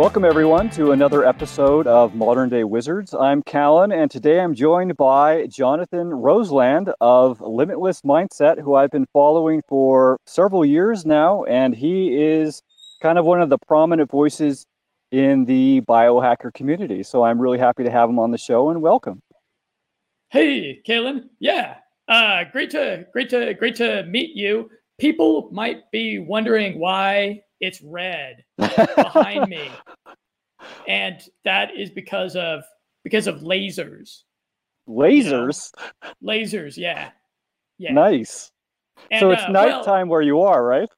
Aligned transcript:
Welcome, 0.00 0.24
everyone, 0.24 0.70
to 0.70 0.92
another 0.92 1.26
episode 1.26 1.86
of 1.86 2.14
Modern 2.14 2.48
Day 2.48 2.64
Wizards. 2.64 3.12
I'm 3.12 3.42
Callan, 3.42 3.92
and 3.92 4.10
today 4.10 4.40
I'm 4.40 4.54
joined 4.54 4.96
by 4.96 5.46
Jonathan 5.48 6.08
Roseland 6.08 6.90
of 7.02 7.38
Limitless 7.42 8.00
Mindset, 8.00 8.58
who 8.58 8.76
I've 8.76 8.90
been 8.90 9.04
following 9.12 9.60
for 9.68 10.16
several 10.24 10.64
years 10.64 11.04
now. 11.04 11.44
And 11.44 11.74
he 11.74 12.16
is 12.16 12.62
kind 13.02 13.18
of 13.18 13.26
one 13.26 13.42
of 13.42 13.50
the 13.50 13.58
prominent 13.58 14.10
voices 14.10 14.64
in 15.12 15.44
the 15.44 15.82
biohacker 15.82 16.54
community. 16.54 17.02
So 17.02 17.22
I'm 17.22 17.38
really 17.38 17.58
happy 17.58 17.84
to 17.84 17.90
have 17.90 18.08
him 18.08 18.18
on 18.18 18.30
the 18.30 18.38
show 18.38 18.70
and 18.70 18.80
welcome. 18.80 19.20
Hey, 20.30 20.80
Kalen. 20.88 21.24
Yeah. 21.40 21.76
Uh, 22.08 22.44
great 22.50 22.70
to 22.70 23.04
great 23.12 23.28
to 23.28 23.52
great 23.52 23.76
to 23.76 24.04
meet 24.04 24.34
you. 24.34 24.70
People 24.98 25.50
might 25.52 25.90
be 25.90 26.18
wondering 26.18 26.78
why 26.78 27.42
it's 27.60 27.80
red 27.82 28.44
behind 28.58 29.48
me. 29.48 29.70
And 30.88 31.20
that 31.44 31.70
is 31.76 31.90
because 31.90 32.36
of 32.36 32.62
because 33.04 33.26
of 33.26 33.40
lasers. 33.40 34.22
Lasers? 34.88 35.70
You 35.76 36.08
know? 36.08 36.32
Lasers, 36.32 36.76
yeah. 36.76 37.10
Yeah. 37.78 37.92
Nice. 37.92 38.50
And, 39.10 39.20
so 39.20 39.30
it's 39.30 39.42
uh, 39.42 39.48
nighttime 39.48 40.08
well, 40.08 40.18
where 40.18 40.22
you 40.22 40.40
are, 40.42 40.62
right? 40.62 40.88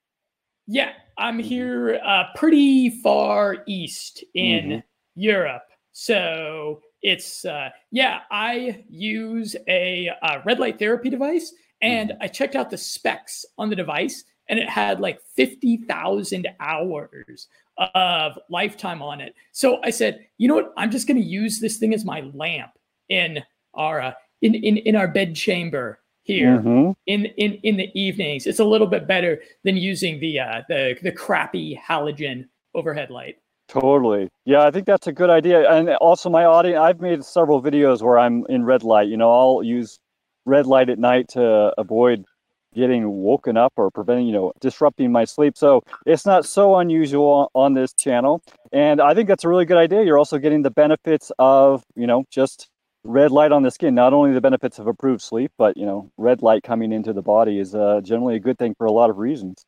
Yeah, 0.67 0.93
I'm 1.19 1.39
mm-hmm. 1.39 1.49
here 1.49 2.01
uh, 2.05 2.25
pretty 2.35 2.91
far 3.03 3.59
east 3.67 4.25
in 4.35 4.65
mm-hmm. 4.65 4.79
Europe. 5.15 5.63
So 5.93 6.81
it's 7.03 7.45
uh, 7.45 7.71
yeah, 7.91 8.21
I 8.31 8.85
use 8.89 9.55
a, 9.69 10.09
a 10.09 10.27
uh, 10.27 10.43
red 10.45 10.59
light 10.59 10.79
therapy 10.79 11.11
device, 11.11 11.53
and 11.81 12.11
mm-hmm. 12.11 12.23
I 12.23 12.29
checked 12.29 12.57
out 12.57 12.71
the 12.71 12.79
specs 12.79 13.45
on 13.59 13.69
the 13.71 13.77
device, 13.77 14.25
and 14.53 14.61
it 14.61 14.69
had 14.69 15.01
like 15.01 15.19
50,000 15.35 16.47
hours 16.61 17.49
of 17.79 18.39
lifetime 18.51 19.01
on 19.01 19.23
it. 19.23 19.35
So 19.53 19.81
I 19.83 19.89
said, 19.89 20.27
you 20.37 20.47
know 20.47 20.57
what? 20.57 20.75
I'm 20.77 20.91
just 20.91 21.09
going 21.09 21.17
to 21.17 21.27
use 21.27 21.59
this 21.59 21.79
thing 21.79 21.95
as 21.95 22.05
my 22.05 22.21
lamp 22.35 22.73
in 23.09 23.43
our 23.73 24.03
uh, 24.03 24.13
in, 24.43 24.55
in 24.55 24.77
in 24.77 24.95
our 24.95 25.09
bed 25.09 25.35
chamber 25.35 26.01
here 26.23 26.59
mm-hmm. 26.59 26.91
in 27.07 27.25
in 27.39 27.55
in 27.63 27.79
the 27.79 27.91
evenings. 27.99 28.47
It's 28.47 28.59
a 28.59 28.65
little 28.65 28.87
bit 28.87 29.09
better 29.09 29.41
than 29.65 29.79
using 29.79 30.21
the 30.21 30.41
uh, 30.41 30.63
the 30.69 30.99
the 31.03 31.13
crappy 31.13 31.81
halogen 31.89 32.45
overhead 32.75 33.09
light. 33.09 33.37
Totally. 33.69 34.29
Yeah, 34.45 34.67
I 34.67 34.71
think 34.71 34.85
that's 34.85 35.07
a 35.07 35.13
good 35.13 35.31
idea. 35.31 35.67
And 35.71 35.89
also 35.97 36.29
my 36.29 36.45
audience, 36.45 36.79
I've 36.79 37.01
made 37.01 37.25
several 37.25 37.63
videos 37.63 38.03
where 38.03 38.19
I'm 38.19 38.45
in 38.51 38.65
red 38.67 38.83
light. 38.83 39.09
You 39.09 39.17
know, 39.17 39.33
I'll 39.33 39.63
use 39.63 39.99
red 40.45 40.67
light 40.67 40.91
at 40.91 40.99
night 40.99 41.29
to 41.29 41.73
avoid 41.79 42.27
getting 42.75 43.09
woken 43.09 43.57
up 43.57 43.73
or 43.77 43.91
preventing, 43.91 44.27
you 44.27 44.33
know, 44.33 44.53
disrupting 44.61 45.13
my 45.13 45.25
sleep. 45.25 45.57
So 45.57 45.83
it's 46.07 46.27
not 46.27 46.47
so 46.47 46.77
unusual 46.77 47.51
on 47.55 47.75
this 47.75 47.93
channel. 47.93 48.43
And 48.73 49.01
I 49.01 49.15
think 49.15 49.29
that's 49.29 49.45
a 49.45 49.49
really 49.49 49.65
good 49.65 49.77
idea. 49.77 50.03
You're 50.03 50.19
also 50.19 50.39
getting 50.39 50.63
the 50.63 50.71
benefits 50.71 51.31
of, 51.39 51.85
you 51.95 52.07
know, 52.07 52.25
just 52.31 52.69
red 53.05 53.31
light 53.31 53.53
on 53.53 53.63
the 53.63 53.71
skin. 53.71 53.95
Not 53.95 54.13
only 54.13 54.33
the 54.33 54.41
benefits 54.41 54.79
of 54.79 54.87
improved 54.87 55.23
sleep, 55.23 55.53
but, 55.59 55.77
you 55.77 55.87
know, 55.87 56.11
red 56.17 56.43
light 56.43 56.63
coming 56.63 56.93
into 56.93 57.13
the 57.13 57.23
body 57.23 57.59
is 57.59 57.75
uh, 57.75 58.01
generally 58.03 58.37
a 58.37 58.41
good 58.41 58.59
thing 58.59 58.75
for 58.77 58.87
a 58.87 58.93
lot 58.93 59.11
of 59.11 59.19
reasons. 59.19 59.67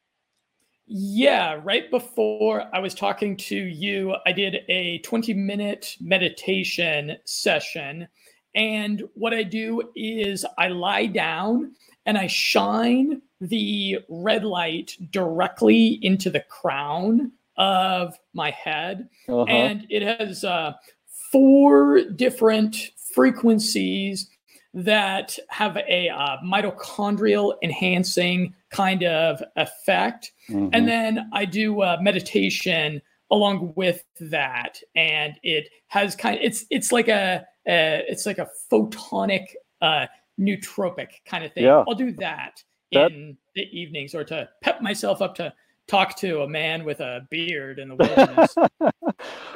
Yeah, 0.86 1.58
right 1.62 1.90
before 1.90 2.64
I 2.74 2.78
was 2.78 2.94
talking 2.94 3.38
to 3.38 3.56
you, 3.56 4.16
I 4.26 4.32
did 4.32 4.58
a 4.68 4.98
20 4.98 5.32
minute 5.32 5.96
meditation 5.98 7.16
session. 7.24 8.06
And 8.54 9.02
what 9.14 9.32
I 9.32 9.42
do 9.42 9.90
is 9.96 10.44
I 10.58 10.68
lie 10.68 11.06
down 11.06 11.72
and 12.06 12.18
I 12.18 12.26
shine 12.26 13.22
the 13.40 13.98
red 14.08 14.44
light 14.44 14.96
directly 15.10 15.98
into 16.02 16.30
the 16.30 16.40
crown 16.40 17.32
of 17.56 18.18
my 18.32 18.50
head. 18.50 19.08
Uh-huh. 19.28 19.44
And 19.44 19.86
it 19.90 20.02
has 20.02 20.44
uh, 20.44 20.72
four 21.30 22.02
different 22.16 22.76
frequencies 23.14 24.28
that 24.72 25.38
have 25.50 25.76
a 25.76 26.08
uh, 26.08 26.36
mitochondrial 26.44 27.54
enhancing 27.62 28.54
kind 28.70 29.04
of 29.04 29.42
effect. 29.56 30.32
Mm-hmm. 30.50 30.70
And 30.72 30.88
then 30.88 31.30
I 31.32 31.44
do 31.44 31.80
uh, 31.80 31.98
meditation 32.00 33.00
along 33.30 33.72
with 33.74 34.04
that 34.20 34.80
and 34.94 35.34
it 35.42 35.68
has 35.88 36.14
kind 36.14 36.36
of 36.36 36.42
it's 36.44 36.64
it's 36.70 36.92
like 36.92 37.08
a, 37.08 37.44
a 37.66 38.04
it's 38.06 38.26
like 38.26 38.38
a 38.38 38.48
photonic 38.70 39.46
uh 39.82 40.06
nootropic 40.40 41.08
kind 41.26 41.44
of 41.44 41.52
thing. 41.52 41.64
Yeah. 41.64 41.84
I'll 41.86 41.94
do 41.94 42.12
that, 42.12 42.62
that 42.92 43.12
in 43.12 43.36
the 43.54 43.62
evenings 43.62 44.14
or 44.14 44.24
to 44.24 44.48
pep 44.62 44.80
myself 44.80 45.22
up 45.22 45.34
to 45.36 45.52
talk 45.86 46.16
to 46.16 46.42
a 46.42 46.48
man 46.48 46.84
with 46.84 47.00
a 47.00 47.26
beard 47.30 47.78
in 47.78 47.88
the 47.88 47.96
wilderness. 47.98 48.54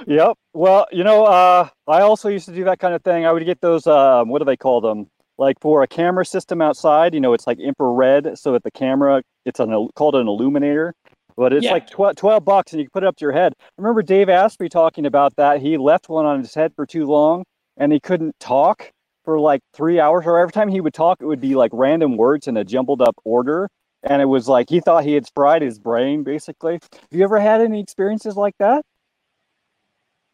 yep. 0.06 0.36
Well, 0.52 0.86
you 0.92 1.04
know, 1.04 1.24
uh, 1.24 1.68
I 1.86 2.00
also 2.00 2.28
used 2.28 2.46
to 2.46 2.54
do 2.54 2.64
that 2.64 2.78
kind 2.78 2.94
of 2.94 3.02
thing. 3.02 3.26
I 3.26 3.32
would 3.32 3.44
get 3.44 3.60
those, 3.60 3.86
um, 3.86 4.28
what 4.28 4.38
do 4.38 4.44
they 4.44 4.56
call 4.56 4.80
them? 4.80 5.08
Like 5.38 5.60
for 5.60 5.82
a 5.82 5.86
camera 5.86 6.26
system 6.26 6.60
outside, 6.60 7.14
you 7.14 7.20
know, 7.20 7.32
it's 7.32 7.46
like 7.46 7.60
infrared, 7.60 8.36
so 8.38 8.52
that 8.52 8.64
the 8.64 8.72
camera, 8.72 9.22
it's 9.44 9.60
an, 9.60 9.88
called 9.94 10.16
an 10.16 10.26
illuminator, 10.26 10.94
but 11.36 11.52
it's 11.52 11.64
yeah. 11.64 11.72
like 11.72 11.88
12, 11.88 12.16
12 12.16 12.44
bucks 12.44 12.72
and 12.72 12.80
you 12.80 12.86
can 12.86 12.90
put 12.90 13.04
it 13.04 13.06
up 13.06 13.16
to 13.16 13.24
your 13.24 13.32
head. 13.32 13.52
I 13.60 13.64
remember 13.78 14.02
Dave 14.02 14.28
Asprey 14.28 14.68
talking 14.68 15.06
about 15.06 15.36
that. 15.36 15.60
He 15.60 15.78
left 15.78 16.08
one 16.08 16.26
on 16.26 16.40
his 16.40 16.54
head 16.54 16.72
for 16.74 16.86
too 16.86 17.06
long 17.06 17.44
and 17.76 17.92
he 17.92 18.00
couldn't 18.00 18.34
talk 18.40 18.90
for 19.28 19.38
like 19.38 19.60
three 19.74 20.00
hours, 20.00 20.24
or 20.24 20.38
every 20.38 20.52
time 20.52 20.70
he 20.70 20.80
would 20.80 20.94
talk, 20.94 21.18
it 21.20 21.26
would 21.26 21.38
be 21.38 21.54
like 21.54 21.70
random 21.74 22.16
words 22.16 22.48
in 22.48 22.56
a 22.56 22.64
jumbled 22.64 23.02
up 23.02 23.14
order. 23.24 23.68
And 24.02 24.22
it 24.22 24.24
was 24.24 24.48
like 24.48 24.70
he 24.70 24.80
thought 24.80 25.04
he 25.04 25.12
had 25.12 25.26
fried 25.34 25.60
his 25.60 25.78
brain, 25.78 26.22
basically. 26.22 26.78
Have 26.92 27.10
you 27.10 27.24
ever 27.24 27.38
had 27.38 27.60
any 27.60 27.78
experiences 27.78 28.36
like 28.36 28.54
that? 28.58 28.86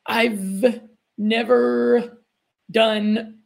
I've 0.06 0.80
never 1.18 2.22
done. 2.70 3.40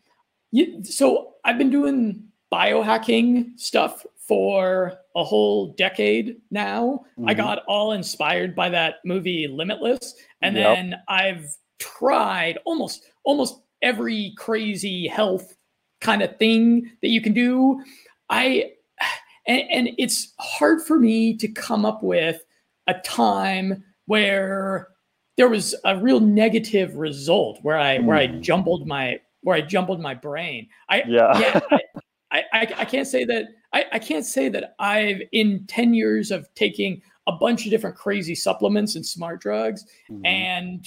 So 0.83 1.37
I've 1.47 1.57
been 1.57 1.71
doing 1.71 2.25
biohacking 2.53 3.59
stuff 3.59 4.05
for 4.19 4.99
a 5.17 5.25
whole 5.25 5.73
decade 5.79 6.43
now. 6.51 7.07
Mm-hmm. 7.19 7.27
I 7.27 7.33
got 7.33 7.63
all 7.67 7.93
inspired 7.93 8.55
by 8.55 8.69
that 8.69 8.97
movie 9.03 9.49
Limitless, 9.49 10.15
and 10.43 10.55
yep. 10.55 10.77
then 10.77 10.97
I've 11.09 11.57
tried 11.79 12.59
almost 12.67 13.03
almost 13.25 13.63
every 13.83 14.35
crazy 14.37 15.07
health 15.07 15.57
kind 16.01 16.23
of 16.23 16.37
thing 16.39 16.91
that 17.03 17.09
you 17.09 17.21
can 17.21 17.33
do. 17.33 17.83
I 18.31 18.73
and, 19.47 19.63
and 19.71 19.89
it's 19.99 20.35
hard 20.39 20.83
for 20.83 20.99
me 20.99 21.37
to 21.39 21.49
come 21.49 21.85
up 21.85 22.03
with 22.03 22.45
a 22.87 22.95
time 23.01 23.83
where 24.07 24.89
there 25.37 25.49
was 25.49 25.75
a 25.85 25.97
real 25.97 26.21
negative 26.21 26.97
result 26.97 27.59
where 27.63 27.79
I 27.79 27.99
where 27.99 28.17
I 28.17 28.27
hmm. 28.27 28.41
jumbled 28.41 28.87
my 28.87 29.21
where 29.43 29.57
I 29.57 29.61
jumbled 29.61 30.01
my 30.01 30.15
brain. 30.15 30.69
I 30.89 31.03
yeah, 31.07 31.39
yeah 31.39 31.61
I, 32.31 32.45
I, 32.53 32.61
I, 32.79 32.85
can't 32.85 33.07
say 33.07 33.25
that 33.25 33.47
I, 33.73 33.87
I 33.93 33.99
can't 33.99 34.27
say 34.27 34.51
that 34.51 34.75
I've 34.79 35.23
in 35.33 35.65
10 35.67 35.95
years 35.95 36.31
of 36.31 36.53
taking 36.55 37.01
a 37.27 37.33
bunch 37.33 37.65
of 37.65 37.71
different 37.71 37.97
crazy 37.97 38.35
supplements 38.35 38.97
and 38.97 39.07
smart 39.07 39.41
drugs, 39.41 39.85
mm. 40.11 40.21
and 40.27 40.87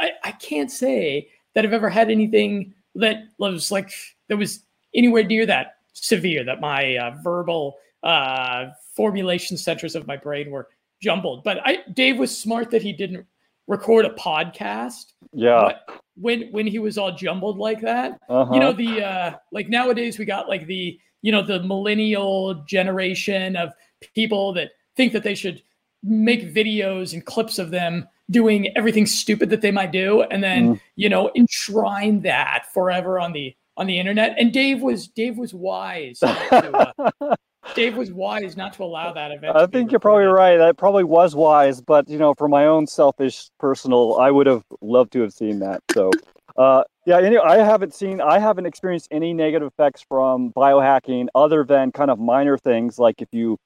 I, 0.00 0.10
I 0.24 0.32
can't 0.32 0.70
say 0.70 1.28
that 1.54 1.64
have 1.64 1.72
ever 1.72 1.88
had 1.88 2.10
anything 2.10 2.74
that 2.94 3.24
was 3.38 3.70
like 3.70 3.92
that 4.28 4.36
was 4.36 4.64
anywhere 4.94 5.24
near 5.24 5.46
that 5.46 5.76
severe 5.92 6.44
that 6.44 6.60
my 6.60 6.96
uh, 6.96 7.14
verbal 7.22 7.76
uh, 8.02 8.66
formulation 8.94 9.56
centers 9.56 9.94
of 9.94 10.06
my 10.06 10.16
brain 10.16 10.50
were 10.50 10.68
jumbled. 11.00 11.44
But 11.44 11.58
I, 11.64 11.78
Dave 11.92 12.18
was 12.18 12.36
smart 12.36 12.70
that 12.70 12.82
he 12.82 12.92
didn't 12.92 13.26
record 13.66 14.04
a 14.04 14.10
podcast. 14.10 15.12
Yeah. 15.32 15.72
When 16.16 16.50
when 16.52 16.66
he 16.66 16.78
was 16.78 16.98
all 16.98 17.12
jumbled 17.12 17.58
like 17.58 17.80
that, 17.80 18.20
uh-huh. 18.28 18.52
you 18.52 18.60
know 18.60 18.72
the 18.72 19.02
uh, 19.02 19.36
like 19.50 19.68
nowadays 19.68 20.18
we 20.18 20.26
got 20.26 20.48
like 20.48 20.66
the 20.66 20.98
you 21.22 21.32
know 21.32 21.42
the 21.42 21.62
millennial 21.62 22.54
generation 22.66 23.56
of 23.56 23.72
people 24.14 24.52
that 24.52 24.72
think 24.94 25.12
that 25.14 25.22
they 25.22 25.34
should 25.34 25.62
make 26.02 26.52
videos 26.52 27.12
and 27.12 27.24
clips 27.24 27.58
of 27.58 27.70
them 27.70 28.06
doing 28.30 28.74
everything 28.76 29.06
stupid 29.06 29.50
that 29.50 29.60
they 29.60 29.70
might 29.70 29.92
do 29.92 30.22
and 30.22 30.42
then 30.42 30.74
mm. 30.74 30.80
you 30.96 31.08
know 31.08 31.30
enshrine 31.36 32.20
that 32.22 32.66
forever 32.72 33.20
on 33.20 33.32
the 33.32 33.54
on 33.76 33.86
the 33.86 33.98
internet. 33.98 34.34
And 34.38 34.52
dave 34.52 34.82
was 34.82 35.08
dave 35.08 35.38
was 35.38 35.54
wise 35.54 36.18
to, 36.20 36.92
uh, 37.20 37.36
dave 37.74 37.96
was 37.96 38.12
wise 38.12 38.56
not 38.56 38.74
to 38.74 38.84
allow 38.84 39.12
that 39.12 39.30
event 39.30 39.56
i 39.56 39.66
think 39.66 39.90
you're 39.90 40.00
probably 40.00 40.24
right. 40.24 40.56
That 40.56 40.76
probably 40.76 41.04
was 41.04 41.34
wise 41.34 41.80
but 41.80 42.08
you 42.08 42.18
know 42.18 42.34
for 42.34 42.48
my 42.48 42.66
own 42.66 42.86
selfish 42.86 43.50
personal 43.58 44.18
i 44.18 44.30
would 44.30 44.46
have 44.46 44.64
loved 44.80 45.12
to 45.12 45.20
have 45.20 45.32
seen 45.32 45.60
that. 45.60 45.82
So 45.92 46.10
uh, 46.56 46.84
yeah 47.06 47.18
anyway, 47.18 47.42
i 47.44 47.56
haven't 47.58 47.94
seen 47.94 48.20
i 48.20 48.38
haven't 48.38 48.66
experienced 48.66 49.08
any 49.10 49.32
negative 49.32 49.68
effects 49.68 50.04
from 50.06 50.52
biohacking 50.52 51.28
other 51.34 51.64
than 51.64 51.92
kind 51.92 52.10
of 52.10 52.18
minor 52.18 52.58
things 52.58 52.98
like 52.98 53.22
if 53.22 53.28
you 53.32 53.58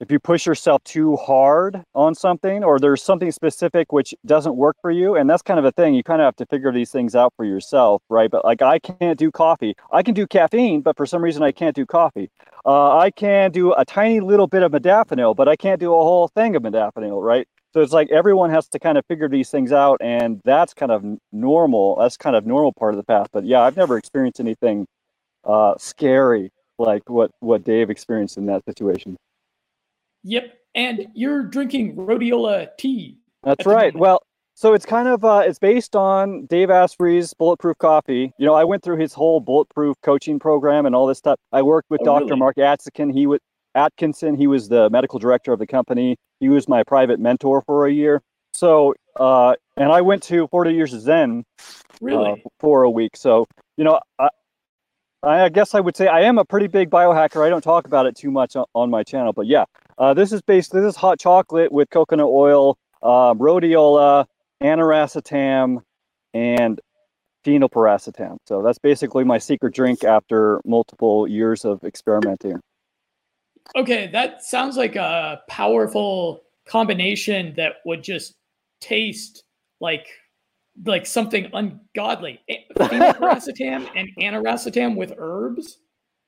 if 0.00 0.10
you 0.10 0.18
push 0.18 0.46
yourself 0.46 0.82
too 0.84 1.16
hard 1.16 1.82
on 1.94 2.14
something 2.14 2.64
or 2.64 2.78
there's 2.78 3.02
something 3.02 3.30
specific 3.30 3.92
which 3.92 4.14
doesn't 4.26 4.56
work 4.56 4.76
for 4.82 4.90
you 4.90 5.16
and 5.16 5.28
that's 5.30 5.42
kind 5.42 5.58
of 5.58 5.64
a 5.66 5.72
thing 5.72 5.94
you 5.94 6.02
kind 6.02 6.20
of 6.20 6.26
have 6.26 6.36
to 6.36 6.46
figure 6.46 6.72
these 6.72 6.90
things 6.90 7.14
out 7.14 7.32
for 7.36 7.44
yourself 7.44 8.02
right 8.08 8.30
but 8.30 8.44
like 8.44 8.62
i 8.62 8.78
can't 8.78 9.18
do 9.18 9.30
coffee 9.30 9.74
i 9.92 10.02
can 10.02 10.14
do 10.14 10.26
caffeine 10.26 10.80
but 10.82 10.96
for 10.96 11.06
some 11.06 11.22
reason 11.22 11.42
i 11.42 11.52
can't 11.52 11.76
do 11.76 11.86
coffee 11.86 12.30
uh, 12.66 12.96
i 12.98 13.10
can 13.10 13.50
do 13.50 13.72
a 13.74 13.84
tiny 13.84 14.20
little 14.20 14.46
bit 14.46 14.62
of 14.62 14.72
modafinil 14.72 15.36
but 15.36 15.48
i 15.48 15.56
can't 15.56 15.80
do 15.80 15.92
a 15.92 16.02
whole 16.02 16.28
thing 16.28 16.56
of 16.56 16.62
modafinil 16.62 17.22
right 17.22 17.46
So 17.74 17.80
it's 17.82 17.92
like 17.92 18.10
everyone 18.10 18.50
has 18.50 18.68
to 18.70 18.78
kind 18.80 18.98
of 18.98 19.06
figure 19.06 19.28
these 19.28 19.50
things 19.50 19.72
out, 19.72 19.98
and 20.02 20.40
that's 20.44 20.74
kind 20.74 20.90
of 20.92 21.04
normal. 21.32 21.96
That's 22.00 22.16
kind 22.16 22.34
of 22.36 22.46
normal 22.46 22.72
part 22.72 22.94
of 22.94 22.98
the 22.98 23.04
path. 23.04 23.28
But 23.32 23.44
yeah, 23.44 23.60
I've 23.62 23.76
never 23.76 23.96
experienced 23.96 24.40
anything 24.40 24.86
uh, 25.44 25.74
scary 25.78 26.50
like 26.78 27.08
what 27.08 27.30
what 27.40 27.64
Dave 27.64 27.90
experienced 27.90 28.38
in 28.38 28.46
that 28.46 28.64
situation. 28.66 29.16
Yep, 30.24 30.54
and 30.74 31.06
you're 31.14 31.42
drinking 31.42 31.96
rhodiola 31.96 32.68
tea. 32.78 33.18
That's 33.42 33.66
right. 33.66 33.94
Well, 33.96 34.22
so 34.54 34.74
it's 34.74 34.84
kind 34.84 35.08
of 35.08 35.24
uh, 35.24 35.42
it's 35.46 35.58
based 35.58 35.96
on 35.96 36.46
Dave 36.46 36.68
Asprey's 36.68 37.32
Bulletproof 37.34 37.78
Coffee. 37.78 38.32
You 38.38 38.46
know, 38.46 38.54
I 38.54 38.64
went 38.64 38.82
through 38.82 38.98
his 38.98 39.14
whole 39.14 39.40
Bulletproof 39.40 39.96
coaching 40.02 40.38
program 40.38 40.84
and 40.84 40.94
all 40.94 41.06
this 41.06 41.18
stuff. 41.18 41.38
I 41.52 41.62
worked 41.62 41.88
with 41.88 42.02
oh, 42.02 42.04
Dr. 42.04 42.24
Really? 42.24 42.38
Mark 42.38 42.58
Atkinson. 42.58 43.10
He 43.10 43.26
was 43.26 43.40
Atkinson. 43.74 44.34
He 44.34 44.46
was 44.46 44.68
the 44.68 44.90
medical 44.90 45.18
director 45.18 45.52
of 45.52 45.58
the 45.58 45.66
company. 45.66 46.16
He 46.40 46.48
was 46.48 46.68
my 46.68 46.82
private 46.82 47.18
mentor 47.18 47.62
for 47.62 47.86
a 47.86 47.92
year. 47.92 48.22
So, 48.52 48.94
uh, 49.16 49.54
and 49.76 49.92
I 49.92 50.00
went 50.02 50.22
to 50.24 50.46
40 50.48 50.74
Years 50.74 50.92
of 50.92 51.00
Zen 51.00 51.44
really? 52.00 52.32
uh, 52.32 52.48
for 52.58 52.82
a 52.82 52.90
week. 52.90 53.16
So, 53.16 53.46
you 53.76 53.84
know, 53.84 54.00
I, 54.18 54.28
I 55.22 55.48
guess 55.48 55.74
I 55.74 55.80
would 55.80 55.96
say 55.96 56.06
I 56.06 56.20
am 56.22 56.38
a 56.38 56.44
pretty 56.44 56.66
big 56.66 56.90
biohacker. 56.90 57.44
I 57.44 57.48
don't 57.50 57.62
talk 57.62 57.86
about 57.86 58.06
it 58.06 58.16
too 58.16 58.30
much 58.30 58.56
on 58.74 58.90
my 58.90 59.02
channel, 59.02 59.32
but 59.32 59.46
yeah, 59.46 59.64
uh, 60.00 60.14
this 60.14 60.32
is 60.32 60.40
basically 60.40 60.80
this 60.80 60.94
is 60.94 60.96
hot 60.96 61.20
chocolate 61.20 61.70
with 61.70 61.90
coconut 61.90 62.26
oil, 62.26 62.78
uh, 63.02 63.34
rhodiola, 63.34 64.24
aniracetam, 64.62 65.82
and 66.32 66.80
phenylpiracetam. 67.44 68.38
So 68.46 68.62
that's 68.62 68.78
basically 68.78 69.24
my 69.24 69.36
secret 69.36 69.74
drink 69.74 70.02
after 70.02 70.60
multiple 70.64 71.28
years 71.28 71.66
of 71.66 71.84
experimenting. 71.84 72.58
Okay, 73.76 74.08
that 74.08 74.42
sounds 74.42 74.78
like 74.78 74.96
a 74.96 75.42
powerful 75.48 76.42
combination 76.66 77.54
that 77.56 77.74
would 77.84 78.02
just 78.02 78.34
taste 78.80 79.44
like 79.80 80.06
like 80.86 81.04
something 81.04 81.50
ungodly. 81.52 82.40
Phenylpiracetam 82.78 83.86
and 83.96 84.08
aniracetam 84.18 84.96
with 84.96 85.12
herbs. 85.18 85.78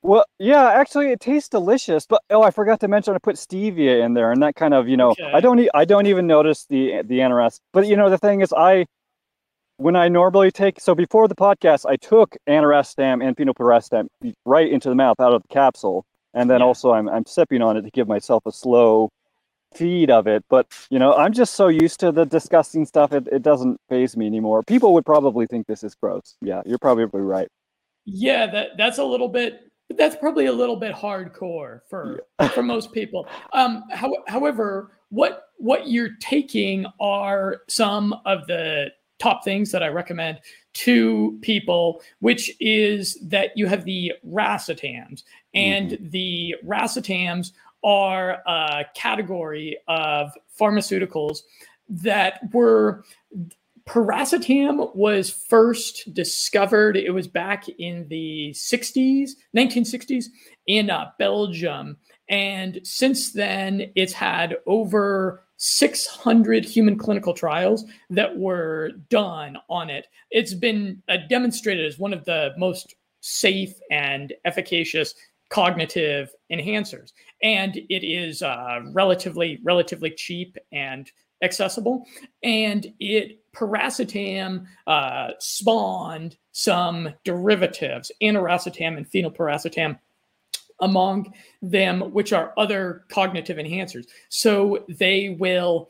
Well, 0.03 0.25
yeah, 0.39 0.69
actually, 0.73 1.13
it 1.13 1.21
tastes 1.21 1.49
delicious. 1.49 2.07
But 2.07 2.23
oh, 2.31 2.43
I 2.43 2.51
forgot 2.51 2.81
to 2.81 2.89
mention 2.89 3.15
I 3.15 3.19
put 3.19 3.37
stevia 3.37 4.05
in 4.05 4.15
there, 4.15 4.33
and 4.33 4.43
that 4.43 4.57
kind 4.57 4.75
of 4.75 4.89
you 4.89 4.97
know 4.97 5.11
okay. 5.11 5.31
I 5.33 5.41
don't 5.41 5.61
e- 5.61 5.71
I 5.75 5.85
don't 5.85 6.07
even 6.07 6.27
notice 6.27 6.67
the 6.67 7.03
the 7.05 7.19
aniracetam. 7.19 7.61
But 7.73 7.87
you 7.87 7.97
know 7.97 8.11
the 8.11 8.19
thing 8.19 8.41
is, 8.41 8.53
I 8.53 8.87
when 9.77 9.95
I 9.95 10.09
normally 10.09 10.51
take 10.51 10.81
so 10.81 10.95
before 10.95 11.29
the 11.29 11.37
podcast, 11.37 11.87
I 11.89 11.97
took 11.97 12.37
aniracetam 12.49 13.25
and 13.25 13.37
phenylpiracetam 13.37 14.09
right 14.45 14.71
into 14.71 14.89
the 14.89 14.95
mouth 14.97 15.21
out 15.21 15.35
of 15.35 15.43
the 15.43 15.49
capsule, 15.49 16.05
and 16.35 16.51
then 16.51 16.61
yeah. 16.61 16.67
also 16.67 16.93
I'm 16.93 17.09
I'm 17.09 17.25
sipping 17.27 17.63
on 17.63 17.77
it 17.77 17.83
to 17.83 17.91
give 17.91 18.09
myself 18.09 18.45
a 18.45 18.53
slow 18.53 19.11
feed 19.73 20.11
of 20.11 20.27
it. 20.27 20.45
But 20.49 20.67
you 20.91 20.99
know, 20.99 21.15
I'm 21.15 21.33
just 21.33 21.55
so 21.55 21.69
used 21.69 22.01
to 22.01 22.11
the 22.11 22.25
disgusting 22.25 22.87
stuff, 22.87 23.13
it, 23.13 23.29
it 23.31 23.43
doesn't 23.43 23.81
phase 23.89 24.17
me 24.17 24.27
anymore. 24.27 24.63
People 24.65 24.95
would 24.95 25.07
probably 25.07 25.47
think 25.47 25.69
this 25.69 25.85
is 25.85 25.95
gross. 25.95 26.37
Yeah, 26.41 26.63
you're 26.67 26.79
probably 26.79 27.21
right. 27.21 27.49
Yeah, 28.05 28.47
that 28.51 28.71
that's 28.77 28.99
a 28.99 29.05
little 29.05 29.29
bit 29.29 29.72
that's 29.97 30.17
probably 30.17 30.47
a 30.47 30.53
little 30.53 30.77
bit 30.77 30.94
hardcore 30.94 31.81
for 31.89 32.21
yeah. 32.41 32.49
for 32.49 32.62
most 32.62 32.93
people. 32.93 33.27
Um, 33.53 33.85
how, 33.91 34.15
however, 34.27 34.93
what 35.11 35.44
what 35.59 35.89
you're 35.89 36.17
taking 36.21 36.87
are 37.00 37.62
some 37.69 38.15
of 38.25 38.47
the 38.47 38.89
top 39.19 39.44
things 39.44 39.71
that 39.71 39.83
I 39.83 39.89
recommend 39.89 40.41
to 40.75 41.39
people, 41.43 42.03
which 42.21 42.50
is 42.61 43.19
that 43.29 43.50
you 43.56 43.67
have 43.67 43.85
the 43.85 44.12
racetams, 44.27 45.23
and 45.55 45.93
mm-hmm. 45.93 46.09
the 46.11 46.55
racetams 46.67 47.53
are 47.85 48.43
a 48.47 48.85
category 48.94 49.77
of 49.89 50.33
pharmaceuticals 50.59 51.41
that 51.89 52.41
were 52.53 53.05
Piracetam 53.87 54.94
was 54.94 55.31
first 55.31 56.12
discovered. 56.14 56.96
It 56.96 57.11
was 57.11 57.26
back 57.26 57.69
in 57.69 58.06
the 58.08 58.52
60s, 58.55 59.31
1960s, 59.56 60.26
in 60.67 60.90
uh, 60.90 61.11
Belgium. 61.19 61.96
And 62.29 62.81
since 62.84 63.32
then, 63.32 63.90
it's 63.96 64.12
had 64.12 64.56
over 64.67 65.44
600 65.56 66.64
human 66.64 66.99
clinical 66.99 67.34
trials 67.34 67.84
that 68.11 68.37
were 68.37 68.93
done 69.11 69.56
on 69.69 69.90
it. 69.90 70.06
It's 70.31 70.55
been 70.55 71.02
uh, 71.08 71.19
demonstrated 71.29 71.87
as 71.87 71.99
one 71.99 72.12
of 72.12 72.25
the 72.25 72.50
most 72.56 72.94
safe 73.20 73.75
and 73.90 74.32
efficacious 74.44 75.14
cognitive 75.52 76.34
enhancers 76.50 77.12
and 77.43 77.76
it 77.76 78.02
is 78.02 78.43
uh, 78.43 78.81
relatively 78.93 79.61
relatively 79.62 80.11
cheap 80.11 80.56
and 80.73 81.12
accessible 81.43 82.06
and 82.43 82.87
it 83.00 83.42
piracetam 83.55 84.67
uh, 84.87 85.31
spawned 85.39 86.37
some 86.53 87.09
derivatives 87.25 88.11
aniracetam 88.23 88.97
and 88.97 89.11
phenylpiracetam 89.11 89.99
among 90.81 91.33
them 91.61 92.01
which 92.13 92.33
are 92.33 92.53
other 92.57 93.05
cognitive 93.09 93.57
enhancers 93.57 94.07
so 94.29 94.85
they 94.89 95.37
will 95.39 95.89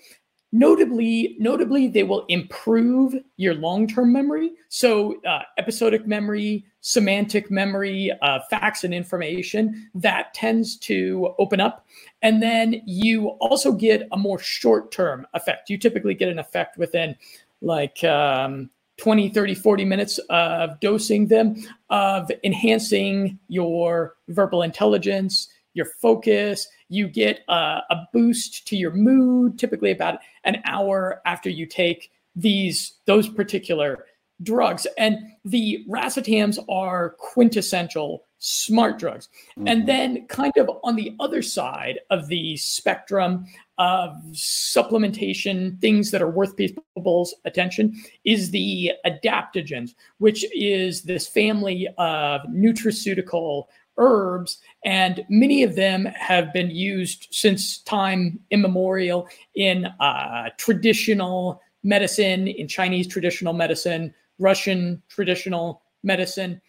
Notably, 0.55 1.35
notably, 1.39 1.89
they 1.89 2.03
will 2.03 2.27
improve 2.27 3.15
your 3.39 3.55
long-term 3.55 4.13
memory. 4.13 4.53
So, 4.69 5.19
uh, 5.25 5.41
episodic 5.57 6.07
memory, 6.07 6.67
semantic 6.83 7.51
memory, 7.51 8.13
uh, 8.21 8.41
facts 8.51 8.85
and 8.85 8.93
information 8.93 9.91
that 9.95 10.35
tends 10.35 10.77
to 10.81 11.35
open 11.39 11.59
up, 11.59 11.87
and 12.21 12.43
then 12.43 12.83
you 12.85 13.29
also 13.41 13.73
get 13.73 14.07
a 14.13 14.19
more 14.19 14.39
short-term 14.39 15.27
effect. 15.33 15.71
You 15.71 15.79
typically 15.79 16.15
get 16.15 16.29
an 16.29 16.39
effect 16.39 16.77
within 16.77 17.17
like 17.63 18.03
um, 18.05 18.71
20, 18.99 19.31
30, 19.31 19.55
40 19.55 19.85
minutes 19.85 20.19
of 20.31 20.79
dosing 20.81 21.29
them, 21.29 21.57
of 21.91 22.31
enhancing 22.45 23.39
your 23.49 24.15
verbal 24.29 24.63
intelligence, 24.63 25.49
your 25.75 25.87
focus. 26.01 26.67
You 26.89 27.09
get 27.09 27.41
a, 27.49 27.81
a 27.91 28.07
boost 28.13 28.67
to 28.69 28.77
your 28.77 28.93
mood, 28.93 29.59
typically 29.59 29.91
about 29.91 30.19
an 30.45 30.63
hour 30.67 31.23
after 31.25 31.49
you 31.49 31.67
take 31.67 32.11
these 32.35 32.95
those 33.07 33.29
particular 33.29 34.07
drugs. 34.43 34.87
And 34.99 35.19
the 35.45 35.85
racetams 35.89 36.59
are 36.69 37.11
quintessential 37.19 38.25
smart 38.39 38.99
drugs. 38.99 39.29
Mm-hmm. 39.57 39.69
And 39.69 39.87
then, 39.87 40.27
kind 40.27 40.53
of 40.57 40.69
on 40.83 40.97
the 40.97 41.15
other 41.21 41.43
side 41.43 42.01
of 42.11 42.27
the 42.27 42.57
spectrum 42.57 43.47
of 43.79 44.17
supplementation, 44.33 45.81
things 45.81 46.11
that 46.11 46.23
are 46.23 46.31
worth 46.31 46.57
people's 46.57 47.35
attention, 47.45 47.95
is 48.25 48.51
the 48.51 48.93
adaptogens, 49.07 49.95
which 50.19 50.45
is 50.55 51.03
this 51.03 51.27
family 51.27 51.89
of 51.99 52.43
nutraceutical 52.43 53.67
herbs, 53.99 54.59
and 54.85 55.25
many 55.29 55.63
of 55.63 55.77
them 55.77 56.07
have 56.07 56.53
been 56.53 56.71
used 56.71 57.29
since 57.31 57.79
time 57.79 58.41
immemorial 58.51 59.29
in 59.55 59.87
uh, 60.01 60.49
traditional 60.57 61.61
medicine, 61.85 62.49
in 62.49 62.69
Chinese 62.69 63.07
traditional 63.07 63.53
medicine, 63.53 64.15
Russian 64.39 65.03
traditional 65.09 65.83
medicine. 66.03 66.61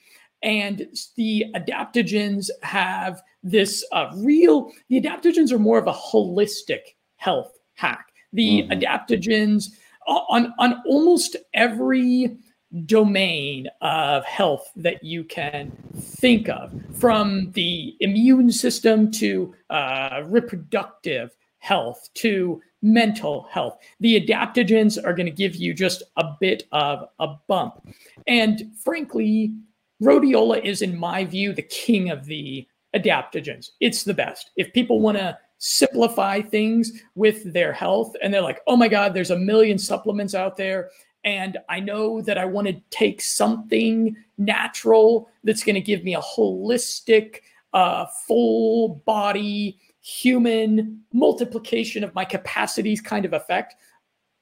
And 0.42 0.88
the 1.16 1.46
adaptogens 1.56 2.50
have 2.62 3.22
this 3.44 3.86
uh, 3.92 4.12
real, 4.16 4.72
the 4.90 5.00
adaptogens 5.00 5.52
are 5.52 5.60
more 5.60 5.78
of 5.78 5.88
a 5.88 5.94
holistic 5.94 6.96
health 7.16 7.58
hack. 7.76 8.08
The 8.34 8.64
mm-hmm. 8.64 8.72
adaptogens 8.74 9.70
on, 10.08 10.54
on 10.60 10.82
almost 10.86 11.38
every 11.54 12.38
domain 12.86 13.68
of 13.82 14.26
health 14.26 14.70
that 14.76 15.04
you 15.04 15.24
can 15.24 15.72
think 16.00 16.50
of, 16.50 16.74
from 16.98 17.52
the 17.52 17.96
immune 18.00 18.52
system 18.52 19.12
to 19.12 19.54
uh, 19.70 20.24
reproductive 20.26 21.36
health 21.64 22.10
to 22.14 22.62
mental 22.82 23.48
health. 23.50 23.78
The 24.02 24.20
adaptogens 24.20 25.02
are 25.02 25.14
going 25.14 25.28
to 25.28 25.32
give 25.32 25.56
you 25.56 25.74
just 25.74 26.04
a 26.18 26.26
bit 26.42 26.64
of 26.74 27.08
a 27.20 27.36
bump. 27.48 27.88
And 28.28 28.70
frankly, 28.84 29.56
rhodiola 30.02 30.62
is, 30.62 30.82
in 30.82 31.00
my 31.00 31.24
view, 31.24 31.54
the 31.54 31.62
king 31.62 32.10
of 32.10 32.26
the 32.26 32.68
adaptogens. 32.94 33.70
It's 33.80 34.04
the 34.04 34.14
best. 34.14 34.52
If 34.58 34.74
people 34.74 35.00
want 35.00 35.18
to 35.18 35.38
simplify 35.58 36.42
things 36.42 37.02
with 37.16 37.54
their 37.54 37.72
health 37.72 38.14
and 38.22 38.34
they're 38.34 38.42
like, 38.42 38.60
oh 38.68 38.76
my 38.76 38.90
God, 38.90 39.14
there's 39.14 39.32
a 39.32 39.40
million 39.40 39.78
supplements 39.78 40.36
out 40.36 40.58
there 40.58 40.90
and 41.24 41.58
I 41.70 41.80
know 41.80 42.22
that 42.24 42.38
I 42.38 42.44
want 42.44 42.68
to 42.68 42.82
take 42.90 43.22
something 43.22 44.18
natural 44.38 45.30
that's 45.46 45.64
going 45.64 45.76
to 45.76 45.82
give 45.82 46.04
me 46.04 46.16
a 46.16 46.20
holistic, 46.20 47.38
uh, 47.72 48.06
full 48.28 49.02
body, 49.06 49.80
human 50.04 51.02
multiplication 51.14 52.04
of 52.04 52.14
my 52.14 52.26
capacities 52.26 53.02
kind 53.02 53.26
of 53.26 53.34
effect. 53.34 53.76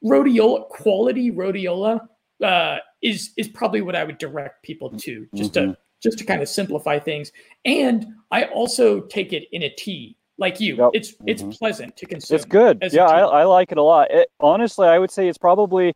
Rhodiola, 0.04 0.68
quality 0.70 1.32
rhodiola 1.32 2.02
uh, 2.44 2.78
is 3.02 3.32
is 3.38 3.48
probably 3.48 3.82
what 3.82 3.96
I 3.96 4.04
would 4.04 4.18
direct 4.18 4.64
people 4.64 4.90
to, 4.90 5.28
just 5.36 5.54
mm-hmm. 5.54 5.72
to 5.72 5.78
just 6.02 6.18
to 6.18 6.26
kind 6.26 6.42
of 6.42 6.50
simplify 6.50 6.98
things. 6.98 7.32
And 7.64 8.08
I 8.32 8.46
also 8.46 9.02
take 9.02 9.32
it 9.32 9.44
in 9.52 9.62
a 9.62 9.70
tea 9.70 10.18
like 10.40 10.60
you. 10.60 10.76
Yep. 10.78 10.90
It's 10.94 11.14
it's 11.28 11.44
Mhm. 11.44 11.58
pleasant 11.58 11.96
to 11.98 12.08
consume. 12.08 12.36
It's 12.36 12.46
good. 12.46 12.84
Yeah, 12.92 13.06
I. 13.06 13.20
I 13.20 13.44
like 13.44 13.72
it 13.72 13.78
a 13.78 13.84
lot. 13.84 14.10
It, 14.10 14.30
honestly, 14.40 14.88
I 14.88 14.98
would 14.98 15.12
say 15.12 15.28
it's 15.28 15.38
probably, 15.38 15.94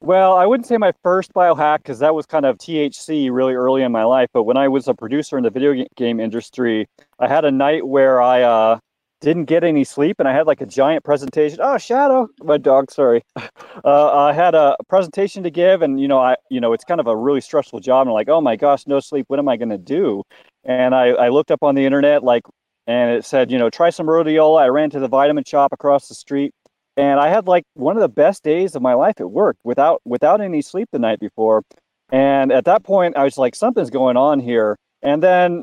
well, 0.00 0.34
I 0.36 0.46
wouldn't 0.46 0.68
say 0.68 0.76
my 0.76 0.92
first 1.02 1.34
biohack 1.34 1.78
because 1.78 1.98
that 1.98 2.14
was 2.14 2.26
kind 2.26 2.46
of 2.46 2.56
THC 2.58 3.30
really 3.32 3.54
early 3.54 3.82
in 3.82 3.90
my 3.90 4.04
life. 4.04 4.28
But 4.32 4.44
when 4.44 4.56
I 4.56 4.68
was 4.68 4.86
a 4.86 4.94
producer 4.94 5.36
in 5.36 5.42
the 5.42 5.50
video 5.50 5.84
game 5.96 6.20
industry, 6.20 6.86
I 7.18 7.26
had 7.26 7.44
a 7.44 7.50
night 7.50 7.88
where 7.88 8.22
I 8.22 8.42
uh, 8.42 8.78
didn't 9.20 9.44
get 9.44 9.64
any 9.64 9.84
sleep 9.84 10.16
and 10.18 10.28
I 10.28 10.32
had 10.32 10.46
like 10.46 10.60
a 10.60 10.66
giant 10.66 11.04
presentation. 11.04 11.58
Oh, 11.62 11.78
Shadow, 11.78 12.28
my 12.42 12.58
dog, 12.58 12.90
sorry. 12.90 13.22
Uh, 13.84 14.12
I 14.12 14.32
had 14.32 14.54
a 14.54 14.76
presentation 14.88 15.42
to 15.44 15.50
give, 15.50 15.80
and 15.80 16.00
you 16.00 16.08
know, 16.08 16.18
I, 16.18 16.36
you 16.50 16.60
know, 16.60 16.72
it's 16.72 16.84
kind 16.84 17.00
of 17.00 17.06
a 17.06 17.16
really 17.16 17.40
stressful 17.40 17.80
job. 17.80 18.02
And 18.02 18.10
I'm 18.10 18.14
like, 18.14 18.28
oh 18.28 18.40
my 18.40 18.56
gosh, 18.56 18.86
no 18.86 19.00
sleep. 19.00 19.24
What 19.28 19.38
am 19.38 19.48
I 19.48 19.56
going 19.56 19.70
to 19.70 19.78
do? 19.78 20.22
And 20.64 20.94
I, 20.94 21.10
I 21.10 21.28
looked 21.28 21.50
up 21.50 21.62
on 21.62 21.76
the 21.76 21.86
internet, 21.86 22.22
like 22.22 22.42
and 22.86 23.12
it 23.12 23.24
said, 23.24 23.50
you 23.50 23.58
know, 23.58 23.70
try 23.70 23.90
some 23.90 24.06
rhodiola. 24.06 24.62
I 24.62 24.66
ran 24.66 24.90
to 24.90 24.98
the 24.98 25.08
vitamin 25.08 25.44
shop 25.44 25.72
across 25.72 26.08
the 26.08 26.14
street, 26.14 26.52
and 26.96 27.20
I 27.20 27.28
had 27.28 27.46
like 27.46 27.64
one 27.74 27.96
of 27.96 28.00
the 28.00 28.08
best 28.08 28.42
days 28.42 28.74
of 28.74 28.82
my 28.82 28.94
life 28.94 29.20
at 29.20 29.30
work 29.30 29.56
without 29.64 30.02
without 30.04 30.40
any 30.40 30.60
sleep 30.60 30.88
the 30.92 30.98
night 30.98 31.20
before. 31.20 31.62
And 32.10 32.50
at 32.52 32.64
that 32.64 32.82
point, 32.82 33.16
I 33.16 33.24
was 33.24 33.38
like, 33.38 33.54
something's 33.54 33.90
going 33.90 34.16
on 34.16 34.40
here. 34.40 34.76
And 35.02 35.22
then, 35.22 35.62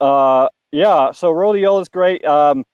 uh, 0.00 0.48
yeah, 0.70 1.12
so 1.12 1.32
rhodiola 1.32 1.82
is 1.82 1.88
great. 1.88 2.24
Um, 2.24 2.64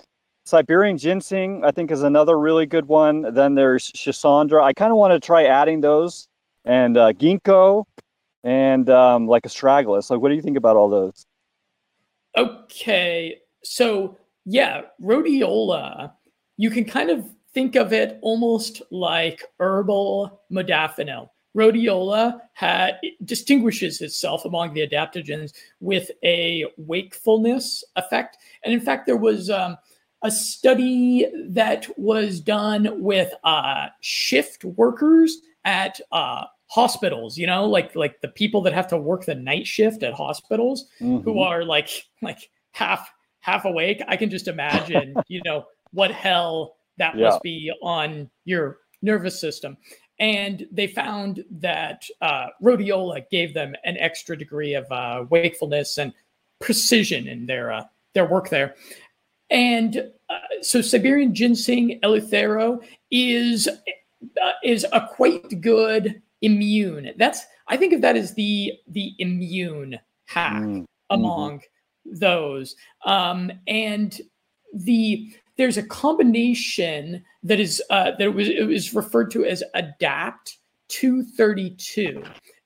Siberian 0.45 0.99
ginseng, 0.99 1.65
I 1.65 1.71
think, 1.71 1.91
is 1.91 2.03
another 2.03 2.39
really 2.39 2.67
good 2.67 2.87
one. 2.87 3.35
Then 3.35 3.55
there's 3.55 3.91
Schisandra. 3.93 4.63
I 4.63 4.73
kind 4.73 4.93
of 4.93 4.99
want 4.99 5.13
to 5.13 5.21
try 5.21 5.45
adding 5.45 5.81
those, 5.81 6.29
and 6.65 6.97
uh, 6.97 7.13
ginkgo, 7.13 7.85
and 8.43 8.89
um, 8.91 9.27
like 9.27 9.45
astragalus. 9.45 10.11
Like, 10.11 10.21
what 10.21 10.29
do 10.29 10.35
you 10.35 10.43
think 10.43 10.59
about 10.59 10.77
all 10.77 10.91
those? 10.91 11.27
Okay, 12.37 13.39
so 13.63 14.19
yeah, 14.45 14.83
rhodiola, 15.03 16.13
you 16.57 16.71
can 16.71 16.85
kind 16.85 17.11
of 17.11 17.25
think 17.55 17.77
of 17.77 17.93
it 17.93 18.19
almost 18.21 18.83
like 18.91 19.45
herbal 19.61 20.43
modafinil. 20.53 21.29
Rhodiola 21.57 22.41
distinguishes 23.25 24.01
itself 24.01 24.45
among 24.45 24.75
the 24.75 24.87
adaptogens 24.87 25.53
with 25.79 26.11
a 26.25 26.67
wakefulness 26.77 27.85
effect. 27.95 28.39
And 28.65 28.75
in 28.75 28.81
fact, 28.81 29.07
there 29.07 29.17
was 29.17 29.51
um, 29.51 29.77
a 30.25 30.31
study 30.31 31.27
that 31.49 31.87
was 31.99 32.41
done 32.41 33.01
with 33.03 33.33
uh, 33.45 33.87
shift 34.01 34.65
workers 34.65 35.37
at 35.65 36.01
uh, 36.13 36.45
hospitals, 36.67 37.37
you 37.39 37.47
know, 37.47 37.67
like 37.67 37.95
like 37.95 38.21
the 38.23 38.29
people 38.29 38.61
that 38.63 38.73
have 38.73 38.89
to 38.89 38.97
work 38.99 39.25
the 39.27 39.35
night 39.35 39.67
shift 39.67 40.03
at 40.03 40.15
hospitals 40.15 40.87
who 40.99 41.39
Mhm. 41.39 41.41
are 41.41 41.65
like 41.65 41.89
like 42.23 42.51
half 42.73 43.13
half 43.41 43.65
awake 43.67 44.03
i 44.09 44.17
can 44.17 44.31
just 44.31 44.49
imagine 44.49 45.17
you 45.29 45.43
know 45.45 45.65
what 45.93 46.11
hell 46.11 46.77
that 46.97 47.15
Yeah. 47.17 47.27
must 47.27 47.43
be 47.43 47.71
on 47.83 48.29
your 48.47 48.79
nervous 49.03 49.39
system 49.41 49.77
and 50.19 50.67
they 50.73 50.87
found 50.87 51.45
that 51.51 52.05
uh, 52.23 52.47
rhodiola 52.63 53.23
gave 53.31 53.53
them 53.53 53.75
an 53.85 53.97
extra 53.99 54.37
degree 54.37 54.75
of 54.75 54.91
uh, 54.91 55.25
wakefulness 55.31 55.99
and 55.99 56.13
precision 56.61 57.29
in 57.29 57.47
their 57.47 57.71
uh, 57.73 57.85
their 58.15 58.27
work 58.27 58.49
there 58.49 58.75
and 59.55 60.11
uh, 60.29 60.39
so 60.61 60.81
siberian 60.83 61.35
ginseng 61.35 61.99
eleuthero 62.03 62.83
is 63.11 63.69
uh, 63.69 64.53
is 64.63 64.85
a 64.93 65.09
quite 65.17 65.61
good 65.61 66.21
immune. 66.43 67.13
That's 67.17 67.41
i 67.69 67.77
think 67.77 67.93
of 67.95 68.01
that 68.03 68.17
as 68.17 68.35
the 68.35 68.73
the 68.89 69.15
immune 69.19 69.99
hack 70.27 70.63
Mm. 70.63 70.87
among 71.11 71.61
those. 72.05 72.77
Um, 73.05 73.53
and 73.67 74.21
the 74.73 75.33
there's 75.57 75.77
a 75.77 75.83
combination 75.83 77.23
that 77.43 77.61
is 77.61 77.83
uh, 77.91 78.13
that 78.19 78.35
was 78.35 78.49
it 78.49 78.67
was 78.67 78.95
referred 78.95 79.31
to 79.33 79.45
as 79.45 79.63
adapt 79.75 80.59
232 80.89 82.23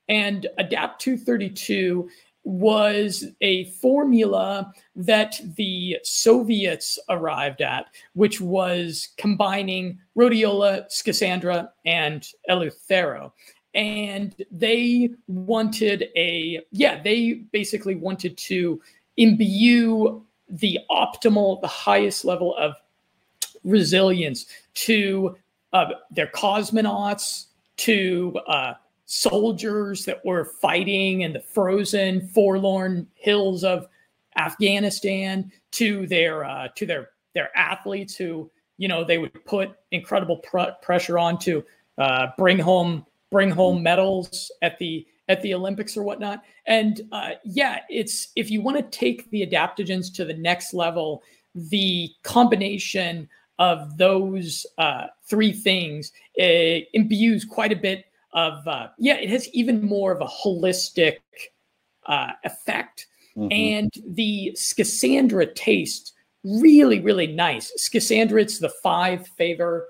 and 0.07 0.47
adapt 0.57 1.01
232 1.01 2.09
was 2.49 3.25
a 3.41 3.65
formula 3.65 4.73
that 4.95 5.39
the 5.55 5.97
soviets 6.03 6.97
arrived 7.07 7.61
at 7.61 7.85
which 8.13 8.41
was 8.41 9.09
combining 9.17 9.99
rhodiola 10.17 10.83
schisandra 10.89 11.69
and 11.85 12.29
eleuthero 12.49 13.31
and 13.75 14.35
they 14.49 15.11
wanted 15.27 16.09
a 16.15 16.59
yeah 16.71 16.99
they 17.03 17.33
basically 17.51 17.93
wanted 17.93 18.35
to 18.35 18.81
imbue 19.17 20.25
the 20.49 20.79
optimal 20.89 21.61
the 21.61 21.67
highest 21.67 22.25
level 22.25 22.57
of 22.57 22.73
resilience 23.63 24.47
to 24.73 25.37
uh, 25.73 25.85
their 26.09 26.27
cosmonauts 26.27 27.45
to 27.77 28.35
uh, 28.47 28.73
soldiers 29.11 30.05
that 30.05 30.23
were 30.23 30.45
fighting 30.45 31.21
in 31.21 31.33
the 31.33 31.39
frozen 31.39 32.27
forlorn 32.27 33.07
hills 33.15 33.63
of 33.63 33.87
afghanistan 34.37 35.51
to 35.71 36.05
their 36.07 36.45
uh, 36.45 36.67
to 36.75 36.85
their 36.85 37.09
their 37.33 37.49
athletes 37.57 38.15
who 38.15 38.49
you 38.77 38.87
know 38.87 39.03
they 39.03 39.17
would 39.17 39.33
put 39.45 39.71
incredible 39.91 40.37
pr- 40.37 40.75
pressure 40.83 41.17
on 41.17 41.39
to 41.39 41.63
uh, 41.97 42.27
bring 42.37 42.59
home 42.59 43.03
bring 43.31 43.49
home 43.49 43.81
medals 43.81 44.51
at 44.61 44.77
the 44.79 45.05
at 45.27 45.41
the 45.43 45.53
Olympics 45.53 45.95
or 45.95 46.03
whatnot. 46.03 46.41
And 46.65 47.01
uh, 47.11 47.31
yeah, 47.45 47.81
it's 47.89 48.29
if 48.35 48.49
you 48.49 48.61
want 48.61 48.77
to 48.77 48.97
take 48.97 49.29
the 49.29 49.45
adaptogens 49.45 50.13
to 50.15 50.25
the 50.25 50.33
next 50.33 50.73
level, 50.73 51.21
the 51.53 52.09
combination 52.23 53.29
of 53.59 53.97
those 53.97 54.65
uh, 54.77 55.07
three 55.25 55.51
things 55.51 56.11
uh, 56.41 56.81
imbues 56.93 57.45
quite 57.45 57.71
a 57.71 57.75
bit 57.75 58.05
of 58.33 58.67
uh, 58.67 58.87
yeah, 58.97 59.15
it 59.15 59.29
has 59.29 59.47
even 59.49 59.81
more 59.85 60.11
of 60.11 60.21
a 60.21 60.25
holistic 60.25 61.17
uh, 62.05 62.31
effect. 62.43 63.07
Mhm. 63.37 63.51
And 63.51 64.15
the 64.15 64.51
Schisandra 64.55 65.53
taste 65.55 66.13
really, 66.43 66.99
really 66.99 67.27
nice. 67.27 67.71
Schisandra, 67.77 68.41
it's 68.41 68.59
the 68.59 68.69
five 68.83 69.27
favor, 69.37 69.87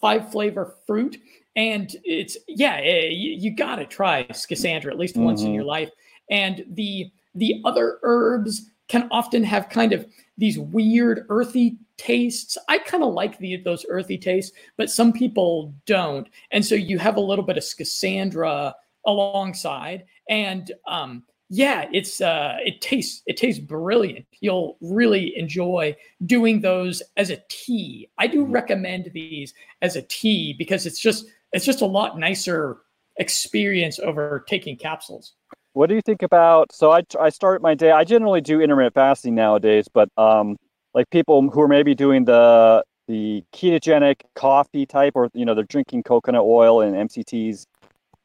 five 0.00 0.30
flavor 0.30 0.74
fruit, 0.86 1.18
and 1.54 1.94
it's 2.04 2.36
yeah, 2.48 2.76
eh, 2.82 3.08
you, 3.08 3.32
you 3.32 3.50
got 3.56 3.76
to 3.76 3.86
try 3.86 4.24
Schisandra 4.24 4.90
at 4.90 4.98
least 4.98 5.16
once 5.16 5.42
in 5.42 5.48
Mhm. 5.50 5.54
your 5.54 5.64
life. 5.64 5.90
And 6.30 6.64
the 6.70 7.10
the 7.34 7.60
other 7.64 7.98
herbs 8.02 8.70
can 8.88 9.08
often 9.10 9.42
have 9.44 9.68
kind 9.68 9.92
of 9.92 10.06
these 10.38 10.58
weird 10.58 11.26
earthy 11.28 11.76
tastes. 11.96 12.58
I 12.68 12.78
kind 12.78 13.02
of 13.02 13.12
like 13.14 13.38
the 13.38 13.56
those 13.56 13.86
earthy 13.88 14.18
tastes, 14.18 14.56
but 14.76 14.90
some 14.90 15.12
people 15.12 15.74
don't. 15.86 16.28
And 16.50 16.64
so 16.64 16.74
you 16.74 16.98
have 16.98 17.16
a 17.16 17.20
little 17.20 17.44
bit 17.44 17.56
of 17.56 17.62
Schisandra 17.64 18.72
alongside, 19.06 20.04
and 20.28 20.70
um, 20.86 21.24
yeah, 21.48 21.86
it's 21.92 22.20
uh, 22.20 22.56
it 22.64 22.80
tastes 22.80 23.22
it 23.26 23.36
tastes 23.36 23.60
brilliant. 23.60 24.26
You'll 24.40 24.76
really 24.80 25.36
enjoy 25.38 25.96
doing 26.26 26.60
those 26.60 27.02
as 27.16 27.30
a 27.30 27.42
tea. 27.48 28.08
I 28.18 28.26
do 28.26 28.46
Mhm. 28.46 28.52
recommend 28.52 29.10
these 29.12 29.54
as 29.82 29.96
a 29.96 30.02
tea 30.02 30.54
because 30.54 30.86
it's 30.86 30.98
just 31.00 31.26
it's 31.52 31.64
just 31.64 31.82
a 31.82 31.86
lot 31.86 32.18
nicer 32.18 32.78
experience 33.18 33.98
over 33.98 34.44
taking 34.48 34.76
capsules. 34.76 35.34
What 35.74 35.88
do 35.88 35.94
you 35.94 36.02
think 36.02 36.22
about? 36.22 36.72
So 36.72 36.90
I 36.92 37.02
I 37.20 37.28
start 37.28 37.62
my 37.62 37.74
day. 37.74 37.90
I 37.90 38.04
generally 38.04 38.40
do 38.40 38.60
intermittent 38.60 38.94
fasting 38.94 39.34
nowadays, 39.34 39.86
but 39.92 40.08
um, 40.16 40.56
like 40.96 41.08
people 41.10 41.48
who 41.50 41.60
are 41.60 41.68
maybe 41.68 41.94
doing 41.94 42.24
the 42.24 42.82
the 43.06 43.44
ketogenic 43.52 44.22
coffee 44.34 44.84
type, 44.86 45.12
or 45.14 45.28
you 45.34 45.44
know, 45.44 45.54
they're 45.54 45.62
drinking 45.64 46.02
coconut 46.02 46.42
oil 46.42 46.80
and 46.80 46.96
MCTs. 47.08 47.66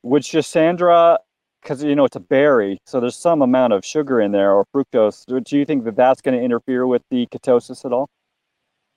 Would 0.03 0.23
Schisandra, 0.23 1.17
because 1.61 1.83
you 1.83 1.93
know 1.95 2.05
it's 2.05 2.15
a 2.15 2.19
berry, 2.21 2.79
so 2.87 2.99
there's 2.99 3.15
some 3.15 3.43
amount 3.43 3.73
of 3.73 3.85
sugar 3.85 4.19
in 4.19 4.31
there 4.31 4.51
or 4.53 4.65
fructose. 4.73 5.25
Do 5.43 5.57
you 5.57 5.65
think 5.65 5.83
that 5.83 5.95
that's 5.95 6.21
going 6.21 6.35
to 6.35 6.43
interfere 6.43 6.87
with 6.87 7.03
the 7.11 7.27
ketosis 7.27 7.85
at 7.85 7.93
all? 7.93 8.09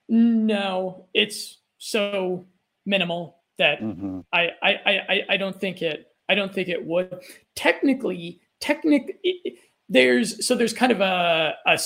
No, 0.09 1.05
it's 1.13 1.59
so 1.77 2.45
minimal 2.85 3.37
that 3.57 3.79
Mm-hmm. 3.81 4.21
I, 4.33 4.49
I, 4.63 4.71
I, 4.85 5.21
I- 5.29 5.37
don't 5.37 5.59
think 5.59 5.81
it. 5.81 6.07
I 6.27 6.33
don't 6.35 6.53
think 6.53 6.67
it 6.69 6.83
would. 6.85 7.21
Technically, 7.55 8.39
technic. 8.59 9.19
it- 9.23 9.59
There's 9.89 10.45
so 10.47 10.55
there's 10.55 10.73
kind 10.73 10.91
of 10.91 11.01
a 11.01 11.53
a 11.67 11.77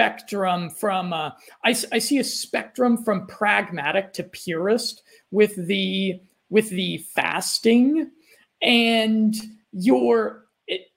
spectrum 0.00 0.68
from. 0.68 1.12
Uh, 1.12 1.30
I 1.64 1.70
I 1.92 1.98
see 1.98 2.18
a 2.18 2.24
spectrum 2.24 3.02
from 3.02 3.26
pragmatic 3.26 4.12
to 4.14 4.22
purist 4.24 5.02
with 5.30 5.56
the 5.66 6.20
with 6.50 6.68
the 6.70 6.98
fasting, 7.14 8.10
and 8.62 9.34
your. 9.72 10.42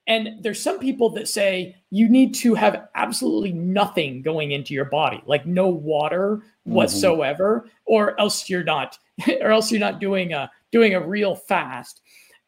And 0.07 0.41
there's 0.43 0.59
some 0.59 0.79
people 0.79 1.11
that 1.11 1.27
say 1.27 1.75
you 1.91 2.09
need 2.09 2.33
to 2.35 2.55
have 2.55 2.87
absolutely 2.95 3.51
nothing 3.51 4.23
going 4.23 4.51
into 4.51 4.73
your 4.73 4.85
body, 4.85 5.21
like 5.27 5.45
no 5.45 5.69
water 5.69 6.37
Mhm. 6.67 6.71
whatsoever, 6.73 7.69
or 7.85 8.19
else 8.19 8.49
you're 8.49 8.63
not, 8.63 8.97
or 9.41 9.51
else 9.51 9.71
you're 9.71 9.79
not 9.79 9.99
doing 9.99 10.33
a 10.33 10.49
doing 10.71 10.95
a 10.95 11.07
real 11.07 11.35
fast. 11.35 12.01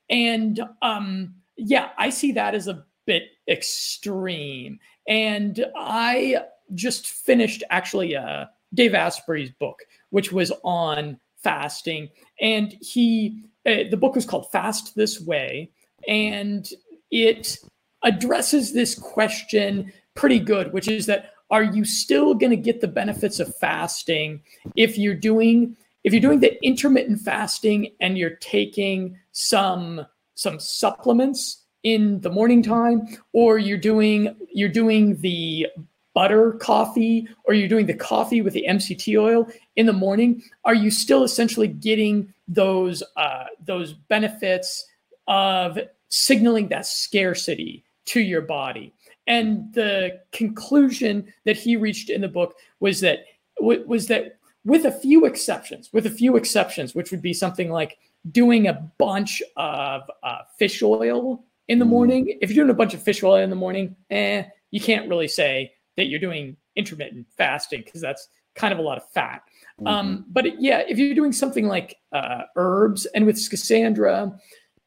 And 0.10 0.60
um, 0.82 1.36
yeah, 1.56 1.90
I 2.00 2.10
see 2.10 2.32
that 2.32 2.56
as 2.56 2.68
a 2.68 2.84
bit 3.06 3.26
extreme. 3.52 4.80
And 5.08 5.66
I 5.76 6.44
just 6.74 7.08
finished 7.08 7.64
actually 7.70 8.16
uh, 8.16 8.46
Dave 8.74 8.94
Asprey's 8.94 9.52
book, 9.52 9.80
which 10.10 10.32
was 10.32 10.52
on 10.64 11.20
fasting, 11.38 12.10
and 12.40 12.76
he 12.82 13.44
uh, 13.66 13.90
the 13.90 13.98
book 13.98 14.16
was 14.16 14.26
called 14.26 14.52
Fast 14.52 14.96
This 14.96 15.20
Way, 15.20 15.72
and 16.08 16.68
it 17.12 17.58
addresses 18.04 18.74
this 18.74 18.96
question 18.96 19.92
pretty 20.16 20.40
good, 20.40 20.74
which 20.74 20.88
is 20.88 21.06
that 21.06 21.32
are 21.50 21.64
you 21.64 21.84
still 21.84 22.34
going 22.34 22.50
to 22.50 22.56
get 22.56 22.80
the 22.80 22.88
benefits 22.88 23.40
of 23.40 23.56
fasting 23.58 24.42
if 24.76 24.98
you're 24.98 25.14
doing 25.14 25.76
if 26.04 26.14
you're 26.14 26.22
doing 26.22 26.40
the 26.40 26.64
intermittent 26.66 27.20
fasting 27.20 27.92
and 28.00 28.18
you're 28.18 28.38
taking 28.38 29.18
some 29.34 30.06
some 30.36 30.60
supplements 30.60 31.61
in 31.84 32.22
the 32.22 32.30
morning 32.30 32.62
time 32.62 33.08
or 33.34 33.58
you're 33.58 33.78
doing 33.78 34.36
you're 34.54 34.70
doing 34.70 35.20
the 35.22 35.68
butter 36.14 36.54
coffee 36.54 37.28
or 37.46 37.54
you're 37.54 37.70
doing 37.70 37.86
the 37.86 37.94
coffee 37.94 38.42
with 38.42 38.54
the 38.54 38.66
MCT 38.68 39.20
oil 39.20 39.48
in 39.76 39.86
the 39.86 39.94
morning 39.94 40.44
are 40.66 40.76
you 40.76 40.92
still 40.92 41.24
essentially 41.24 41.68
getting 41.68 42.34
those 42.48 43.02
uh, 43.16 43.46
those 43.66 43.94
benefits 43.94 44.86
of 45.28 45.80
signaling 46.10 46.68
that 46.70 46.86
scarcity 46.86 47.84
to 48.06 48.20
your 48.20 48.42
body? 48.42 48.94
And 49.28 49.74
the 49.74 50.20
conclusion 50.32 51.32
that 51.46 51.56
he 51.56 51.78
reached 51.78 52.10
in 52.10 52.22
the 52.22 52.28
book 52.28 52.56
was 52.80 53.00
that 53.02 53.26
was 53.60 54.08
that 54.08 54.38
with 54.66 54.86
a 54.86 54.92
few 54.92 55.26
exceptions, 55.26 55.90
with 55.94 56.06
a 56.06 56.12
few 56.12 56.36
exceptions, 56.36 56.94
which 56.94 57.12
would 57.12 57.22
be 57.22 57.34
something 57.34 57.72
like 57.72 57.98
doing 58.32 58.68
a 58.68 58.92
bunch 58.98 59.42
of 59.56 60.04
uh, 60.24 60.40
fish 60.58 60.84
oil 60.84 61.44
in 61.72 61.80
the 61.80 61.86
morning. 61.86 62.38
If 62.42 62.52
you're 62.52 62.66
doing 62.66 62.76
a 62.76 62.78
bunch 62.78 62.94
of 62.94 63.02
fish 63.02 63.24
oil 63.24 63.38
in 63.38 63.50
the 63.50 63.56
morning, 63.56 63.96
eh, 64.10 64.44
you 64.72 64.82
can't 64.82 65.08
really 65.08 65.30
say 65.30 65.72
that 65.96 66.08
you're 66.08 66.20
doing 66.20 66.58
intermittent 66.76 67.28
fasting 67.38 67.82
because 67.86 68.02
that's 68.02 68.28
kind 68.56 68.74
of 68.74 68.80
a 68.80 68.82
lot 68.82 68.98
of 68.98 69.10
fat. 69.12 69.42
Mm-hmm. 69.80 69.88
Um, 69.88 70.26
but 70.30 70.46
it, 70.46 70.56
yeah, 70.60 70.84
if 70.86 70.98
you're 70.98 71.16
doing 71.16 71.32
something 71.32 71.68
like 71.68 71.96
uh, 72.12 72.42
herbs 72.58 73.06
and 73.16 73.26
with 73.26 73.38
Schisandra, 73.38 74.38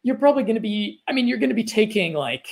you're 0.02 0.18
probably 0.18 0.42
going 0.42 0.56
to 0.56 0.60
be, 0.60 1.00
I 1.08 1.12
mean, 1.12 1.26
you're 1.26 1.38
going 1.38 1.48
to 1.48 1.54
be 1.54 1.64
taking 1.64 2.12
like 2.12 2.46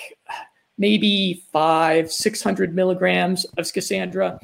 maybe 0.78 1.44
five, 1.52 2.10
600 2.10 2.74
milligrams 2.74 3.44
of 3.58 3.66
Schisandra. 3.66 4.38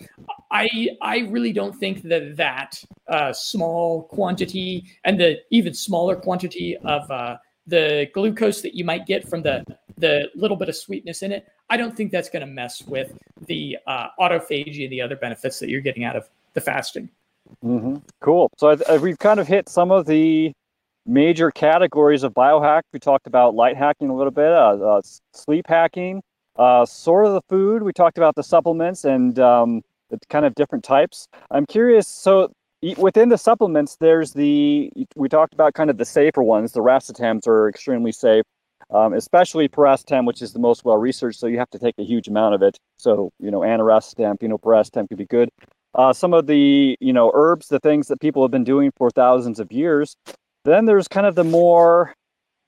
I, 0.52 0.90
I 1.00 1.20
really 1.30 1.54
don't 1.54 1.74
think 1.74 2.02
that 2.02 2.36
that 2.36 2.84
uh, 3.08 3.32
small 3.32 4.02
quantity 4.02 4.84
and 5.04 5.18
the 5.18 5.38
even 5.50 5.72
smaller 5.72 6.14
quantity 6.14 6.76
of 6.84 7.10
uh, 7.10 7.38
the 7.68 8.08
glucose 8.14 8.60
that 8.62 8.74
you 8.74 8.84
might 8.84 9.06
get 9.06 9.28
from 9.28 9.42
the, 9.42 9.64
the 9.98 10.30
little 10.34 10.56
bit 10.56 10.68
of 10.68 10.76
sweetness 10.76 11.22
in 11.22 11.32
it, 11.32 11.46
I 11.70 11.76
don't 11.76 11.96
think 11.96 12.10
that's 12.10 12.28
going 12.28 12.40
to 12.40 12.52
mess 12.52 12.82
with 12.82 13.12
the 13.46 13.78
uh, 13.86 14.08
autophagy 14.18 14.84
and 14.84 14.92
the 14.92 15.02
other 15.02 15.16
benefits 15.16 15.58
that 15.60 15.68
you're 15.68 15.82
getting 15.82 16.04
out 16.04 16.16
of 16.16 16.28
the 16.54 16.60
fasting. 16.60 17.08
Mm-hmm. 17.64 17.96
Cool. 18.20 18.50
So 18.56 18.76
we've 18.98 19.18
kind 19.18 19.38
of 19.38 19.46
hit 19.46 19.68
some 19.68 19.90
of 19.90 20.06
the 20.06 20.52
major 21.06 21.50
categories 21.50 22.22
of 22.22 22.34
biohack. 22.34 22.82
We 22.92 23.00
talked 23.00 23.26
about 23.26 23.54
light 23.54 23.76
hacking 23.76 24.08
a 24.10 24.16
little 24.16 24.30
bit, 24.30 24.52
uh, 24.52 24.76
uh, 24.76 25.02
sleep 25.34 25.66
hacking, 25.68 26.22
uh, 26.56 26.86
sort 26.86 27.26
of 27.26 27.34
the 27.34 27.42
food. 27.48 27.82
We 27.82 27.92
talked 27.92 28.18
about 28.18 28.34
the 28.34 28.42
supplements 28.42 29.04
and 29.04 29.38
um, 29.38 29.82
the 30.10 30.18
kind 30.28 30.44
of 30.44 30.54
different 30.54 30.84
types. 30.84 31.28
I'm 31.50 31.66
curious. 31.66 32.08
So 32.08 32.50
within 32.96 33.28
the 33.28 33.38
supplements, 33.38 33.96
there's 34.00 34.32
the 34.32 34.90
we 35.16 35.28
talked 35.28 35.54
about 35.54 35.74
kind 35.74 35.90
of 35.90 35.98
the 35.98 36.04
safer 36.04 36.42
ones. 36.42 36.72
The 36.72 36.80
racetams 36.80 37.46
are 37.46 37.68
extremely 37.68 38.12
safe. 38.12 38.44
Um, 38.90 39.12
especially 39.12 39.68
piracetam, 39.68 40.24
which 40.24 40.40
is 40.40 40.54
the 40.54 40.58
most 40.58 40.84
well 40.84 40.96
researched. 40.96 41.38
So 41.38 41.46
you 41.46 41.58
have 41.58 41.68
to 41.70 41.78
take 41.78 41.94
a 41.98 42.04
huge 42.04 42.28
amount 42.28 42.54
of 42.54 42.62
it. 42.62 42.78
So 42.96 43.30
you 43.38 43.50
know, 43.50 43.60
aniracetam, 43.60 44.38
phenobarbital 44.38 45.08
could 45.08 45.18
be 45.18 45.26
good. 45.26 45.50
Uh, 45.94 46.12
some 46.12 46.32
of 46.32 46.46
the 46.46 46.96
you 47.00 47.12
know 47.12 47.30
herbs, 47.34 47.68
the 47.68 47.80
things 47.80 48.08
that 48.08 48.20
people 48.20 48.42
have 48.42 48.50
been 48.50 48.64
doing 48.64 48.92
for 48.96 49.10
thousands 49.10 49.60
of 49.60 49.70
years, 49.72 50.16
then 50.64 50.86
there's 50.86 51.08
kind 51.08 51.26
of 51.26 51.34
the 51.34 51.44
more 51.44 52.14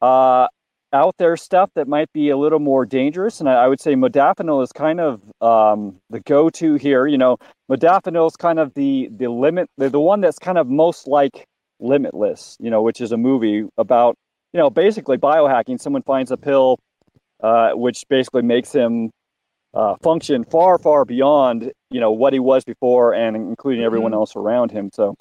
uh, 0.03 0.49
out 0.93 1.17
there 1.19 1.37
stuff 1.37 1.71
that 1.75 1.89
might 1.89 2.13
be 2.13 2.31
a 2.31 2.37
little 2.37 2.59
more 2.59 2.85
dangerous, 2.85 3.41
and 3.41 3.49
I, 3.49 3.65
I 3.65 3.69
would 3.69 3.81
say 3.81 3.95
modafinil 3.95 4.63
is 4.63 4.73
kind 4.73 5.01
of 5.01 5.21
um, 5.41 5.97
the 6.11 6.21
go-to 6.21 6.75
here. 6.75 7.07
You 7.07 7.19
know, 7.19 7.39
modafinil 7.71 8.27
is 8.29 8.37
kind 8.37 8.59
of 8.59 8.75
the 8.75 9.09
the 9.17 9.29
limit, 9.29 9.69
the, 9.79 9.89
the 9.89 10.01
one 10.01 10.21
that's 10.21 10.39
kind 10.39 10.59
of 10.59 10.69
most 10.69 11.07
like 11.07 11.47
Limitless. 11.83 12.57
You 12.61 12.71
know, 12.71 12.83
which 12.83 13.01
is 13.01 13.11
a 13.11 13.17
movie 13.17 13.65
about 13.79 14.17
you 14.53 14.59
know 14.59 14.69
basically 14.69 15.17
biohacking. 15.17 15.81
Someone 15.81 16.03
finds 16.03 16.31
a 16.31 16.37
pill, 16.37 16.79
uh, 17.43 17.71
which 17.73 18.05
basically 18.11 18.43
makes 18.43 18.71
him 18.73 19.11
uh, 19.73 19.97
function 20.03 20.45
far, 20.45 20.79
far 20.79 21.05
beyond 21.05 21.73
you 21.91 22.01
know 22.01 22.11
what 22.11 22.33
he 22.33 22.39
was 22.39 22.65
before, 22.65 23.15
and 23.15 23.35
including 23.35 23.83
everyone 23.83 24.13
mm-hmm. 24.13 24.19
else 24.19 24.37
around 24.37 24.71
him. 24.71 24.91
So, 24.93 25.17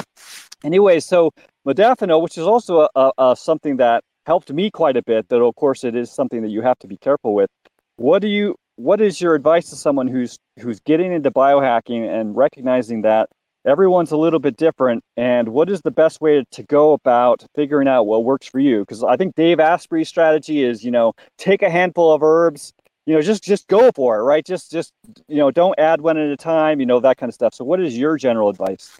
anyway, 0.63 0.99
so 0.99 1.31
modafinil, 1.65 2.21
which 2.21 2.37
is 2.37 2.45
also 2.45 2.81
a, 2.81 2.89
a, 2.95 3.11
a, 3.17 3.35
something 3.35 3.77
that 3.77 4.03
helped 4.29 4.53
me 4.53 4.69
quite 4.69 4.95
a 4.95 5.01
bit, 5.01 5.27
though 5.29 5.47
of 5.47 5.55
course 5.55 5.83
it 5.83 5.95
is 5.95 6.11
something 6.11 6.43
that 6.43 6.49
you 6.49 6.61
have 6.61 6.77
to 6.77 6.87
be 6.87 6.97
careful 6.97 7.33
with. 7.33 7.49
What 7.95 8.21
do 8.21 8.27
you 8.27 8.55
what 8.75 9.01
is 9.01 9.19
your 9.19 9.33
advice 9.33 9.71
to 9.71 9.75
someone 9.75 10.07
who's 10.07 10.37
who's 10.59 10.79
getting 10.81 11.11
into 11.11 11.31
biohacking 11.31 12.07
and 12.07 12.37
recognizing 12.37 13.01
that 13.01 13.27
everyone's 13.65 14.11
a 14.11 14.17
little 14.17 14.37
bit 14.37 14.55
different? 14.55 15.03
And 15.17 15.49
what 15.49 15.67
is 15.67 15.81
the 15.81 15.89
best 15.89 16.21
way 16.21 16.45
to 16.51 16.61
go 16.61 16.93
about 16.93 17.43
figuring 17.55 17.87
out 17.87 18.03
what 18.03 18.23
works 18.23 18.45
for 18.45 18.59
you? 18.59 18.81
Because 18.81 19.03
i 19.03 19.17
think 19.17 19.33
dave 19.33 19.59
asprey's 19.59 20.07
strategy 20.07 20.63
is 20.63 20.83
you 20.83 20.91
know 20.91 21.13
take 21.39 21.63
a 21.63 21.69
handful 21.71 22.13
of 22.13 22.21
herbs 22.21 22.71
you 23.07 23.15
know 23.15 23.23
just 23.23 23.43
just 23.43 23.67
go 23.67 23.91
for 23.95 24.19
it 24.19 24.23
right? 24.23 24.45
Just 24.45 24.69
just 24.69 24.91
you 25.27 25.37
know 25.37 25.49
don't 25.49 25.79
add 25.79 26.01
one 26.01 26.19
at 26.19 26.29
a 26.29 26.37
time 26.37 26.79
you 26.79 26.85
know 26.85 26.99
that 26.99 27.17
kind 27.17 27.31
of 27.31 27.33
stuff. 27.33 27.55
So 27.55 27.65
what 27.65 27.81
is 27.81 27.97
your 27.97 28.15
general 28.17 28.49
advice? 28.49 28.95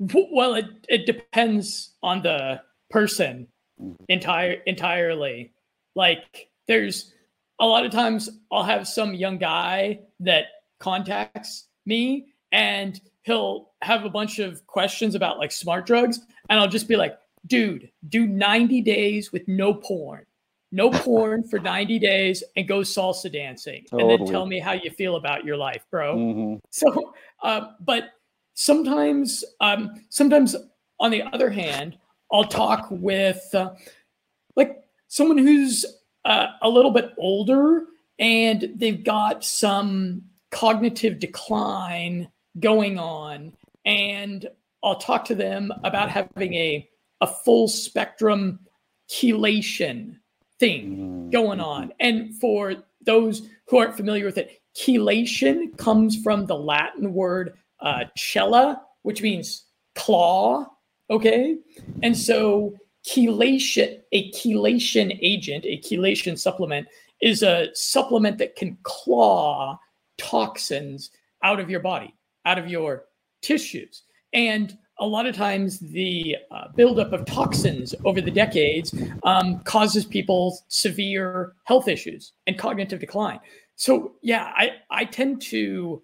Well, 0.00 0.54
it, 0.54 0.66
it 0.88 1.06
depends 1.06 1.94
on 2.02 2.22
the 2.22 2.60
person. 2.90 3.46
Entire 4.08 4.52
entirely. 4.66 5.52
Like 5.94 6.48
there's 6.66 7.12
a 7.60 7.66
lot 7.66 7.84
of 7.84 7.92
times 7.92 8.30
I'll 8.50 8.62
have 8.62 8.86
some 8.86 9.14
young 9.14 9.38
guy 9.38 10.00
that 10.20 10.44
contacts 10.78 11.66
me 11.86 12.26
and 12.52 13.00
he'll 13.22 13.70
have 13.82 14.04
a 14.04 14.10
bunch 14.10 14.38
of 14.38 14.66
questions 14.66 15.14
about 15.14 15.38
like 15.38 15.52
smart 15.52 15.86
drugs 15.86 16.20
and 16.48 16.58
I'll 16.58 16.68
just 16.68 16.88
be 16.88 16.96
like, 16.96 17.18
dude, 17.46 17.90
do 18.08 18.26
90 18.26 18.82
days 18.82 19.32
with 19.32 19.46
no 19.48 19.74
porn. 19.74 20.24
No 20.70 20.90
porn 20.90 21.44
for 21.48 21.58
90 21.58 21.98
days 21.98 22.44
and 22.56 22.68
go 22.68 22.80
salsa 22.80 23.32
dancing 23.32 23.86
totally. 23.90 24.14
and 24.14 24.26
then 24.26 24.32
tell 24.32 24.44
me 24.44 24.58
how 24.58 24.72
you 24.72 24.90
feel 24.90 25.16
about 25.16 25.44
your 25.44 25.56
life, 25.56 25.86
bro. 25.90 26.16
Mm-hmm. 26.16 26.54
So, 26.70 27.14
uh, 27.42 27.68
but 27.80 28.10
sometimes 28.54 29.44
um, 29.60 29.94
sometimes 30.10 30.56
on 31.00 31.10
the 31.10 31.22
other 31.32 31.48
hand 31.48 31.96
i'll 32.32 32.44
talk 32.44 32.86
with 32.90 33.54
uh, 33.54 33.70
like 34.56 34.82
someone 35.08 35.38
who's 35.38 35.84
uh, 36.24 36.46
a 36.62 36.68
little 36.68 36.90
bit 36.90 37.12
older 37.18 37.84
and 38.18 38.72
they've 38.74 39.04
got 39.04 39.44
some 39.44 40.22
cognitive 40.50 41.18
decline 41.18 42.28
going 42.60 42.98
on 42.98 43.52
and 43.84 44.48
i'll 44.82 44.96
talk 44.96 45.24
to 45.24 45.34
them 45.34 45.72
about 45.84 46.10
having 46.10 46.54
a 46.54 46.88
a 47.20 47.26
full 47.26 47.68
spectrum 47.68 48.58
chelation 49.10 50.16
thing 50.58 50.96
mm-hmm. 50.96 51.30
going 51.30 51.60
on 51.60 51.92
and 52.00 52.34
for 52.36 52.74
those 53.04 53.48
who 53.68 53.78
aren't 53.78 53.96
familiar 53.96 54.24
with 54.24 54.38
it 54.38 54.60
chelation 54.76 55.76
comes 55.78 56.20
from 56.22 56.46
the 56.46 56.56
latin 56.56 57.12
word 57.12 57.54
uh, 57.80 58.04
chela, 58.16 58.82
which 59.02 59.22
means 59.22 59.64
claw. 59.94 60.66
Okay. 61.10 61.56
And 62.02 62.16
so 62.16 62.74
chelation, 63.06 64.00
a 64.12 64.30
chelation 64.32 65.18
agent, 65.22 65.64
a 65.64 65.78
chelation 65.80 66.38
supplement 66.38 66.88
is 67.20 67.42
a 67.42 67.68
supplement 67.74 68.38
that 68.38 68.56
can 68.56 68.76
claw 68.82 69.78
toxins 70.18 71.10
out 71.42 71.60
of 71.60 71.70
your 71.70 71.80
body, 71.80 72.14
out 72.44 72.58
of 72.58 72.68
your 72.68 73.04
tissues. 73.42 74.02
And 74.32 74.76
a 75.00 75.06
lot 75.06 75.26
of 75.26 75.34
times 75.34 75.78
the 75.78 76.36
uh, 76.50 76.68
buildup 76.74 77.12
of 77.12 77.24
toxins 77.24 77.94
over 78.04 78.20
the 78.20 78.30
decades 78.30 78.94
um, 79.22 79.60
causes 79.60 80.04
people 80.04 80.58
severe 80.68 81.54
health 81.64 81.88
issues 81.88 82.32
and 82.46 82.58
cognitive 82.58 83.00
decline. 83.00 83.38
So 83.76 84.16
yeah, 84.22 84.52
I, 84.56 84.72
I 84.90 85.04
tend 85.04 85.40
to 85.42 86.02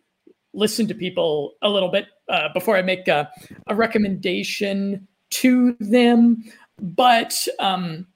listen 0.52 0.86
to 0.86 0.94
people 0.94 1.54
a 1.62 1.68
little 1.68 1.90
bit 1.90 2.06
uh, 2.28 2.48
before 2.52 2.76
I 2.76 2.82
make 2.82 3.08
a, 3.08 3.30
a, 3.66 3.74
recommendation 3.74 5.06
to 5.30 5.76
them. 5.80 6.44
But 6.80 7.46
um, 7.58 8.06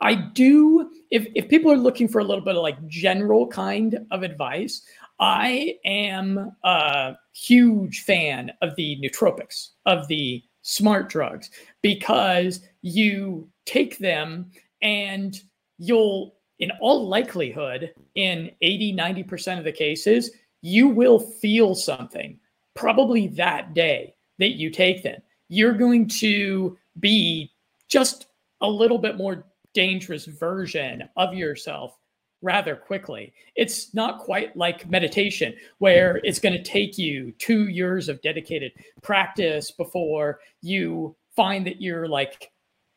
I 0.00 0.14
do, 0.14 0.90
if, 1.10 1.26
if 1.34 1.48
people 1.48 1.70
are 1.72 1.76
looking 1.76 2.08
for 2.08 2.20
a 2.20 2.24
little 2.24 2.44
bit 2.44 2.56
of 2.56 2.62
like 2.62 2.86
general 2.88 3.46
kind 3.46 3.98
of 4.10 4.22
advice, 4.22 4.82
I 5.20 5.76
am 5.84 6.52
a 6.64 7.16
huge 7.32 8.00
fan 8.00 8.50
of 8.62 8.74
the 8.76 8.98
nootropics, 9.02 9.68
of 9.86 10.08
the 10.08 10.42
smart 10.62 11.08
drugs, 11.08 11.50
because 11.82 12.60
you 12.82 13.48
take 13.66 13.98
them 13.98 14.50
and 14.80 15.40
you'll, 15.78 16.34
in 16.58 16.72
all 16.80 17.08
likelihood, 17.08 17.92
in 18.14 18.50
80, 18.62 18.96
90% 18.96 19.58
of 19.58 19.64
the 19.64 19.72
cases, 19.72 20.30
you 20.62 20.88
will 20.88 21.18
feel 21.18 21.74
something 21.74 22.38
probably 22.74 23.28
that 23.28 23.74
day 23.74 24.14
that 24.38 24.56
you 24.56 24.70
take 24.70 25.02
them. 25.02 25.20
You're 25.48 25.74
going 25.74 26.08
to 26.20 26.78
be 27.00 27.50
just 27.88 28.26
a 28.60 28.68
little 28.68 28.98
bit 28.98 29.16
more 29.16 29.46
dangerous 29.74 30.24
version 30.24 31.08
of 31.16 31.34
yourself 31.34 31.98
rather 32.42 32.74
quickly. 32.74 33.32
It's 33.54 33.94
not 33.94 34.18
quite 34.18 34.56
like 34.56 34.90
meditation, 34.90 35.54
where 35.78 36.20
it's 36.24 36.40
going 36.40 36.54
to 36.54 36.62
take 36.62 36.98
you 36.98 37.32
two 37.38 37.68
years 37.68 38.08
of 38.08 38.20
dedicated 38.20 38.72
practice 39.02 39.70
before 39.70 40.40
you 40.60 41.16
find 41.36 41.66
that 41.66 41.80
you're 41.80 42.08
like 42.08 42.50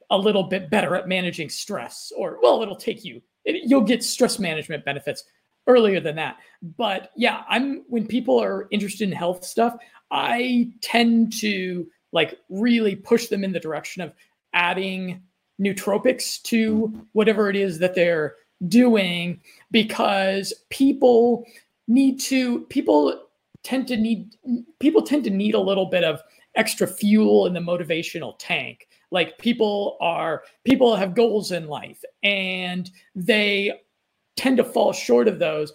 a 0.10 0.18
little 0.18 0.44
bit 0.44 0.70
better 0.70 0.96
at 0.96 1.08
managing 1.08 1.50
stress, 1.50 2.12
or 2.18 2.40
well, 2.42 2.62
it'll 2.62 2.76
take 2.76 3.06
you, 3.06 3.22
it, 3.44 3.64
you'll 3.66 3.82
get 3.82 4.04
stress 4.04 4.40
management 4.40 4.84
benefits 4.86 5.24
earlier 5.68 6.00
than 6.00 6.16
that. 6.16 6.38
But 6.78 7.12
yeah, 7.16 7.44
I'm 7.50 7.84
when 7.88 8.08
people 8.08 8.42
are 8.42 8.68
interested 8.72 9.08
in 9.08 9.16
health 9.16 9.44
stuff, 9.44 9.76
I 10.12 10.72
tend 10.82 11.34
to 11.40 11.88
like 12.12 12.38
really 12.50 12.96
push 12.96 13.28
them 13.28 13.44
in 13.44 13.52
the 13.52 13.60
direction 13.60 14.02
of 14.02 14.14
adding 14.54 15.22
nootropics 15.62 16.42
to 16.44 17.06
whatever 17.14 17.50
it 17.50 17.56
is 17.56 17.80
that 17.80 17.96
they're 17.96 18.36
doing 18.68 19.40
because 19.72 20.54
people 20.70 21.46
need 21.88 22.20
to 22.20 22.62
people 22.66 23.22
tend 23.64 23.88
to 23.88 23.98
need 23.98 24.36
people 24.80 25.02
tend 25.02 25.24
to 25.24 25.30
need 25.30 25.56
a 25.56 25.60
little 25.60 25.86
bit 25.86 26.04
of 26.04 26.22
extra 26.56 26.88
fuel 26.88 27.46
in 27.46 27.54
the 27.54 27.60
motivational 27.60 28.34
tank 28.40 28.88
like 29.12 29.38
people 29.38 29.98
are 30.00 30.44
people 30.64 30.96
have 30.96 31.16
goals 31.16 31.52
in 31.52 31.68
life 31.68 32.02
and 32.24 32.92
they 33.14 33.72
tend 34.36 34.58
to 34.58 34.64
fall 34.64 34.94
short 34.94 35.28
of 35.28 35.40
those 35.40 35.72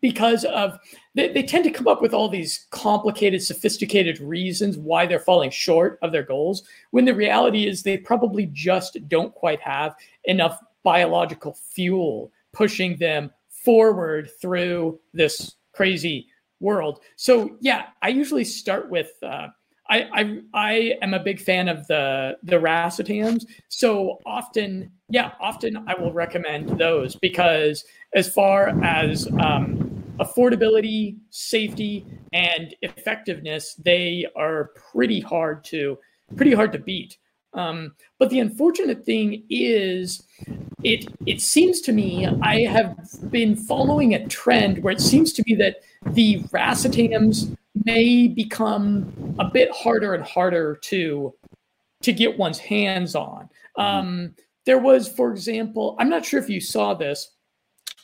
because 0.00 0.44
of 0.44 0.78
they, 1.14 1.32
they 1.32 1.42
tend 1.42 1.64
to 1.64 1.70
come 1.70 1.88
up 1.88 2.02
with 2.02 2.12
all 2.12 2.28
these 2.28 2.66
complicated 2.70 3.42
sophisticated 3.42 4.20
reasons 4.20 4.76
why 4.76 5.06
they're 5.06 5.18
falling 5.18 5.50
short 5.50 5.98
of 6.02 6.12
their 6.12 6.22
goals 6.22 6.64
when 6.90 7.04
the 7.04 7.14
reality 7.14 7.66
is 7.66 7.82
they 7.82 7.96
probably 7.96 8.46
just 8.52 8.98
don't 9.08 9.34
quite 9.34 9.60
have 9.60 9.94
enough 10.24 10.60
biological 10.82 11.54
fuel 11.54 12.30
pushing 12.52 12.96
them 12.98 13.30
forward 13.48 14.30
through 14.40 14.98
this 15.12 15.56
crazy 15.72 16.26
world. 16.60 17.00
So 17.16 17.56
yeah 17.60 17.86
i 18.02 18.08
usually 18.08 18.44
start 18.44 18.90
with 18.90 19.12
uh, 19.22 19.48
I, 19.88 20.08
I 20.12 20.40
I 20.54 20.72
am 21.02 21.14
a 21.14 21.20
big 21.20 21.40
fan 21.40 21.68
of 21.68 21.86
the 21.86 22.36
the 22.42 22.56
racetams. 22.56 23.44
So 23.68 24.18
often, 24.26 24.90
yeah, 25.08 25.32
often 25.40 25.84
I 25.86 25.94
will 26.00 26.12
recommend 26.12 26.78
those 26.78 27.16
because 27.16 27.84
as 28.14 28.28
far 28.28 28.82
as 28.82 29.28
um, 29.40 30.04
affordability, 30.18 31.16
safety, 31.30 32.06
and 32.32 32.74
effectiveness, 32.82 33.74
they 33.74 34.26
are 34.36 34.70
pretty 34.92 35.20
hard 35.20 35.64
to 35.64 35.98
pretty 36.36 36.54
hard 36.54 36.72
to 36.72 36.78
beat. 36.78 37.18
Um, 37.54 37.94
but 38.18 38.28
the 38.30 38.40
unfortunate 38.40 39.04
thing 39.04 39.44
is, 39.48 40.22
it 40.82 41.06
it 41.26 41.40
seems 41.40 41.80
to 41.82 41.92
me 41.92 42.26
I 42.42 42.60
have 42.62 42.96
been 43.30 43.56
following 43.56 44.14
a 44.14 44.26
trend 44.26 44.82
where 44.82 44.92
it 44.92 45.00
seems 45.00 45.32
to 45.34 45.42
be 45.42 45.54
that 45.54 45.76
the 46.06 46.40
racetams 46.52 47.56
may 47.84 48.28
become 48.28 49.36
a 49.38 49.44
bit 49.44 49.70
harder 49.72 50.14
and 50.14 50.24
harder 50.24 50.76
to 50.82 51.34
to 52.02 52.12
get 52.12 52.38
one's 52.38 52.58
hands 52.58 53.14
on. 53.14 53.48
Mm-hmm. 53.78 53.80
Um, 53.80 54.34
there 54.64 54.78
was, 54.78 55.08
for 55.08 55.30
example, 55.30 55.96
I'm 55.98 56.08
not 56.08 56.24
sure 56.24 56.40
if 56.40 56.48
you 56.48 56.60
saw 56.60 56.94
this, 56.94 57.30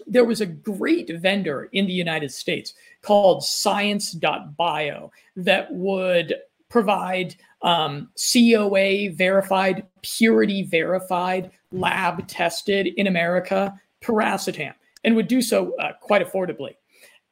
there 0.07 0.25
was 0.25 0.41
a 0.41 0.47
great 0.47 1.11
vendor 1.21 1.69
in 1.73 1.87
the 1.87 1.93
United 1.93 2.33
States 2.33 2.75
called 3.03 3.45
science.bio 3.45 5.13
that 5.37 5.73
would 5.73 6.35
provide 6.69 7.37
um, 7.63 8.09
COA 8.33 9.11
verified, 9.13 9.87
purity 10.03 10.63
verified, 10.63 11.51
lab 11.71 12.27
tested 12.27 12.89
in 12.97 13.07
America 13.07 13.79
piracetam 14.03 14.75
and 15.05 15.17
would 15.17 15.29
do 15.29 15.43
so 15.43 15.75
uh, 15.77 15.93
quite 16.01 16.27
affordably. 16.27 16.75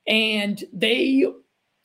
And 0.07 0.63
they 0.73 1.27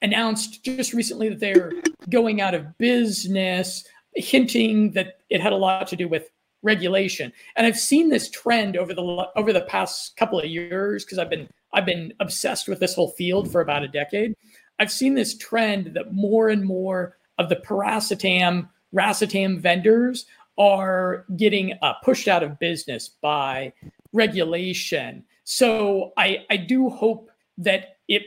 announced 0.06 0.64
just 0.64 0.94
recently 0.94 1.30
that 1.30 1.40
they're 1.40 1.74
going 2.10 2.40
out 2.40 2.54
of 2.54 2.78
business, 2.78 3.84
hinting 4.14 4.92
that 4.92 5.18
it 5.30 5.42
had 5.42 5.52
a 5.52 5.58
lot 5.58 5.88
to 5.88 5.96
do 5.96 6.08
with 6.08 6.30
regulation. 6.62 7.34
And 7.56 7.66
I've 7.66 7.78
seen 7.78 8.10
this 8.10 8.30
trend 8.30 8.78
over 8.78 8.94
the 8.94 9.28
over 9.36 9.52
the 9.52 9.62
past 9.62 10.16
couple 10.16 10.40
of 10.40 10.46
years 10.46 11.04
because 11.04 11.18
I've 11.18 11.30
been 11.30 11.50
I've 11.74 11.86
been 11.86 12.14
obsessed 12.20 12.68
with 12.68 12.80
this 12.80 12.94
whole 12.94 13.10
field 13.10 13.52
for 13.52 13.62
about 13.62 13.84
a 13.84 13.88
decade. 13.88 14.36
I've 14.80 14.92
seen 14.92 15.16
this 15.16 15.38
trend 15.38 15.94
that 15.96 16.14
more 16.14 16.50
and 16.50 16.64
more 16.64 17.18
of 17.40 17.50
the 17.50 17.56
piracetam 17.58 18.70
racetam 18.94 19.60
vendors 19.60 20.26
are 20.58 21.26
getting 21.36 21.74
uh, 21.82 21.94
pushed 22.04 22.28
out 22.28 22.44
of 22.44 22.60
business 22.60 23.10
by 23.22 23.74
regulation. 24.14 25.24
So 25.46 26.14
I 26.16 26.46
I 26.52 26.58
do 26.58 26.90
hope 26.90 27.32
that 27.58 27.98
it 28.08 28.24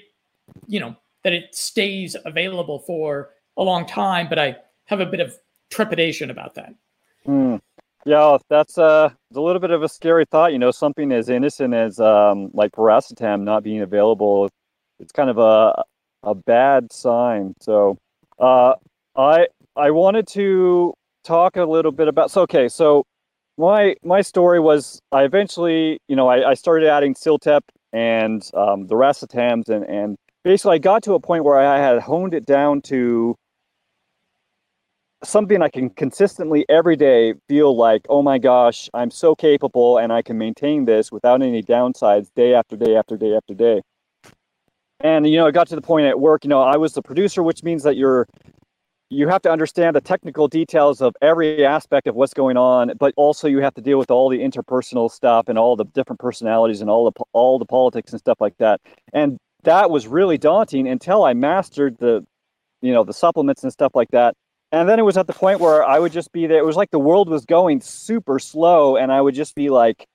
you 0.67 0.81
know 0.81 0.97
that 1.25 1.33
it 1.33 1.55
stays 1.55 2.17
available 2.25 2.79
for 2.81 3.31
a 3.57 3.63
long 3.63 3.87
time, 3.87 4.29
but 4.29 4.39
I 4.39 4.57
have 4.87 5.01
a 5.01 5.07
bit 5.07 5.21
of 5.21 5.37
trepidation 5.71 6.31
about 6.31 6.55
that. 6.55 6.75
Mm. 7.27 7.61
Yeah, 8.07 8.39
that's 8.49 8.79
uh, 8.79 9.11
a 9.35 9.41
little 9.41 9.61
bit 9.61 9.71
of 9.71 9.83
a 9.83 9.89
scary 9.89 10.25
thought. 10.25 10.53
You 10.53 10.59
know, 10.59 10.71
something 10.71 11.13
as 11.13 11.29
innocent 11.29 11.75
as 11.75 12.01
um, 12.01 12.51
like 12.55 12.73
piracetam 12.73 13.43
not 13.43 13.63
being 13.63 13.83
available, 13.83 14.49
it's 14.99 15.13
kind 15.13 15.29
of 15.29 15.39
a 15.39 15.83
a 16.23 16.35
bad 16.35 16.93
sign. 16.93 17.55
So, 17.61 17.99
uh, 18.39 18.75
I 19.17 19.49
I 19.77 19.91
wanted 19.91 20.27
to 20.29 20.95
talk 21.25 21.57
a 21.57 21.65
little 21.65 21.93
bit 21.93 22.09
about. 22.09 22.31
So, 22.31 22.43
okay, 22.43 22.69
so 22.69 23.05
my 23.59 23.97
my 24.03 24.23
story 24.23 24.61
was 24.61 25.01
I 25.13 25.25
eventually, 25.25 25.99
you 26.09 26.17
know, 26.17 26.29
I, 26.29 26.51
I 26.51 26.55
started 26.55 26.89
adding 26.89 27.15
CILTEP 27.15 27.61
and 27.93 28.49
um, 28.55 28.87
the 28.87 28.95
racetams, 28.95 29.69
and 29.69 29.85
and 29.85 30.17
basically 30.49 30.77
I 30.77 30.79
got 30.79 31.03
to 31.03 31.13
a 31.13 31.21
point 31.21 31.45
where 31.45 31.59
I 31.59 31.79
had 31.79 32.01
honed 32.01 32.33
it 32.33 32.47
down 32.47 32.81
to 32.93 33.37
something 35.23 35.61
I 35.61 35.69
can 35.69 35.91
consistently 35.91 36.65
every 36.71 36.97
day 36.97 37.35
feel 37.51 37.77
like, 37.77 38.07
oh 38.09 38.23
my 38.23 38.39
gosh, 38.39 38.89
I'm 38.95 39.11
so 39.11 39.35
capable 39.35 39.99
and 39.99 40.11
I 40.11 40.23
can 40.23 40.39
maintain 40.39 40.87
this 40.87 41.13
without 41.13 41.43
any 41.43 41.63
downsides 41.63 42.31
day 42.35 42.55
after 42.55 42.79
day 42.79 42.97
after 42.97 43.19
day 43.19 43.37
after 43.37 43.53
day. 43.53 43.83
And 45.01 45.29
you 45.29 45.37
know, 45.37 45.47
it 45.49 45.53
got 45.53 45.69
to 45.69 45.75
the 45.75 45.83
point 45.83 46.07
at 46.07 46.19
work, 46.19 46.45
you 46.45 46.49
know, 46.49 46.63
I 46.63 46.79
was 46.79 46.95
the 46.95 47.03
producer, 47.03 47.43
which 47.43 47.63
means 47.63 47.83
that 47.83 47.99
you're 47.99 48.27
you 49.11 49.29
have 49.29 49.43
to 49.43 49.51
understand 49.51 49.97
the 49.97 50.01
technical 50.01 50.49
details 50.49 51.03
of 51.03 51.15
every 51.21 51.67
aspect 51.67 52.07
of 52.07 52.15
what's 52.15 52.33
going 52.33 52.57
on, 52.57 52.93
but 52.99 53.13
also 53.19 53.49
you 53.49 53.59
have 53.59 53.75
to 53.75 53.83
deal 53.83 53.99
with 53.99 54.11
all 54.11 54.31
the 54.31 54.39
interpersonal 54.39 55.11
stuff 55.11 55.47
and 55.49 55.59
all 55.59 55.77
the 55.77 55.85
different 55.85 56.21
personalities 56.21 56.81
and 56.81 56.89
all 56.89 57.05
the 57.05 57.25
all 57.35 57.59
the 57.59 57.67
politics 57.67 58.13
and 58.13 58.19
stuff 58.19 58.41
like 58.41 58.57
that. 58.57 58.81
And 59.13 59.39
that 59.65 59.91
was 59.91 60.07
really 60.07 60.39
daunting 60.39 60.87
until 60.89 61.25
I 61.25 61.35
mastered 61.35 61.99
the 61.99 62.27
you 62.81 62.93
know, 62.93 63.03
the 63.03 63.13
supplements 63.13 63.65
and 63.65 63.73
stuff 63.73 63.93
like 63.95 64.11
that 64.11 64.37
and 64.73 64.89
then 64.89 64.99
it 64.99 65.03
was 65.03 65.17
at 65.17 65.27
the 65.27 65.33
point 65.33 65.61
where 65.61 65.85
I 65.85 65.99
would 65.99 66.13
just 66.13 66.33
be 66.33 66.47
there. 66.47 66.59
It 66.59 66.65
was 66.65 66.77
like 66.77 66.91
the 66.91 66.99
world 66.99 67.29
was 67.29 67.45
going 67.47 67.81
super 67.81 68.39
slow, 68.39 68.97
and 68.97 69.11
I 69.11 69.21
would 69.21 69.35
just 69.35 69.55
be 69.55 69.71
like, 69.71 70.07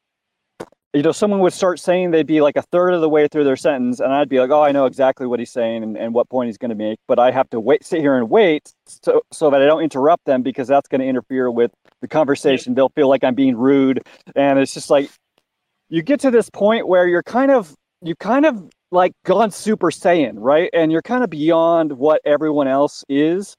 you 0.94 1.02
know, 1.02 1.12
someone 1.12 1.40
would 1.40 1.54
start 1.54 1.80
saying 1.80 2.12
they'd 2.12 2.28
be 2.28 2.40
like 2.40 2.56
a 2.56 2.62
third 2.62 2.94
of 2.94 3.02
the 3.02 3.10
way 3.10 3.28
through 3.28 3.46
their 3.46 3.56
sentence, 3.56 4.00
and 4.00 4.14
I'd 4.14 4.30
be 4.30 4.40
like, 4.40 4.52
oh, 4.52 4.62
I 4.62 4.72
know 4.72 4.86
exactly 4.86 5.26
what 5.26 5.40
he's 5.40 5.52
saying 5.52 5.82
and, 5.82 5.98
and 5.98 6.14
what 6.14 6.30
point 6.30 6.50
he's 6.50 6.60
going 6.60 6.70
to 6.70 6.76
make, 6.76 7.00
but 7.08 7.18
I 7.18 7.32
have 7.32 7.50
to 7.50 7.60
wait, 7.60 7.84
sit 7.84 8.02
here 8.02 8.16
and 8.16 8.30
wait 8.30 8.72
so, 8.86 9.24
so 9.32 9.50
that 9.50 9.60
I 9.60 9.66
don't 9.66 9.82
interrupt 9.82 10.26
them 10.26 10.44
because 10.44 10.68
that's 10.68 10.88
going 10.88 11.02
to 11.02 11.08
interfere 11.08 11.50
with 11.50 11.72
the 12.02 12.08
conversation. 12.08 12.76
They'll 12.76 12.90
feel 12.90 13.10
like 13.10 13.24
I'm 13.24 13.36
being 13.36 13.58
rude, 13.58 14.04
and 14.36 14.60
it's 14.60 14.74
just 14.74 14.92
like 14.92 15.10
you 15.90 16.04
get 16.04 16.20
to 16.22 16.32
this 16.32 16.50
point 16.52 16.88
where 16.88 17.08
you're 17.08 17.24
kind 17.24 17.50
of 17.50 17.74
you 18.04 18.16
kind 18.16 18.46
of 18.46 18.70
like 18.94 19.14
gone 19.26 19.52
super 19.52 19.92
saiyan, 19.92 20.34
right? 20.36 20.70
And 20.74 20.92
you're 20.92 21.02
kind 21.02 21.24
of 21.24 21.30
beyond 21.30 21.94
what 21.94 22.22
everyone 22.26 22.68
else 22.68 23.04
is. 23.10 23.56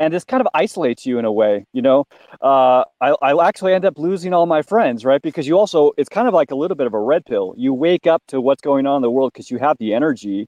And 0.00 0.12
this 0.12 0.24
kind 0.24 0.40
of 0.40 0.48
isolates 0.54 1.06
you 1.06 1.18
in 1.18 1.24
a 1.24 1.30
way 1.32 1.66
you 1.72 1.80
know? 1.80 2.04
Uh, 2.42 2.84
I, 3.00 3.14
I 3.22 3.48
actually 3.48 3.74
end 3.74 3.84
up 3.84 3.98
losing 3.98 4.32
all 4.34 4.46
my 4.46 4.62
friends 4.62 5.04
right? 5.04 5.22
Because 5.22 5.46
you 5.46 5.56
also 5.56 5.92
it's 5.96 6.08
kind 6.08 6.26
of 6.26 6.34
like 6.34 6.50
a 6.50 6.56
little 6.56 6.76
bit 6.76 6.86
of 6.86 6.94
a 6.94 6.98
red 6.98 7.24
pill. 7.26 7.54
You 7.56 7.72
wake 7.72 8.06
up 8.06 8.22
to 8.28 8.40
what's 8.40 8.60
going 8.60 8.86
on 8.86 8.96
in 8.96 9.02
the 9.02 9.10
world 9.10 9.32
because 9.32 9.50
you 9.50 9.58
have 9.58 9.76
the 9.78 9.94
energy 9.94 10.46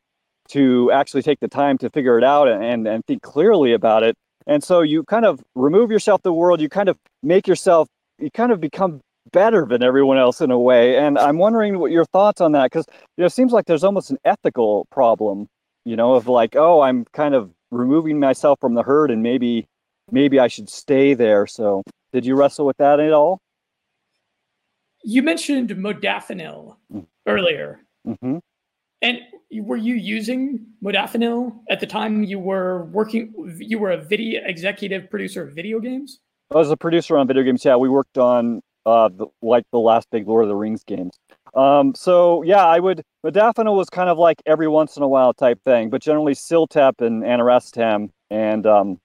to 0.48 0.90
actually 0.92 1.22
take 1.22 1.40
the 1.40 1.48
time 1.48 1.78
to 1.78 1.90
figure 1.90 2.18
it 2.18 2.24
out 2.24 2.48
and, 2.48 2.86
and 2.86 3.04
think 3.06 3.22
clearly 3.22 3.72
about 3.72 4.02
it. 4.02 4.16
And 4.46 4.62
so 4.62 4.80
you 4.80 5.02
kind 5.04 5.24
of 5.24 5.42
remove 5.54 5.90
yourself 5.90 6.22
the 6.22 6.32
world 6.32 6.60
you 6.60 6.68
kind 6.68 6.88
of 6.88 6.96
make 7.22 7.46
yourself 7.46 7.88
you 8.18 8.30
kind 8.30 8.52
of 8.52 8.60
become 8.60 9.00
better 9.32 9.66
than 9.66 9.82
everyone 9.82 10.18
else 10.18 10.40
in 10.40 10.50
a 10.50 10.58
way 10.58 10.96
and 10.96 11.18
i'm 11.18 11.38
wondering 11.38 11.78
what 11.78 11.90
your 11.90 12.04
thoughts 12.04 12.40
on 12.40 12.52
that 12.52 12.70
because 12.70 12.86
you 13.16 13.22
know 13.22 13.26
it 13.26 13.32
seems 13.32 13.52
like 13.52 13.66
there's 13.66 13.84
almost 13.84 14.10
an 14.10 14.18
ethical 14.24 14.86
problem 14.90 15.48
you 15.84 15.96
know 15.96 16.14
of 16.14 16.28
like 16.28 16.54
oh 16.54 16.80
i'm 16.80 17.04
kind 17.06 17.34
of 17.34 17.50
removing 17.70 18.20
myself 18.20 18.58
from 18.60 18.74
the 18.74 18.82
herd 18.82 19.10
and 19.10 19.22
maybe 19.22 19.66
maybe 20.10 20.38
I 20.38 20.48
should 20.48 20.68
stay 20.68 21.14
there. 21.14 21.46
So 21.46 21.82
did 22.12 22.24
you 22.26 22.36
wrestle 22.36 22.66
with 22.66 22.76
that 22.78 23.00
at 23.00 23.12
all? 23.12 23.40
You 25.04 25.22
mentioned 25.22 25.70
modafinil 25.70 26.76
mm-hmm. 26.92 27.00
earlier. 27.26 27.80
Mm-hmm. 28.06 28.38
And 29.02 29.20
were 29.52 29.76
you 29.76 29.94
using 29.94 30.66
modafinil 30.82 31.56
at 31.70 31.80
the 31.80 31.86
time 31.86 32.24
you 32.24 32.38
were 32.38 32.84
working? 32.86 33.32
You 33.58 33.78
were 33.78 33.92
a 33.92 33.98
video 33.98 34.42
executive 34.44 35.10
producer 35.10 35.46
of 35.46 35.54
video 35.54 35.80
games. 35.80 36.20
I 36.52 36.58
was 36.58 36.70
a 36.70 36.76
producer 36.76 37.16
on 37.16 37.26
video 37.26 37.42
games. 37.42 37.64
Yeah, 37.64 37.76
we 37.76 37.88
worked 37.88 38.18
on 38.18 38.62
uh, 38.86 39.08
the, 39.08 39.26
like 39.42 39.64
the 39.72 39.78
last 39.78 40.08
big 40.10 40.26
Lord 40.26 40.44
of 40.44 40.48
the 40.48 40.54
Rings 40.54 40.84
games. 40.84 41.18
Um, 41.54 41.94
so 41.94 42.42
yeah, 42.42 42.64
I 42.64 42.78
would. 42.78 43.02
Modafinil 43.24 43.76
was 43.76 43.90
kind 43.90 44.08
of 44.08 44.16
like 44.16 44.40
every 44.46 44.68
once 44.68 44.96
in 44.96 45.02
a 45.02 45.08
while 45.08 45.34
type 45.34 45.60
thing, 45.64 45.90
but 45.90 46.00
generally 46.00 46.34
Ciltep 46.34 47.00
and 47.00 47.22
Aniracetam, 47.24 48.10
and 48.30 48.66
um, 48.66 49.00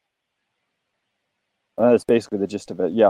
uh, 1.77 1.91
that's 1.91 2.03
basically 2.03 2.37
the 2.37 2.47
gist 2.47 2.69
of 2.69 2.79
it. 2.79 2.91
Yeah. 2.91 3.09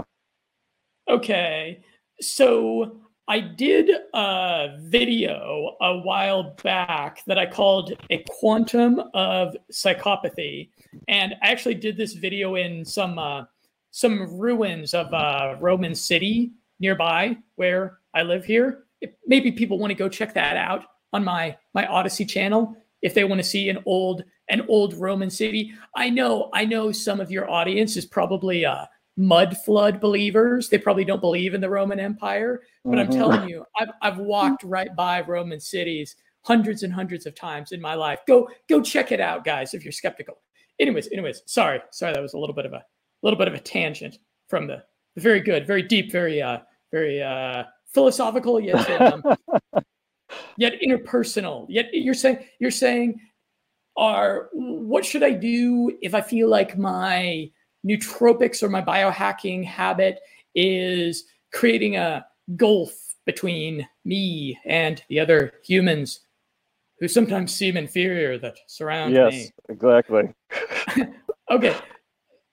Okay, 1.08 1.84
so 2.20 3.00
I 3.28 3.40
did 3.40 3.90
a 4.14 4.78
video 4.80 5.76
a 5.80 5.98
while 5.98 6.54
back 6.62 7.22
that 7.26 7.38
I 7.38 7.46
called 7.46 7.92
a 8.10 8.24
quantum 8.28 9.02
of 9.12 9.56
psychopathy, 9.70 10.70
and 11.08 11.34
I 11.42 11.50
actually 11.50 11.74
did 11.74 11.96
this 11.96 12.14
video 12.14 12.54
in 12.54 12.84
some 12.84 13.18
uh, 13.18 13.44
some 13.90 14.38
ruins 14.38 14.94
of 14.94 15.12
uh, 15.12 15.56
Roman 15.60 15.94
city 15.94 16.52
nearby 16.82 17.36
where 17.54 17.98
I 18.14 18.22
live 18.22 18.44
here. 18.44 18.84
Maybe 19.26 19.50
people 19.50 19.78
want 19.78 19.90
to 19.90 19.94
go 19.94 20.08
check 20.08 20.34
that 20.34 20.56
out 20.56 20.84
on 21.12 21.24
my 21.24 21.56
my 21.74 21.86
Odysee 21.86 22.28
channel 22.28 22.76
if 23.00 23.14
they 23.14 23.24
want 23.24 23.40
to 23.40 23.48
see 23.48 23.68
an 23.68 23.78
old 23.86 24.24
an 24.50 24.66
old 24.68 24.94
Roman 24.94 25.30
city. 25.30 25.72
I 25.96 26.10
know 26.10 26.50
I 26.52 26.64
know 26.66 26.92
some 26.92 27.20
of 27.20 27.30
your 27.30 27.50
audience 27.50 27.96
is 27.96 28.04
probably 28.04 28.66
uh, 28.66 28.86
mud 29.16 29.56
flood 29.58 30.00
believers. 30.00 30.68
They 30.68 30.78
probably 30.78 31.04
don't 31.04 31.20
believe 31.20 31.54
in 31.54 31.60
the 31.60 31.70
Roman 31.70 31.98
Empire, 31.98 32.60
but 32.84 32.90
mm-hmm. 32.90 32.98
I'm 33.00 33.10
telling 33.10 33.48
you, 33.48 33.64
I've 33.78 33.90
I've 34.02 34.18
walked 34.18 34.64
right 34.64 34.94
by 34.94 35.22
Roman 35.22 35.60
cities 35.60 36.16
hundreds 36.44 36.82
and 36.82 36.92
hundreds 36.92 37.24
of 37.26 37.34
times 37.34 37.72
in 37.72 37.80
my 37.80 37.94
life. 37.94 38.20
Go 38.26 38.48
go 38.68 38.82
check 38.82 39.12
it 39.12 39.20
out, 39.20 39.44
guys, 39.44 39.74
if 39.74 39.84
you're 39.84 39.92
skeptical. 39.92 40.40
Anyways, 40.80 41.08
anyways, 41.12 41.42
sorry, 41.46 41.80
sorry, 41.90 42.12
that 42.12 42.22
was 42.22 42.34
a 42.34 42.38
little 42.38 42.54
bit 42.54 42.66
of 42.66 42.72
a 42.72 42.84
little 43.22 43.38
bit 43.38 43.48
of 43.48 43.54
a 43.54 43.60
tangent 43.60 44.18
from 44.48 44.66
the, 44.66 44.82
the 45.14 45.20
very 45.20 45.40
good, 45.40 45.66
very 45.66 45.82
deep, 45.82 46.10
very 46.10 46.42
uh, 46.42 46.58
very 46.92 47.22
uh, 47.22 47.64
philosophical 47.86 48.60
yet 48.60 49.00
um, 49.00 49.22
yet 50.56 50.74
interpersonal. 50.86 51.66
Yet 51.68 51.88
you're 51.92 52.14
saying 52.14 52.38
you're 52.60 52.70
saying 52.70 53.20
are 53.96 54.48
what 54.52 55.04
should 55.04 55.22
I 55.22 55.32
do 55.32 55.96
if 56.00 56.14
I 56.14 56.20
feel 56.20 56.48
like 56.48 56.78
my 56.78 57.50
nootropics 57.86 58.62
or 58.62 58.68
my 58.68 58.82
biohacking 58.82 59.64
habit 59.64 60.20
is 60.54 61.24
creating 61.52 61.96
a 61.96 62.24
gulf 62.56 62.92
between 63.26 63.86
me 64.04 64.58
and 64.64 65.02
the 65.08 65.20
other 65.20 65.52
humans 65.64 66.20
who 66.98 67.08
sometimes 67.08 67.54
seem 67.54 67.76
inferior 67.76 68.38
that 68.38 68.56
surround 68.66 69.12
yes, 69.12 69.32
me. 69.32 69.38
Yes, 69.38 69.50
exactly. 69.68 70.34
okay. 71.50 71.76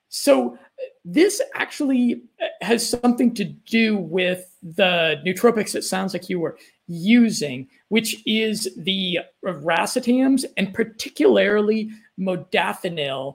So 0.08 0.58
this 1.04 1.40
actually 1.54 2.22
has 2.60 2.86
something 2.86 3.34
to 3.34 3.44
do 3.44 3.96
with 3.96 4.54
the 4.62 5.20
nootropics 5.26 5.74
it 5.74 5.84
sounds 5.84 6.12
like 6.12 6.28
you 6.28 6.38
were 6.38 6.58
using, 6.86 7.68
which 7.88 8.22
is 8.26 8.68
the 8.76 9.18
racetams 9.44 10.44
and 10.56 10.74
particularly 10.74 11.90
modafinil. 12.18 13.34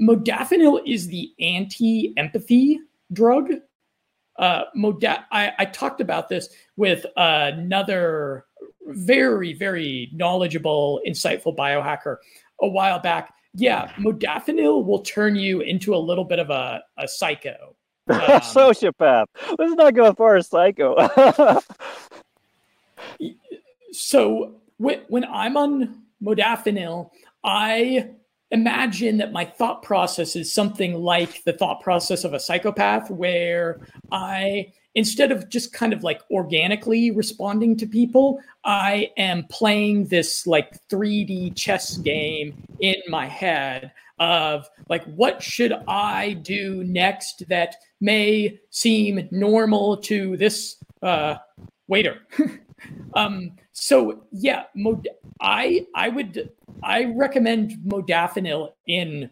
Modafinil 0.00 0.80
is 0.86 1.08
the 1.08 1.32
anti-empathy 1.40 2.80
drug. 3.12 3.50
Uh, 4.38 4.64
moda- 4.76 5.24
I, 5.32 5.52
I 5.58 5.64
talked 5.64 6.00
about 6.00 6.28
this 6.28 6.48
with 6.76 7.04
another 7.16 8.44
very, 8.86 9.52
very 9.52 10.10
knowledgeable, 10.12 11.00
insightful 11.06 11.56
biohacker 11.56 12.16
a 12.60 12.68
while 12.68 13.00
back 13.00 13.34
yeah, 13.54 13.92
modafinil 13.98 14.84
will 14.84 15.00
turn 15.00 15.36
you 15.36 15.60
into 15.60 15.94
a 15.94 15.98
little 15.98 16.24
bit 16.24 16.38
of 16.38 16.50
a, 16.50 16.82
a 16.98 17.08
psycho. 17.08 17.74
Um, 18.10 18.40
Sociopath. 18.40 19.26
Let's 19.58 19.74
not 19.74 19.92
go 19.92 20.06
as 20.06 20.14
far 20.14 20.36
as 20.36 20.48
psycho. 20.48 20.96
so 23.92 24.54
when, 24.78 25.02
when 25.08 25.26
I'm 25.26 25.58
on 25.58 26.04
modafinil, 26.22 27.10
I 27.44 28.08
imagine 28.50 29.18
that 29.18 29.32
my 29.32 29.44
thought 29.44 29.82
process 29.82 30.36
is 30.36 30.50
something 30.50 30.94
like 30.94 31.44
the 31.44 31.52
thought 31.52 31.82
process 31.82 32.24
of 32.24 32.32
a 32.32 32.40
psychopath, 32.40 33.10
where 33.10 33.86
I 34.10 34.72
instead 34.98 35.30
of 35.30 35.48
just 35.48 35.72
kind 35.72 35.92
of 35.92 36.02
like 36.02 36.20
organically 36.28 37.12
responding 37.12 37.76
to 37.76 37.86
people, 37.86 38.40
I 38.64 39.12
am 39.16 39.44
playing 39.44 40.06
this 40.06 40.44
like 40.44 40.76
3D 40.88 41.54
chess 41.54 41.98
game 41.98 42.60
in 42.80 42.96
my 43.08 43.26
head 43.26 43.92
of 44.18 44.68
like, 44.88 45.04
what 45.04 45.40
should 45.40 45.72
I 45.86 46.32
do 46.32 46.82
next 46.82 47.44
that 47.48 47.76
may 48.00 48.58
seem 48.70 49.28
normal 49.30 49.98
to 49.98 50.36
this 50.36 50.82
uh, 51.00 51.36
waiter? 51.86 52.16
um, 53.14 53.52
so 53.70 54.24
yeah, 54.32 54.64
mod- 54.74 55.06
I 55.40 55.86
I 55.94 56.08
would 56.08 56.50
I 56.82 57.04
recommend 57.04 57.74
modafinil 57.86 58.72
in 58.88 59.30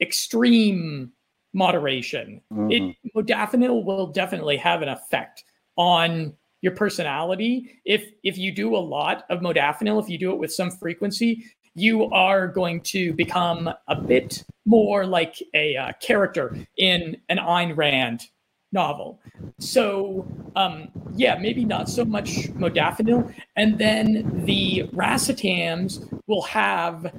extreme 0.00 1.12
moderation. 1.54 2.40
Mm-hmm. 2.52 2.70
It 2.70 2.96
modafinil 3.16 3.84
will 3.84 4.08
definitely 4.08 4.58
have 4.58 4.82
an 4.82 4.88
effect 4.88 5.44
on 5.76 6.34
your 6.60 6.72
personality. 6.72 7.80
If 7.84 8.10
if 8.22 8.36
you 8.36 8.52
do 8.52 8.76
a 8.76 8.78
lot 8.78 9.24
of 9.30 9.40
modafinil, 9.40 10.02
if 10.02 10.08
you 10.08 10.18
do 10.18 10.32
it 10.32 10.38
with 10.38 10.52
some 10.52 10.70
frequency, 10.70 11.44
you 11.74 12.04
are 12.10 12.46
going 12.46 12.80
to 12.80 13.12
become 13.14 13.70
a 13.88 13.94
bit 13.94 14.44
more 14.64 15.06
like 15.06 15.42
a 15.54 15.76
uh, 15.76 15.92
character 16.00 16.56
in 16.76 17.16
an 17.28 17.38
Ayn 17.38 17.76
Rand 17.76 18.28
novel. 18.72 19.20
So, 19.58 20.26
um, 20.56 20.88
yeah, 21.14 21.36
maybe 21.36 21.64
not 21.64 21.88
so 21.88 22.04
much 22.04 22.48
modafinil. 22.54 23.32
And 23.56 23.78
then 23.78 24.44
the 24.44 24.88
racetams 24.92 26.06
will 26.26 26.42
have, 26.42 27.12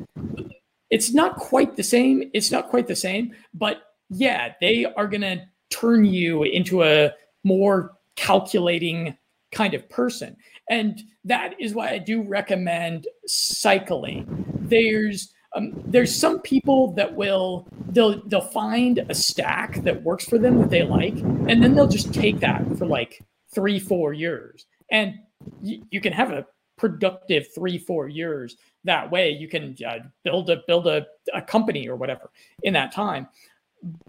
it's 0.90 1.14
not 1.14 1.38
quite 1.38 1.76
the 1.76 1.84
same. 1.84 2.30
It's 2.34 2.52
not 2.52 2.70
quite 2.70 2.88
the 2.88 2.96
same, 2.96 3.34
but 3.54 3.82
yeah, 4.10 4.54
they 4.62 4.86
are 4.86 5.08
going 5.08 5.22
to 5.22 5.46
turn 5.70 6.06
you 6.06 6.44
into 6.44 6.84
a 6.84 7.12
more 7.44 7.94
calculating 8.16 9.18
kind 9.52 9.74
of 9.74 9.88
person. 9.90 10.36
And 10.70 11.02
that 11.24 11.56
is 11.60 11.74
why 11.74 11.90
I 11.90 11.98
do 11.98 12.22
recommend 12.24 13.08
cycling. 13.26 14.26
There's 14.60 15.32
um, 15.56 15.72
there's 15.86 16.14
some 16.14 16.42
people 16.42 16.94
that 16.94 17.16
will 17.16 17.68
they'll 17.92 18.22
they'll 18.28 18.42
find 18.42 19.06
a 19.10 19.16
stack 19.16 19.84
that 19.84 20.04
works 20.04 20.26
for 20.26 20.38
them 20.38 20.60
that 20.60 20.70
they 20.70 20.84
like, 20.84 21.18
and 21.18 21.64
then 21.64 21.76
they'll 21.76 21.88
just 21.88 22.14
take 22.14 22.40
that 22.42 22.78
for 22.78 22.86
like 22.86 23.24
three 23.54 23.80
four 23.80 24.12
years, 24.12 24.66
and 24.92 25.14
y- 25.62 25.80
you 25.92 26.02
can 26.02 26.12
have 26.12 26.32
a 26.32 26.46
productive 26.78 27.48
three 27.56 27.78
four 27.78 28.10
years 28.10 28.58
that 28.84 29.10
way. 29.10 29.30
You 29.30 29.48
can 29.48 29.78
uh, 29.88 30.00
build 30.26 30.50
a 30.50 30.58
build 30.68 30.88
a, 30.88 31.06
a 31.34 31.42
company 31.42 31.88
or 31.88 31.96
whatever 31.96 32.32
in 32.64 32.74
that 32.74 32.92
time 32.92 33.28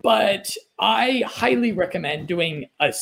but 0.03 0.55
I 0.79 1.23
highly 1.27 1.73
recommend 1.73 2.29
doing 2.29 2.67
a 2.81 2.93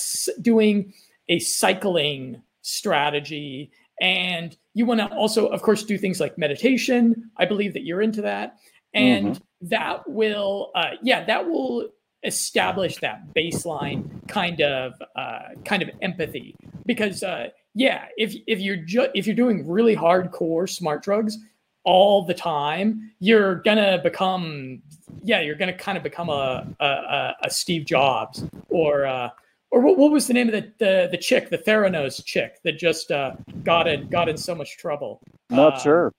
doing 0.40 0.92
a 1.28 1.38
cycling 1.38 2.42
strategy. 2.62 3.70
And 4.00 4.56
you 4.74 4.87
want 4.87 5.00
to 5.00 5.06
also 5.14 5.46
of 5.46 5.62
course 5.62 5.84
do 5.84 5.96
things 5.98 6.20
like 6.20 6.37
meditation. 6.38 7.30
I 7.37 7.44
believe 7.44 7.74
that 7.74 7.84
you're 7.84 8.02
into 8.02 8.22
that. 8.22 8.56
And 8.92 9.34
mm-hmm. 9.34 9.68
that 9.68 10.08
will 10.08 10.70
uh, 10.74 10.92
yeah 11.02 11.24
that 11.24 11.48
will 11.48 11.88
establish 12.24 12.96
that 12.98 13.34
baseline 13.34 14.26
kind 14.28 14.60
of 14.60 14.94
uh, 15.16 15.50
kind 15.64 15.82
of 15.82 15.90
empathy. 16.02 16.56
Because 16.87 17.22
uh, 17.22 17.48
yeah 17.74 18.06
if 18.16 18.34
if 18.46 18.60
you're 18.60 18.76
ju- 18.76 19.10
if 19.14 19.26
you're 19.26 19.37
doing 19.37 19.68
really 19.68 19.94
hardcore 19.96 20.68
smart 20.68 21.02
drugs 21.02 21.38
all 21.84 22.24
the 22.24 22.34
time, 22.34 23.12
you're 23.20 23.56
gonna 23.56 24.00
become, 24.02 24.82
yeah, 25.22 25.40
you're 25.40 25.55
gonna 25.55 25.77
kind 25.77 25.96
of 25.96 26.03
become 26.03 26.29
a 26.29 26.66
a, 26.81 27.33
a 27.44 27.50
Steve 27.50 27.85
Jobs 27.85 28.44
or 28.68 29.07
uh, 29.07 29.31
or 29.70 29.81
what, 29.81 29.98
what 29.98 30.12
was 30.12 30.27
the 30.27 30.35
name 30.35 30.48
of 30.48 30.53
the, 30.53 30.72
the 30.79 31.09
the 31.11 31.18
chick, 31.18 31.50
the 31.50 31.59
Theranos 31.59 32.24
chick 32.24 32.61
that 32.62 32.79
just 32.79 33.11
uh, 33.11 33.33
got 33.62 33.88
in 33.88 34.09
got 34.09 34.29
in 34.29 34.37
so 34.37 34.55
much 34.55 34.77
trouble? 34.79 35.20
Not 35.50 35.74
uh, 35.74 35.79
sure. 35.79 36.12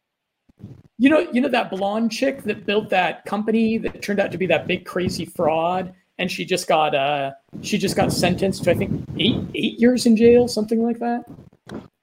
You 0.97 1.09
know, 1.09 1.19
you 1.19 1.41
know 1.41 1.49
that 1.49 1.69
blonde 1.69 2.11
chick 2.11 2.43
that 2.43 2.65
built 2.65 2.89
that 2.89 3.25
company 3.25 3.77
that 3.79 4.01
turned 4.01 4.19
out 4.19 4.31
to 4.31 4.37
be 4.37 4.45
that 4.47 4.67
big 4.67 4.85
crazy 4.85 5.25
fraud, 5.25 5.93
and 6.17 6.31
she 6.31 6.45
just 6.45 6.67
got 6.67 6.95
uh 6.95 7.31
she 7.61 7.77
just 7.77 7.95
got 7.95 8.11
sentenced 8.11 8.63
to 8.65 8.71
I 8.71 8.73
think 8.75 9.07
eight 9.17 9.39
eight 9.55 9.79
years 9.79 10.05
in 10.05 10.17
jail, 10.17 10.47
something 10.47 10.83
like 10.83 10.99
that. 10.99 11.25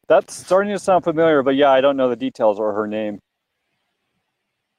That's 0.09 0.35
starting 0.35 0.72
to 0.72 0.78
sound 0.78 1.05
familiar, 1.05 1.42
but 1.42 1.55
yeah, 1.55 1.70
I 1.70 1.81
don't 1.81 1.96
know 1.96 2.09
the 2.09 2.16
details 2.16 2.59
or 2.59 2.72
her 2.74 2.87
name. 2.87 3.20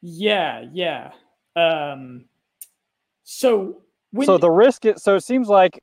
Yeah, 0.01 0.65
yeah. 0.73 1.11
Um, 1.55 2.25
so 3.23 3.81
so 4.23 4.37
the 4.37 4.49
risk 4.49 4.85
is 4.85 5.01
so 5.01 5.15
it 5.15 5.21
seems 5.21 5.47
like 5.47 5.79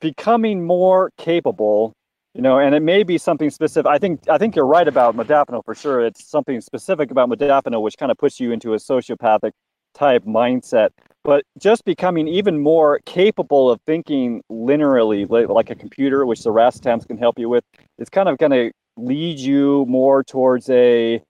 becoming 0.00 0.64
more 0.64 1.10
capable 1.18 1.94
you 2.38 2.42
know, 2.42 2.58
and 2.60 2.72
it 2.72 2.82
may 2.82 3.02
be 3.02 3.18
something 3.18 3.50
specific. 3.50 3.90
I 3.90 3.98
think 3.98 4.20
I 4.28 4.38
think 4.38 4.54
you're 4.54 4.64
right 4.64 4.86
about 4.86 5.16
modafinil 5.16 5.64
for 5.64 5.74
sure. 5.74 6.06
It's 6.06 6.24
something 6.24 6.60
specific 6.60 7.10
about 7.10 7.28
modafinil 7.28 7.82
which 7.82 7.98
kind 7.98 8.12
of 8.12 8.18
puts 8.18 8.38
you 8.38 8.52
into 8.52 8.74
a 8.74 8.76
sociopathic 8.76 9.50
type 9.92 10.24
mindset. 10.24 10.90
But 11.24 11.44
just 11.58 11.84
becoming 11.84 12.28
even 12.28 12.60
more 12.60 13.00
capable 13.06 13.70
of 13.70 13.80
thinking 13.86 14.42
linearly, 14.50 15.28
like 15.48 15.70
a 15.70 15.74
computer, 15.74 16.24
which 16.26 16.44
the 16.44 16.50
racetams 16.50 17.06
can 17.08 17.18
help 17.18 17.40
you 17.40 17.48
with, 17.48 17.64
it's 17.98 18.08
kind 18.08 18.28
of 18.28 18.38
going 18.38 18.52
to 18.52 18.70
lead 18.96 19.38
you 19.38 19.84
more 19.88 20.22
towards 20.22 20.70
a, 20.70 21.20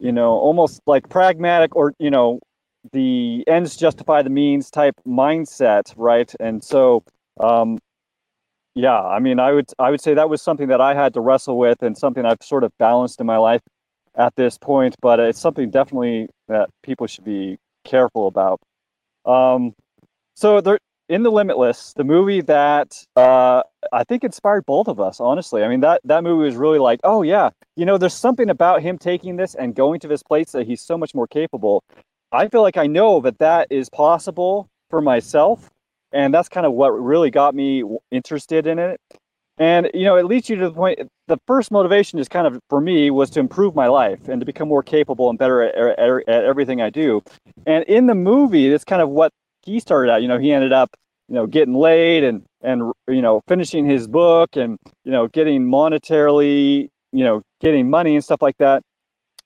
you 0.00 0.12
know, 0.12 0.32
almost 0.32 0.80
like 0.86 1.08
pragmatic 1.08 1.76
or 1.76 1.94
you 1.98 2.10
know, 2.10 2.40
the 2.92 3.44
ends 3.46 3.76
justify 3.76 4.22
the 4.22 4.30
means 4.30 4.70
type 4.70 4.94
mindset, 5.06 5.92
right? 5.96 6.34
And 6.40 6.64
so 6.64 7.04
um, 7.38 7.78
yeah, 8.74 9.00
I 9.00 9.18
mean, 9.18 9.40
I 9.40 9.52
would 9.52 9.66
I 9.78 9.90
would 9.90 10.00
say 10.00 10.14
that 10.14 10.30
was 10.30 10.42
something 10.42 10.68
that 10.68 10.80
I 10.80 10.94
had 10.94 11.14
to 11.14 11.20
wrestle 11.20 11.58
with 11.58 11.82
and 11.82 11.96
something 11.96 12.24
I've 12.24 12.42
sort 12.42 12.64
of 12.64 12.72
balanced 12.78 13.20
in 13.20 13.26
my 13.26 13.36
life 13.36 13.62
at 14.16 14.34
this 14.36 14.58
point. 14.58 14.96
But 15.02 15.20
it's 15.20 15.40
something 15.40 15.70
definitely 15.70 16.28
that 16.48 16.70
people 16.82 17.06
should 17.06 17.24
be 17.24 17.58
careful 17.84 18.28
about. 18.28 18.60
Um, 19.24 19.74
so 20.34 20.60
there, 20.60 20.78
in 21.10 21.24
the 21.24 21.30
Limitless, 21.30 21.92
the 21.94 22.04
movie 22.04 22.40
that 22.42 23.04
uh, 23.16 23.62
I 23.92 24.04
think 24.04 24.22
inspired 24.22 24.64
both 24.64 24.86
of 24.86 25.00
us. 25.00 25.18
Honestly, 25.18 25.64
I 25.64 25.68
mean 25.68 25.80
that 25.80 26.00
that 26.04 26.22
movie 26.22 26.44
was 26.44 26.54
really 26.54 26.78
like, 26.78 27.00
oh 27.02 27.22
yeah, 27.22 27.50
you 27.76 27.84
know, 27.84 27.98
there's 27.98 28.14
something 28.14 28.48
about 28.48 28.80
him 28.80 28.96
taking 28.96 29.36
this 29.36 29.56
and 29.56 29.74
going 29.74 29.98
to 30.00 30.08
this 30.08 30.22
place 30.22 30.52
that 30.52 30.66
he's 30.66 30.80
so 30.80 30.96
much 30.96 31.12
more 31.12 31.26
capable. 31.26 31.82
I 32.30 32.46
feel 32.48 32.62
like 32.62 32.76
I 32.76 32.86
know 32.86 33.20
that 33.22 33.38
that 33.38 33.66
is 33.70 33.90
possible 33.90 34.70
for 34.88 35.00
myself 35.00 35.68
and 36.12 36.32
that's 36.32 36.48
kind 36.48 36.64
of 36.64 36.72
what 36.72 36.90
really 36.90 37.30
got 37.30 37.56
me 37.56 37.82
interested 38.12 38.66
in 38.66 38.78
it 38.78 39.00
and 39.58 39.90
you 39.94 40.04
know 40.04 40.16
it 40.16 40.24
leads 40.24 40.48
you 40.48 40.56
to 40.56 40.68
the 40.68 40.74
point 40.74 40.98
the 41.28 41.38
first 41.46 41.70
motivation 41.70 42.18
is 42.18 42.28
kind 42.28 42.46
of 42.46 42.58
for 42.68 42.80
me 42.80 43.10
was 43.10 43.30
to 43.30 43.38
improve 43.38 43.74
my 43.74 43.86
life 43.86 44.28
and 44.28 44.40
to 44.40 44.46
become 44.46 44.66
more 44.66 44.82
capable 44.82 45.28
and 45.28 45.38
better 45.38 45.62
at, 45.62 45.98
at, 45.98 46.28
at 46.28 46.44
everything 46.44 46.80
i 46.80 46.90
do 46.90 47.22
and 47.66 47.84
in 47.84 48.06
the 48.06 48.14
movie 48.14 48.68
that's 48.68 48.84
kind 48.84 49.02
of 49.02 49.08
what 49.08 49.32
he 49.62 49.80
started 49.80 50.10
out 50.10 50.22
you 50.22 50.28
know 50.28 50.38
he 50.38 50.52
ended 50.52 50.72
up 50.72 50.90
you 51.28 51.34
know 51.34 51.46
getting 51.46 51.74
laid 51.74 52.24
and 52.24 52.44
and 52.62 52.92
you 53.08 53.22
know 53.22 53.40
finishing 53.48 53.86
his 53.86 54.06
book 54.06 54.56
and 54.56 54.78
you 55.04 55.12
know 55.12 55.28
getting 55.28 55.66
monetarily 55.66 56.88
you 57.12 57.24
know 57.24 57.42
getting 57.60 57.88
money 57.90 58.14
and 58.14 58.24
stuff 58.24 58.42
like 58.42 58.56
that 58.58 58.82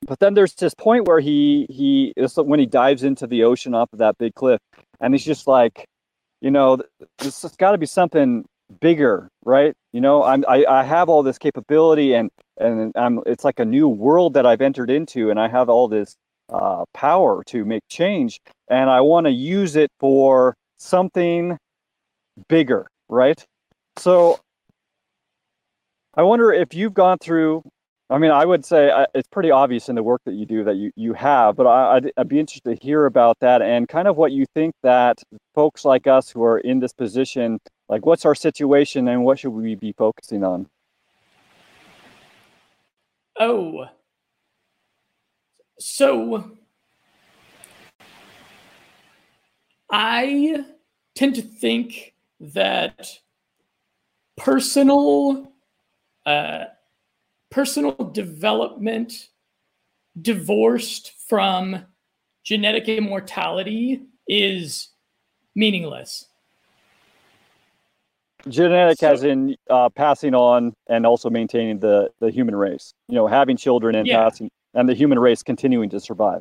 but 0.06 0.18
then 0.18 0.34
there's 0.34 0.54
this 0.54 0.74
point 0.74 1.06
where 1.06 1.20
he 1.20 1.66
he 1.70 2.12
is 2.16 2.36
when 2.36 2.60
he 2.60 2.66
dives 2.66 3.02
into 3.02 3.26
the 3.26 3.44
ocean 3.44 3.74
off 3.74 3.88
of 3.92 3.98
that 3.98 4.16
big 4.18 4.34
cliff 4.34 4.60
and 5.00 5.14
he's 5.14 5.24
just 5.24 5.46
like 5.46 5.86
you 6.44 6.50
know, 6.50 6.78
this 7.20 7.40
has 7.40 7.56
got 7.56 7.72
to 7.72 7.78
be 7.78 7.86
something 7.86 8.44
bigger, 8.78 9.30
right? 9.46 9.74
You 9.92 10.02
know, 10.02 10.22
I'm 10.22 10.44
I, 10.46 10.66
I 10.68 10.84
have 10.84 11.08
all 11.08 11.22
this 11.22 11.38
capability 11.38 12.12
and 12.12 12.30
and 12.58 12.92
I'm 12.96 13.20
it's 13.24 13.44
like 13.44 13.58
a 13.58 13.64
new 13.64 13.88
world 13.88 14.34
that 14.34 14.44
I've 14.44 14.60
entered 14.60 14.90
into, 14.90 15.30
and 15.30 15.40
I 15.40 15.48
have 15.48 15.70
all 15.70 15.88
this 15.88 16.16
uh, 16.48 16.84
power 16.92 17.42
to 17.44 17.64
make 17.64 17.82
change, 17.88 18.40
and 18.68 18.90
I 18.90 19.00
want 19.00 19.26
to 19.26 19.32
use 19.32 19.76
it 19.76 19.90
for 19.98 20.54
something 20.78 21.56
bigger, 22.48 22.86
right? 23.08 23.42
So 23.96 24.40
I 26.14 26.22
wonder 26.22 26.52
if 26.52 26.74
you've 26.74 26.94
gone 26.94 27.18
through 27.18 27.62
I 28.10 28.18
mean, 28.18 28.30
I 28.30 28.44
would 28.44 28.64
say 28.64 28.90
uh, 28.90 29.06
it's 29.14 29.28
pretty 29.28 29.50
obvious 29.50 29.88
in 29.88 29.94
the 29.94 30.02
work 30.02 30.20
that 30.26 30.34
you 30.34 30.44
do 30.44 30.62
that 30.64 30.76
you, 30.76 30.90
you 30.94 31.14
have, 31.14 31.56
but 31.56 31.66
I, 31.66 31.94
would 31.94 32.12
I'd 32.18 32.28
be 32.28 32.38
interested 32.38 32.78
to 32.78 32.84
hear 32.84 33.06
about 33.06 33.38
that 33.40 33.62
and 33.62 33.88
kind 33.88 34.06
of 34.08 34.16
what 34.16 34.30
you 34.30 34.44
think 34.54 34.74
that 34.82 35.22
folks 35.54 35.84
like 35.84 36.06
us 36.06 36.30
who 36.30 36.44
are 36.44 36.58
in 36.58 36.80
this 36.80 36.92
position, 36.92 37.58
like 37.88 38.04
what's 38.04 38.26
our 38.26 38.34
situation 38.34 39.08
and 39.08 39.24
what 39.24 39.38
should 39.38 39.50
we 39.50 39.74
be 39.74 39.92
focusing 39.92 40.44
on? 40.44 40.68
Oh, 43.40 43.86
so 45.78 46.50
I 49.90 50.64
tend 51.14 51.36
to 51.36 51.42
think 51.42 52.14
that 52.40 53.18
personal 54.36 55.52
uh, 56.26 56.64
personal 57.50 57.92
development 58.12 59.28
divorced 60.20 61.12
from 61.28 61.84
genetic 62.42 62.88
immortality 62.88 64.02
is 64.26 64.88
meaningless. 65.54 66.26
Genetic, 68.48 68.98
so, 68.98 69.12
as 69.12 69.24
in 69.24 69.56
uh, 69.70 69.88
passing 69.88 70.34
on 70.34 70.74
and 70.88 71.06
also 71.06 71.30
maintaining 71.30 71.78
the 71.78 72.10
the 72.20 72.30
human 72.30 72.56
race. 72.56 72.92
You 73.08 73.14
know, 73.14 73.26
having 73.26 73.56
children 73.56 73.94
and 73.94 74.06
yeah. 74.06 74.24
passing 74.24 74.50
and 74.74 74.88
the 74.88 74.94
human 74.94 75.18
race 75.18 75.42
continuing 75.42 75.88
to 75.90 76.00
survive. 76.00 76.40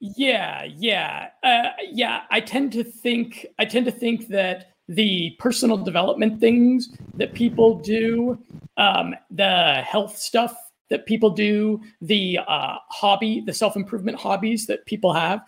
Yeah, 0.00 0.64
yeah, 0.64 1.28
uh, 1.42 1.70
yeah. 1.90 2.22
I 2.30 2.40
tend 2.40 2.72
to 2.72 2.84
think 2.84 3.46
I 3.58 3.64
tend 3.64 3.86
to 3.86 3.92
think 3.92 4.28
that 4.28 4.72
the 4.88 5.34
personal 5.38 5.76
development 5.76 6.38
things 6.38 6.90
that 7.14 7.32
people 7.34 7.78
do, 7.78 8.38
um, 8.76 9.14
the 9.30 9.82
health 9.86 10.16
stuff 10.16 10.54
that 10.90 11.06
people 11.06 11.30
do, 11.30 11.80
the 12.00 12.38
uh, 12.46 12.76
hobby, 12.88 13.40
the 13.40 13.54
self 13.54 13.76
improvement 13.76 14.18
hobbies 14.18 14.66
that 14.66 14.84
people 14.86 15.12
have, 15.12 15.40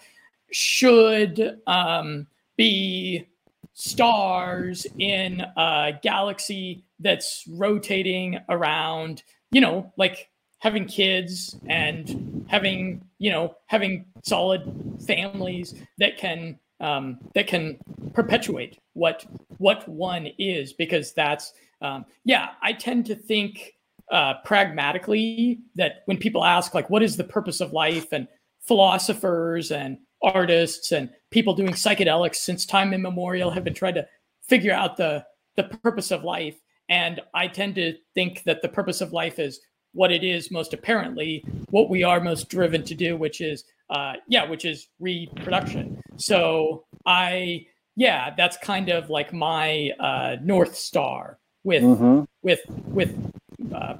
should 0.51 1.61
um, 1.67 2.27
be 2.57 3.27
stars 3.75 4.87
in 4.99 5.41
a 5.57 5.93
galaxy 6.03 6.85
that's 6.99 7.45
rotating 7.49 8.39
around, 8.49 9.23
you 9.53 9.61
know, 9.61 9.93
like 9.97 10.28
having 10.59 10.87
kids 10.87 11.57
and 11.69 12.47
having, 12.49 13.05
you 13.19 13.31
know, 13.31 13.55
having 13.67 14.05
solid 14.23 14.99
families 15.07 15.75
that 15.99 16.17
can 16.17 16.59
um, 16.81 17.19
that 17.35 17.47
can 17.47 17.79
perpetuate 18.15 18.79
what 18.95 19.27
what 19.59 19.89
one 19.89 20.29
is 20.39 20.73
because 20.73 21.13
that's 21.13 21.53
um, 21.83 22.05
yeah 22.25 22.51
i 22.63 22.73
tend 22.73 23.07
to 23.07 23.15
think 23.15 23.75
uh, 24.11 24.35
pragmatically 24.45 25.61
that 25.75 26.03
when 26.07 26.17
people 26.17 26.45
ask 26.45 26.75
like 26.75 26.89
what 26.89 27.03
is 27.03 27.17
the 27.17 27.25
purpose 27.25 27.61
of 27.61 27.73
life 27.73 28.13
and 28.13 28.27
philosophers 28.61 29.71
and 29.71 29.99
artists 30.23 30.93
and 30.93 31.11
people 31.31 31.55
doing 31.55 31.73
psychedelics 31.73 32.37
since 32.37 32.65
time 32.65 32.93
immemorial 32.93 33.51
have 33.51 33.65
been 33.65 33.75
trying 33.75 33.95
to 33.95 34.07
figure 34.43 34.73
out 34.73 34.97
the 34.97 35.25
the 35.57 35.65
purpose 35.65 36.11
of 36.11 36.25
life 36.25 36.59
and 36.89 37.21
i 37.35 37.47
tend 37.47 37.75
to 37.75 37.95
think 38.15 38.43
that 38.45 38.63
the 38.63 38.69
purpose 38.69 39.01
of 39.01 39.13
life 39.13 39.39
is 39.39 39.61
what 39.99 40.11
it 40.11 40.25
is 40.25 40.51
most 40.51 40.73
apparently 40.73 41.45
what 41.71 41.91
we 41.91 42.03
are 42.03 42.21
most 42.21 42.49
driven 42.49 42.83
to 42.83 42.95
do 42.95 43.17
which 43.17 43.41
is 43.41 43.65
uh, 43.91 44.15
yeah, 44.27 44.49
which 44.49 44.65
is 44.65 44.89
reproduction. 45.01 46.01
So 46.17 46.85
I, 47.07 47.67
yeah, 47.97 48.35
that's 48.37 48.57
kind 48.59 48.89
of 48.91 49.11
like 49.11 49.33
my 49.33 49.93
uh, 49.99 50.37
north 50.43 50.77
star 50.77 51.39
with 51.65 51.83
mm-hmm. 51.83 52.25
with 52.43 52.61
with 52.69 53.33
uh, 53.75 53.95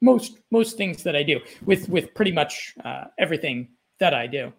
most 0.00 0.38
most 0.50 0.76
things 0.76 1.02
that 1.02 1.14
I 1.14 1.22
do 1.22 1.40
with 1.64 1.88
with 1.88 2.14
pretty 2.14 2.32
much 2.32 2.74
uh, 2.84 3.04
everything 3.18 3.68
that 4.00 4.14
I 4.14 4.26
do. 4.26 4.52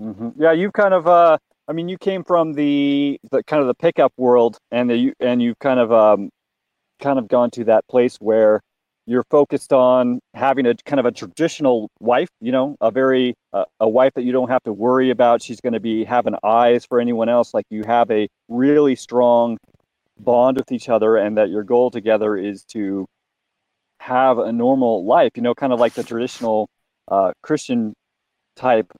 Mm-hmm. 0.00 0.40
Yeah, 0.40 0.52
you 0.52 0.70
kind 0.70 0.94
of. 0.94 1.06
Uh, 1.06 1.38
I 1.68 1.72
mean, 1.72 1.88
you 1.88 1.98
came 1.98 2.22
from 2.22 2.52
the 2.52 3.18
the 3.30 3.42
kind 3.44 3.60
of 3.60 3.66
the 3.66 3.74
pickup 3.74 4.12
world, 4.16 4.58
and 4.70 4.88
the 4.88 4.96
you 4.96 5.12
and 5.20 5.42
you've 5.42 5.58
kind 5.58 5.80
of 5.80 5.92
um, 5.92 6.30
kind 7.00 7.18
of 7.18 7.26
gone 7.26 7.50
to 7.52 7.64
that 7.64 7.86
place 7.88 8.16
where 8.16 8.62
you're 9.06 9.24
focused 9.30 9.72
on 9.72 10.20
having 10.34 10.66
a 10.66 10.74
kind 10.74 11.00
of 11.00 11.06
a 11.06 11.12
traditional 11.12 11.88
wife 12.00 12.28
you 12.40 12.52
know 12.52 12.76
a 12.80 12.90
very 12.90 13.34
uh, 13.52 13.64
a 13.80 13.88
wife 13.88 14.12
that 14.14 14.22
you 14.22 14.32
don't 14.32 14.50
have 14.50 14.62
to 14.64 14.72
worry 14.72 15.10
about. 15.10 15.42
She's 15.42 15.60
going 15.60 15.72
to 15.72 15.80
be 15.80 16.04
having 16.04 16.34
eyes 16.44 16.84
for 16.84 17.00
anyone 17.00 17.28
else. 17.28 17.54
Like 17.54 17.66
you 17.70 17.84
have 17.84 18.10
a 18.10 18.28
really 18.48 18.96
strong 18.96 19.56
bond 20.18 20.56
with 20.56 20.72
each 20.72 20.88
other 20.88 21.16
and 21.16 21.36
that 21.36 21.50
your 21.50 21.62
goal 21.62 21.90
together 21.90 22.36
is 22.36 22.64
to 22.64 23.06
have 24.00 24.38
a 24.38 24.52
normal 24.52 25.04
life 25.04 25.32
you 25.36 25.42
know 25.42 25.54
kind 25.54 25.72
of 25.72 25.80
like 25.80 25.94
the 25.94 26.02
traditional 26.02 26.68
uh, 27.08 27.32
christian 27.42 27.94
type 28.54 28.92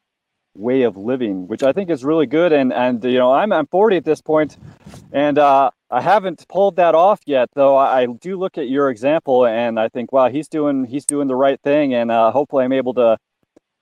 way 0.54 0.82
of 0.82 0.96
living 0.96 1.46
which 1.48 1.62
i 1.62 1.72
think 1.72 1.90
is 1.90 2.04
really 2.04 2.26
good. 2.26 2.52
And 2.52 2.72
and 2.72 3.02
you 3.04 3.18
know 3.18 3.32
i'm 3.32 3.52
i'm 3.52 3.66
40 3.66 3.96
at 3.96 4.04
this 4.04 4.20
point 4.20 4.56
and 5.12 5.38
uh 5.38 5.70
I 5.90 6.00
haven't 6.00 6.46
pulled 6.48 6.76
that 6.76 6.94
off 6.94 7.20
yet, 7.26 7.48
though. 7.54 7.76
I 7.76 8.06
do 8.06 8.36
look 8.38 8.58
at 8.58 8.68
your 8.68 8.90
example 8.90 9.46
and 9.46 9.78
I 9.78 9.88
think, 9.88 10.12
wow, 10.12 10.28
he's 10.28 10.48
doing 10.48 10.84
he's 10.84 11.06
doing 11.06 11.28
the 11.28 11.36
right 11.36 11.60
thing, 11.62 11.94
and 11.94 12.10
uh, 12.10 12.30
hopefully, 12.32 12.64
I'm 12.64 12.72
able 12.72 12.94
to 12.94 13.16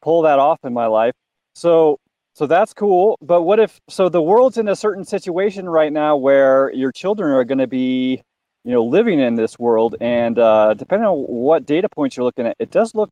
pull 0.02 0.22
that 0.22 0.38
off 0.38 0.58
in 0.64 0.74
my 0.74 0.86
life. 0.86 1.14
So, 1.54 1.98
so 2.34 2.46
that's 2.46 2.74
cool. 2.74 3.18
But 3.22 3.42
what 3.42 3.58
if 3.60 3.80
so 3.88 4.08
the 4.08 4.20
world's 4.22 4.58
in 4.58 4.68
a 4.68 4.76
certain 4.76 5.04
situation 5.04 5.68
right 5.68 5.92
now 5.92 6.16
where 6.16 6.70
your 6.74 6.92
children 6.92 7.32
are 7.32 7.44
going 7.44 7.58
to 7.58 7.66
be, 7.66 8.22
you 8.64 8.72
know, 8.72 8.84
living 8.84 9.18
in 9.20 9.36
this 9.36 9.58
world, 9.58 9.96
and 10.00 10.38
uh, 10.38 10.74
depending 10.74 11.06
on 11.06 11.16
what 11.16 11.64
data 11.64 11.88
points 11.88 12.16
you're 12.16 12.24
looking 12.24 12.46
at, 12.46 12.56
it 12.58 12.70
does 12.70 12.94
look, 12.94 13.10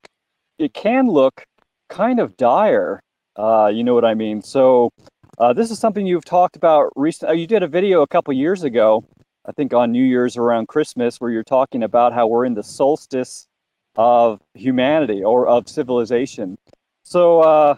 it 0.58 0.74
can 0.74 1.08
look 1.08 1.44
kind 1.88 2.20
of 2.20 2.36
dire. 2.36 3.00
Uh, 3.36 3.70
you 3.72 3.82
know 3.84 3.94
what 3.94 4.04
I 4.04 4.14
mean? 4.14 4.42
So 4.42 4.90
uh, 5.38 5.52
this 5.52 5.70
is 5.70 5.78
something 5.78 6.06
you've 6.06 6.24
talked 6.24 6.56
about 6.56 6.92
recently. 6.96 7.32
Uh, 7.32 7.36
you 7.36 7.46
did 7.46 7.62
a 7.62 7.68
video 7.68 8.02
a 8.02 8.06
couple 8.06 8.32
years 8.34 8.62
ago 8.62 9.04
I 9.44 9.52
think 9.52 9.74
on 9.74 9.90
New 9.90 10.04
Year's 10.04 10.36
around 10.36 10.68
Christmas, 10.68 11.20
where 11.20 11.30
you're 11.30 11.42
talking 11.42 11.82
about 11.82 12.12
how 12.12 12.28
we're 12.28 12.44
in 12.44 12.54
the 12.54 12.62
solstice 12.62 13.48
of 13.96 14.40
humanity 14.54 15.24
or 15.24 15.48
of 15.48 15.68
civilization. 15.68 16.56
So 17.02 17.40
uh, 17.40 17.76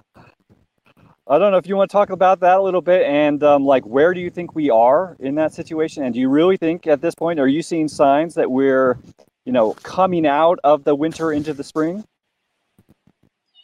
I 1.27 1.39
don't 1.39 1.53
know 1.53 1.57
if 1.57 1.67
you 1.67 1.77
want 1.77 1.91
to 1.91 1.93
talk 1.93 2.11
about 2.11 2.41
that 2.41 2.59
a 2.59 2.63
little 2.63 2.83
bit 2.83 3.07
and 3.07 3.43
um, 3.43 3.65
like 3.65 3.85
where 3.85 4.13
do 4.13 4.21
you 4.21 4.29
think 4.29 4.55
we 4.55 4.69
are 4.69 5.17
in 5.21 5.37
that 5.37 5.55
situation? 5.55 6.05
And 6.05 6.13
do 6.13 6.21
you 6.21 6.29
really 6.29 6.59
think 6.59 6.87
at 6.87 7.01
this 7.01 7.15
point, 7.15 7.41
are 7.41 7.49
you 7.49 7.63
seeing 7.63 7.89
signs 7.89 8.35
that 8.35 8.51
we're, 8.51 8.99
you 9.47 9.53
know, 9.53 9.73
coming 9.83 10.27
out 10.27 10.59
of 10.65 10.85
the 10.85 10.95
winter 10.95 11.33
into 11.33 11.55
the 11.55 11.65
spring? 11.65 12.05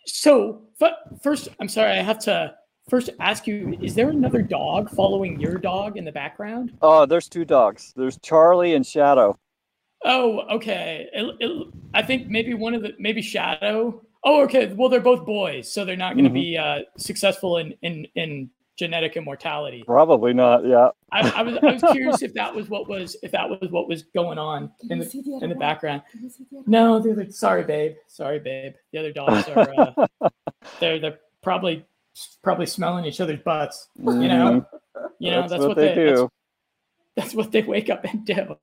So, 0.06 0.62
first, 1.22 1.48
I'm 1.60 1.68
sorry, 1.68 1.92
I 1.92 2.02
have 2.02 2.18
to 2.20 2.54
first 2.90 3.10
ask 3.20 3.46
you: 3.46 3.78
Is 3.80 3.94
there 3.94 4.10
another 4.10 4.42
dog 4.42 4.90
following 4.90 5.40
your 5.40 5.54
dog 5.54 5.96
in 5.96 6.04
the 6.04 6.12
background? 6.12 6.76
Oh, 6.82 7.06
there's 7.06 7.28
two 7.28 7.44
dogs. 7.44 7.94
There's 7.96 8.18
Charlie 8.18 8.74
and 8.74 8.84
Shadow. 8.84 9.38
Oh, 10.04 10.40
okay. 10.56 11.08
It, 11.12 11.36
it, 11.40 11.66
I 11.94 12.02
think 12.02 12.28
maybe 12.28 12.54
one 12.54 12.74
of 12.74 12.82
the 12.82 12.94
maybe 12.98 13.22
Shadow. 13.22 14.02
Oh, 14.24 14.42
okay. 14.42 14.72
Well, 14.72 14.88
they're 14.88 15.00
both 15.00 15.24
boys, 15.24 15.72
so 15.72 15.84
they're 15.84 15.96
not 15.96 16.14
going 16.14 16.24
to 16.24 16.30
mm-hmm. 16.30 16.34
be 16.34 16.58
uh, 16.58 16.80
successful 16.98 17.58
in 17.58 17.74
in 17.82 18.06
in 18.16 18.50
genetic 18.80 19.14
immortality. 19.16 19.84
Probably 19.86 20.32
not. 20.32 20.66
Yeah. 20.66 20.88
I, 21.12 21.30
I, 21.36 21.42
was 21.42 21.58
I 21.62 21.72
was 21.72 21.82
curious 21.92 22.22
if 22.22 22.32
that 22.32 22.54
was 22.54 22.70
what 22.70 22.88
was 22.88 23.14
if 23.22 23.30
that 23.32 23.48
was 23.48 23.70
what 23.70 23.88
was 23.88 24.04
going 24.14 24.38
on 24.38 24.72
in 24.88 24.98
the, 24.98 25.04
the 25.04 25.40
in 25.42 25.50
the 25.50 25.54
background. 25.54 26.02
The 26.14 26.64
no, 26.66 26.98
they're 26.98 27.14
like, 27.14 27.32
sorry, 27.32 27.62
babe. 27.62 27.92
Sorry, 28.08 28.38
babe. 28.38 28.72
The 28.92 28.98
other 28.98 29.12
dogs 29.12 29.48
are 29.48 29.94
uh, 30.22 30.28
they're 30.80 30.98
they're 30.98 31.18
probably 31.42 31.84
probably 32.42 32.66
smelling 32.66 33.04
each 33.04 33.20
other's 33.20 33.40
butts. 33.44 33.88
You 33.96 34.28
know. 34.28 34.66
Mm-hmm. 34.96 35.06
You 35.18 35.30
know 35.30 35.40
that's, 35.40 35.52
that's 35.52 35.60
what, 35.60 35.68
what, 35.68 35.76
they, 35.76 35.94
do. 35.94 36.14
That's, 36.14 36.28
that's 37.16 37.34
what 37.34 37.52
they 37.52 37.62
wake 37.62 37.90
up 37.90 38.04
and 38.04 38.24
do. 38.24 38.56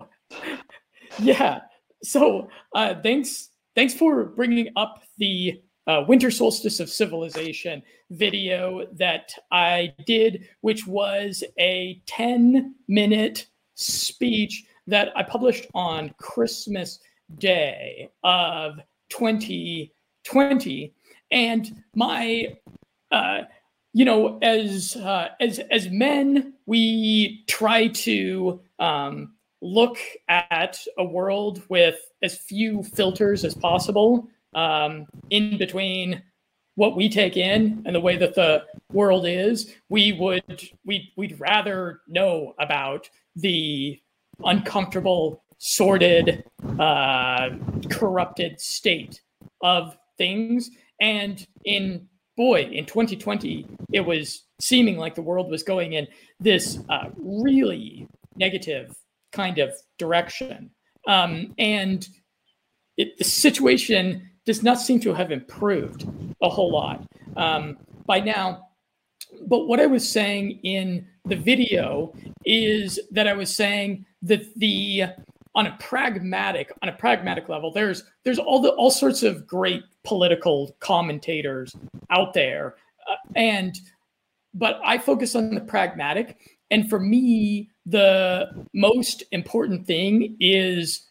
yeah. 1.19 1.61
So 2.03 2.49
uh, 2.73 2.95
thanks 3.01 3.49
thanks 3.75 3.93
for 3.93 4.25
bringing 4.25 4.69
up 4.75 5.03
the 5.17 5.61
uh, 5.87 6.03
Winter 6.07 6.29
Solstice 6.29 6.79
of 6.79 6.89
Civilization 6.89 7.81
video 8.11 8.85
that 8.93 9.31
I 9.51 9.93
did, 10.05 10.47
which 10.61 10.85
was 10.85 11.43
a 11.59 12.01
10 12.07 12.75
minute 12.87 13.47
speech 13.75 14.65
that 14.87 15.11
I 15.15 15.23
published 15.23 15.67
on 15.73 16.13
Christmas 16.17 16.99
Day 17.37 18.09
of 18.23 18.79
2020. 19.09 20.93
And 21.31 21.83
my, 21.95 22.57
uh, 23.11 23.41
you 23.93 24.05
know, 24.05 24.37
as 24.41 24.95
uh, 24.95 25.29
as 25.39 25.59
as 25.71 25.89
men, 25.89 26.53
we 26.65 27.43
try 27.47 27.87
to 27.87 28.61
um, 28.79 29.33
look 29.61 29.97
at 30.29 30.79
a 30.97 31.03
world 31.03 31.63
with 31.69 31.95
as 32.21 32.37
few 32.37 32.83
filters 32.83 33.43
as 33.43 33.55
possible 33.55 34.27
um, 34.53 35.05
in 35.29 35.57
between 35.57 36.21
what 36.75 36.95
we 36.95 37.09
take 37.09 37.37
in 37.37 37.81
and 37.85 37.95
the 37.95 37.99
way 37.99 38.17
that 38.17 38.35
the 38.35 38.63
world 38.91 39.25
is. 39.25 39.73
We 39.89 40.13
would 40.13 40.69
we 40.85 41.11
we'd 41.17 41.39
rather 41.39 42.01
know 42.07 42.53
about 42.59 43.09
the 43.35 43.99
uncomfortable 44.43 45.43
sordid 45.57 46.43
uh, 46.77 47.49
corrupted 47.89 48.61
state 48.61 49.21
of 49.61 49.97
things. 50.17 50.69
And 51.01 51.45
in 51.65 52.07
boy 52.37 52.61
in 52.61 52.85
2020 52.85 53.65
it 53.91 54.01
was 54.01 54.43
seeming 54.61 54.97
like 54.97 55.15
the 55.15 55.21
world 55.21 55.49
was 55.49 55.63
going 55.63 55.93
in 55.93 56.07
this 56.39 56.79
uh, 56.89 57.09
really 57.17 58.07
negative 58.37 58.95
kind 59.33 59.57
of 59.57 59.73
direction 59.97 60.69
um, 61.07 61.53
and 61.57 62.07
it, 62.97 63.17
the 63.17 63.23
situation 63.23 64.29
does 64.45 64.63
not 64.63 64.79
seem 64.79 64.99
to 65.01 65.13
have 65.13 65.31
improved 65.31 66.07
a 66.41 66.49
whole 66.49 66.71
lot 66.71 67.05
um, 67.35 67.77
by 68.05 68.19
now. 68.19 68.67
But 69.47 69.67
what 69.67 69.79
I 69.79 69.85
was 69.85 70.07
saying 70.07 70.59
in 70.63 71.05
the 71.25 71.35
video 71.35 72.13
is 72.45 72.99
that 73.11 73.27
I 73.27 73.33
was 73.33 73.53
saying 73.53 74.05
that 74.23 74.53
the 74.55 75.05
on 75.53 75.67
a 75.67 75.75
pragmatic 75.79 76.71
on 76.81 76.89
a 76.89 76.93
pragmatic 76.93 77.49
level, 77.49 77.71
there's 77.71 78.03
there's 78.23 78.39
all 78.39 78.61
the 78.61 78.69
all 78.71 78.91
sorts 78.91 79.23
of 79.23 79.45
great 79.45 79.83
political 80.07 80.75
commentators 80.79 81.75
out 82.09 82.33
there, 82.33 82.75
uh, 83.11 83.15
and 83.35 83.77
but 84.53 84.79
I 84.83 84.97
focus 84.97 85.35
on 85.35 85.53
the 85.53 85.61
pragmatic. 85.61 86.37
And 86.71 86.89
for 86.89 86.99
me, 86.99 87.69
the 87.85 88.65
most 88.73 89.23
important 89.31 89.85
thing 89.85 90.35
is 90.39 91.07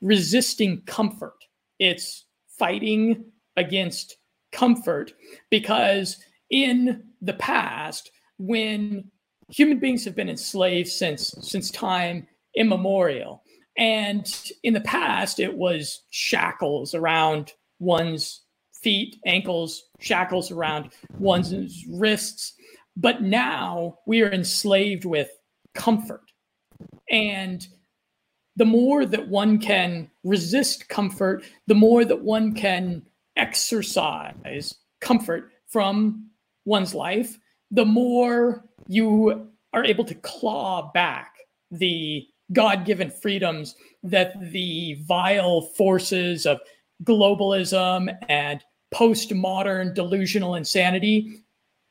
resisting 0.00 0.82
comfort. 0.86 1.34
It's 1.78 2.24
fighting 2.58 3.24
against 3.56 4.16
comfort 4.52 5.12
because 5.50 6.16
in 6.50 7.04
the 7.20 7.34
past 7.34 8.10
when 8.38 9.10
human 9.50 9.78
beings 9.78 10.04
have 10.04 10.14
been 10.14 10.28
enslaved 10.28 10.88
since 10.88 11.34
since 11.40 11.70
time 11.70 12.26
immemorial 12.56 13.42
and 13.76 14.52
in 14.62 14.72
the 14.72 14.80
past 14.80 15.40
it 15.40 15.54
was 15.54 16.04
shackles 16.10 16.94
around 16.94 17.52
one's 17.78 18.42
feet 18.82 19.16
ankles 19.26 19.84
shackles 20.00 20.50
around 20.50 20.92
one's 21.18 21.84
wrists. 21.88 22.54
But 22.96 23.22
now 23.22 23.98
we 24.06 24.22
are 24.22 24.32
enslaved 24.32 25.04
with 25.04 25.28
comfort. 25.74 26.22
And 27.10 27.66
the 28.56 28.64
more 28.64 29.04
that 29.04 29.28
one 29.28 29.58
can 29.58 30.10
resist 30.24 30.88
comfort, 30.88 31.44
the 31.66 31.74
more 31.74 32.04
that 32.04 32.22
one 32.22 32.54
can 32.54 33.02
exercise 33.36 34.74
comfort 35.00 35.50
from 35.66 36.30
one's 36.64 36.94
life, 36.94 37.38
the 37.70 37.84
more 37.84 38.64
you 38.88 39.50
are 39.72 39.84
able 39.84 40.04
to 40.04 40.14
claw 40.14 40.90
back 40.92 41.34
the 41.70 42.26
God 42.52 42.84
given 42.84 43.10
freedoms 43.10 43.74
that 44.02 44.52
the 44.52 44.94
vile 45.02 45.60
forces 45.60 46.46
of 46.46 46.60
globalism 47.04 48.14
and 48.28 48.62
postmodern 48.94 49.94
delusional 49.94 50.54
insanity, 50.54 51.42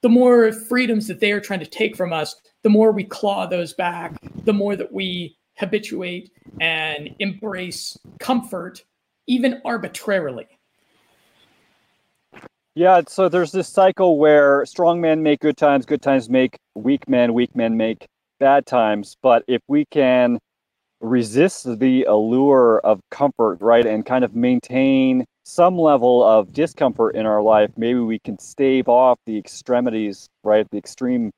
the 0.02 0.10
more 0.10 0.52
freedoms 0.52 1.08
that 1.08 1.20
they 1.20 1.32
are 1.32 1.40
trying 1.40 1.60
to 1.60 1.66
take 1.66 1.96
from 1.96 2.14
us, 2.14 2.36
the 2.64 2.70
more 2.70 2.92
we 2.92 3.04
claw 3.04 3.46
those 3.46 3.74
back, 3.74 4.16
the 4.44 4.54
more 4.54 4.76
that 4.76 4.92
we 4.92 5.38
habituate 5.58 6.32
and 6.60 7.10
embrace 7.20 7.98
comfort, 8.20 8.84
even 9.28 9.62
arbitrarily. 9.66 10.48
Yeah, 12.76 13.02
so 13.08 13.30
there's 13.30 13.54
this 13.54 13.70
cycle 13.70 14.18
where 14.18 14.66
strong 14.66 15.00
men 15.00 15.24
make 15.24 15.40
good 15.40 15.56
times, 15.56 15.86
good 15.86 16.02
times 16.02 16.30
make 16.30 16.60
weak 16.76 17.08
men, 17.08 17.34
weak 17.34 17.56
men 17.56 17.78
make 17.78 18.06
bad 18.40 18.66
times. 18.66 19.16
But 19.22 19.44
if 19.48 19.62
we 19.68 19.86
can 19.86 20.40
resist 21.06 21.80
the 21.80 22.04
allure 22.04 22.80
of 22.80 23.00
comfort, 23.12 23.60
right, 23.62 23.86
and 23.86 24.06
kind 24.06 24.24
of 24.24 24.36
maintain 24.36 25.26
some 25.46 25.78
level 25.78 26.24
of 26.24 26.52
discomfort 26.54 27.16
in 27.16 27.26
our 27.26 27.42
life, 27.42 27.72
maybe 27.78 28.00
we 28.00 28.20
can 28.20 28.40
stave 28.40 28.90
off 28.90 29.20
the 29.26 29.38
extremities, 29.38 30.28
right, 30.44 30.68
the 30.72 30.78
extreme 30.78 31.32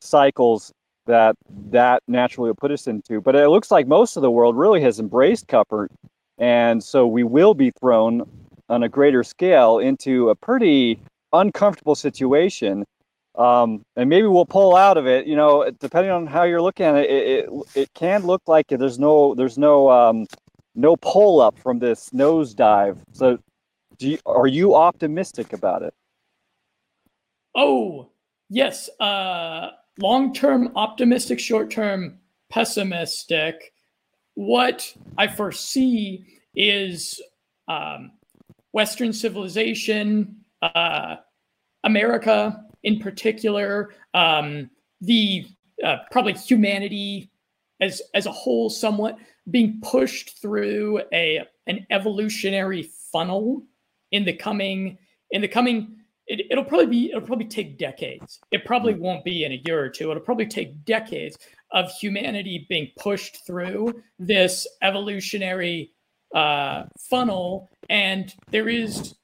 cycles 0.00 0.70
that 1.06 1.34
that 1.70 2.02
naturally 2.08 2.50
will 2.50 2.56
put 2.56 2.70
us 2.70 2.86
into. 2.86 3.20
But 3.20 3.34
it 3.36 3.48
looks 3.48 3.70
like 3.70 3.86
most 3.86 4.16
of 4.16 4.22
the 4.22 4.30
world 4.30 4.56
really 4.56 4.80
has 4.82 5.00
embraced 5.00 5.48
comfort, 5.48 5.90
and 6.38 6.82
so 6.82 7.06
we 7.06 7.24
will 7.24 7.54
be 7.54 7.72
thrown 7.80 8.28
on 8.68 8.82
a 8.82 8.88
greater 8.88 9.22
scale 9.22 9.78
into 9.78 10.30
a 10.30 10.34
pretty 10.34 10.98
uncomfortable 11.32 11.94
situation. 11.94 12.84
Um, 13.36 13.84
and 13.96 14.08
maybe 14.08 14.26
we'll 14.26 14.46
pull 14.46 14.76
out 14.76 14.96
of 14.96 15.06
it. 15.06 15.26
You 15.26 15.36
know, 15.36 15.70
depending 15.80 16.12
on 16.12 16.26
how 16.26 16.44
you're 16.44 16.62
looking 16.62 16.86
at 16.86 16.96
it, 16.96 17.10
it, 17.10 17.48
it, 17.48 17.50
it 17.74 17.94
can 17.94 18.24
look 18.24 18.42
like 18.46 18.68
there's 18.68 18.98
no 18.98 19.34
there's 19.34 19.58
no 19.58 19.90
um, 19.90 20.26
no 20.74 20.96
pull 20.96 21.40
up 21.40 21.58
from 21.58 21.78
this 21.78 22.10
nosedive. 22.10 22.98
So, 23.12 23.38
do 23.98 24.10
you, 24.10 24.18
are 24.26 24.46
you 24.46 24.74
optimistic 24.74 25.52
about 25.52 25.82
it? 25.82 25.94
Oh 27.54 28.10
yes. 28.48 28.88
Uh 29.00 29.70
long 29.98 30.32
term 30.32 30.72
optimistic, 30.76 31.40
short 31.40 31.70
term 31.70 32.18
pessimistic. 32.50 33.72
What 34.34 34.92
I 35.16 35.28
foresee 35.28 36.26
is 36.54 37.20
um, 37.68 38.12
Western 38.72 39.12
civilization, 39.12 40.44
uh, 40.62 41.16
America 41.84 42.64
in 42.84 43.00
particular, 43.00 43.92
um, 44.14 44.70
the 45.00 45.46
uh, 45.82 45.96
probably 46.10 46.34
humanity 46.34 47.30
as 47.80 48.00
as 48.14 48.26
a 48.26 48.32
whole, 48.32 48.70
somewhat 48.70 49.18
being 49.50 49.80
pushed 49.82 50.40
through 50.40 51.02
a 51.12 51.42
an 51.66 51.86
evolutionary 51.90 52.88
funnel 53.12 53.62
in 54.12 54.24
the 54.24 54.32
coming 54.32 54.98
in 55.30 55.42
the 55.42 55.48
coming 55.48 55.96
it, 56.26 56.56
will 56.56 56.64
probably 56.64 56.86
be 56.86 57.10
it'll 57.10 57.20
probably 57.20 57.46
take 57.46 57.78
decades. 57.78 58.40
It 58.50 58.64
probably 58.64 58.94
hmm. 58.94 59.00
won't 59.00 59.24
be 59.24 59.44
in 59.44 59.52
a 59.52 59.62
year 59.66 59.82
or 59.82 59.88
two. 59.88 60.10
It'll 60.10 60.22
probably 60.22 60.46
take 60.46 60.84
decades 60.84 61.36
of 61.72 61.90
humanity 61.92 62.66
being 62.68 62.90
pushed 62.98 63.46
through 63.46 64.02
this 64.18 64.66
evolutionary 64.82 65.92
uh, 66.34 66.84
funnel, 66.98 67.70
and 67.90 68.32
there 68.50 68.68
is 68.68 69.14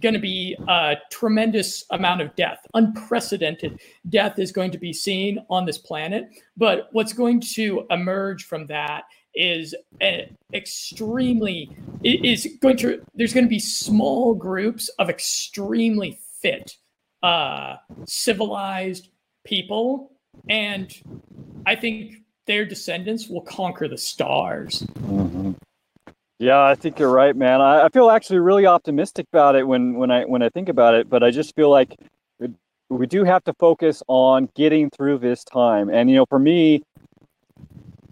going 0.00 0.14
to 0.14 0.20
be 0.20 0.56
a 0.68 0.96
tremendous 1.10 1.84
amount 1.90 2.20
of 2.20 2.34
death. 2.36 2.58
Unprecedented 2.74 3.80
death 4.08 4.38
is 4.38 4.52
going 4.52 4.70
to 4.70 4.78
be 4.78 4.92
seen 4.92 5.38
on 5.48 5.64
this 5.66 5.78
planet. 5.78 6.24
But 6.56 6.88
what's 6.92 7.12
going 7.12 7.40
to 7.54 7.86
emerge 7.90 8.44
from 8.44 8.66
that 8.66 9.04
is 9.34 9.74
an 10.00 10.36
extremely 10.52 11.70
is 12.02 12.48
going 12.60 12.76
to 12.76 13.00
there's 13.14 13.32
going 13.32 13.44
to 13.44 13.50
be 13.50 13.60
small 13.60 14.34
groups 14.34 14.88
of 14.98 15.08
extremely 15.08 16.18
fit 16.42 16.76
uh 17.22 17.76
civilized 18.08 19.10
people 19.44 20.10
and 20.48 21.00
i 21.64 21.76
think 21.76 22.16
their 22.50 22.64
descendants 22.64 23.28
will 23.28 23.42
conquer 23.42 23.86
the 23.86 23.96
stars. 23.96 24.84
Yeah, 26.40 26.62
I 26.62 26.74
think 26.74 26.98
you're 26.98 27.12
right, 27.12 27.36
man. 27.36 27.60
I, 27.60 27.84
I, 27.84 27.88
feel 27.90 28.08
actually 28.08 28.38
really 28.38 28.64
optimistic 28.64 29.26
about 29.30 29.56
it 29.56 29.68
when 29.68 29.92
when 29.96 30.10
I 30.10 30.24
when 30.24 30.40
I 30.40 30.48
think 30.48 30.70
about 30.70 30.94
it, 30.94 31.10
but 31.10 31.22
I 31.22 31.30
just 31.30 31.54
feel 31.54 31.68
like 31.68 31.94
we 32.88 33.06
do 33.06 33.24
have 33.24 33.44
to 33.44 33.52
focus 33.52 34.02
on 34.08 34.48
getting 34.54 34.88
through 34.88 35.18
this 35.18 35.44
time. 35.44 35.90
And 35.90 36.08
you 36.08 36.16
know, 36.16 36.24
for 36.30 36.38
me, 36.38 36.82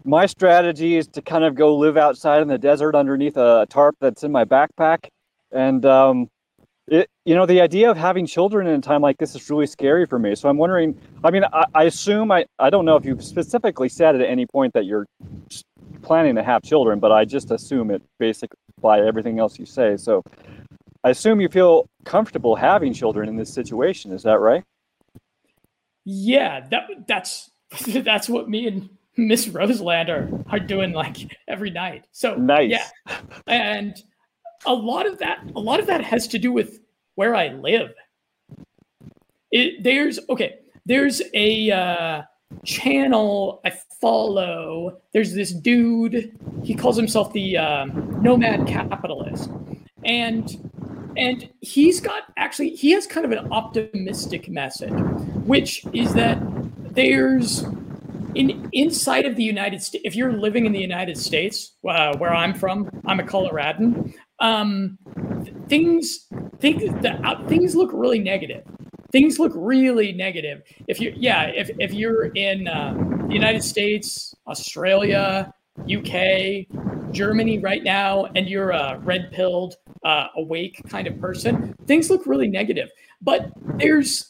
my 0.04 0.26
strategy 0.26 0.96
is 0.96 1.08
to 1.08 1.22
kind 1.22 1.42
of 1.42 1.54
go 1.54 1.74
live 1.74 1.96
outside 1.96 2.42
in 2.42 2.48
the 2.48 2.58
desert 2.58 2.94
underneath 2.94 3.38
a 3.38 3.66
tarp 3.70 3.96
that's 3.98 4.22
in 4.22 4.30
my 4.30 4.44
backpack. 4.44 5.08
And 5.50 5.86
um, 5.86 6.28
it, 6.86 7.08
you 7.24 7.34
know, 7.34 7.46
the 7.46 7.62
idea 7.62 7.90
of 7.90 7.96
having 7.96 8.26
children 8.26 8.66
in 8.66 8.74
a 8.74 8.82
time 8.82 9.00
like 9.00 9.16
this 9.16 9.34
is 9.34 9.48
really 9.48 9.66
scary 9.66 10.04
for 10.04 10.18
me. 10.18 10.34
So 10.34 10.50
I'm 10.50 10.58
wondering. 10.58 11.00
I 11.24 11.30
mean, 11.30 11.44
I, 11.50 11.64
I 11.74 11.84
assume 11.84 12.30
I 12.30 12.44
I 12.58 12.68
don't 12.68 12.84
know 12.84 12.96
if 12.96 13.06
you 13.06 13.18
specifically 13.22 13.88
said 13.88 14.16
at 14.16 14.20
any 14.20 14.44
point 14.44 14.74
that 14.74 14.84
you're 14.84 15.06
planning 16.02 16.34
to 16.36 16.42
have 16.42 16.62
children, 16.62 16.98
but 16.98 17.12
I 17.12 17.24
just 17.24 17.50
assume 17.50 17.90
it 17.90 18.02
basically 18.18 18.58
by 18.80 19.00
everything 19.00 19.38
else 19.38 19.58
you 19.58 19.66
say. 19.66 19.96
So 19.96 20.22
I 21.04 21.10
assume 21.10 21.40
you 21.40 21.48
feel 21.48 21.88
comfortable 22.04 22.56
having 22.56 22.92
children 22.92 23.28
in 23.28 23.36
this 23.36 23.52
situation. 23.52 24.12
Is 24.12 24.22
that 24.22 24.38
right? 24.40 24.64
Yeah, 26.04 26.66
that 26.70 26.88
that's 27.06 27.50
that's 27.86 28.28
what 28.28 28.48
me 28.48 28.66
and 28.66 28.88
Miss 29.16 29.48
Roseland 29.48 30.08
are, 30.08 30.28
are 30.48 30.60
doing 30.60 30.92
like 30.92 31.36
every 31.48 31.70
night. 31.70 32.06
So 32.12 32.34
nice. 32.36 32.70
Yeah. 32.70 33.20
And 33.46 34.00
a 34.66 34.72
lot 34.72 35.06
of 35.06 35.18
that 35.18 35.40
a 35.54 35.60
lot 35.60 35.80
of 35.80 35.86
that 35.86 36.02
has 36.02 36.28
to 36.28 36.38
do 36.38 36.52
with 36.52 36.80
where 37.14 37.34
I 37.34 37.48
live. 37.48 37.92
It, 39.50 39.82
there's 39.82 40.18
okay, 40.30 40.58
there's 40.86 41.22
a 41.34 41.70
uh 41.70 42.22
channel 42.64 43.60
I 43.64 43.72
follow, 44.00 45.00
there's 45.12 45.34
this 45.34 45.52
dude. 45.52 46.36
He 46.62 46.74
calls 46.74 46.96
himself 46.96 47.32
the 47.32 47.56
um, 47.56 48.22
Nomad 48.22 48.66
Capitalist, 48.66 49.50
and 50.04 50.70
and 51.16 51.48
he's 51.60 52.00
got 52.00 52.24
actually 52.36 52.70
he 52.70 52.92
has 52.92 53.06
kind 53.06 53.26
of 53.26 53.32
an 53.32 53.52
optimistic 53.52 54.48
message, 54.48 54.92
which 55.44 55.84
is 55.92 56.14
that 56.14 56.38
there's 56.94 57.64
in 58.34 58.68
inside 58.72 59.26
of 59.26 59.36
the 59.36 59.42
United 59.42 59.82
States. 59.82 60.02
If 60.04 60.14
you're 60.14 60.32
living 60.32 60.66
in 60.66 60.72
the 60.72 60.80
United 60.80 61.18
States, 61.18 61.74
uh, 61.88 62.16
where 62.18 62.34
I'm 62.34 62.54
from, 62.54 62.88
I'm 63.06 63.20
a 63.20 63.24
Coloradan. 63.24 64.14
Um, 64.40 64.98
things 65.68 66.26
things 66.60 66.82
the, 67.02 67.44
things 67.48 67.74
look 67.74 67.90
really 67.92 68.18
negative 68.18 68.64
things 69.12 69.38
look 69.38 69.52
really 69.54 70.12
negative. 70.12 70.62
If 70.86 71.00
you, 71.00 71.12
yeah, 71.16 71.46
if, 71.46 71.70
if 71.78 71.92
you're 71.92 72.26
in 72.26 72.68
uh, 72.68 72.94
the 73.28 73.34
United 73.34 73.62
States, 73.62 74.34
Australia, 74.46 75.52
UK, 75.90 76.66
Germany 77.12 77.58
right 77.58 77.82
now, 77.82 78.26
and 78.34 78.48
you're 78.48 78.70
a 78.70 78.98
red 78.98 79.30
pilled, 79.32 79.76
uh, 80.04 80.28
awake 80.36 80.80
kind 80.88 81.06
of 81.06 81.20
person, 81.20 81.74
things 81.86 82.10
look 82.10 82.26
really 82.26 82.48
negative. 82.48 82.90
But 83.20 83.50
there's 83.76 84.28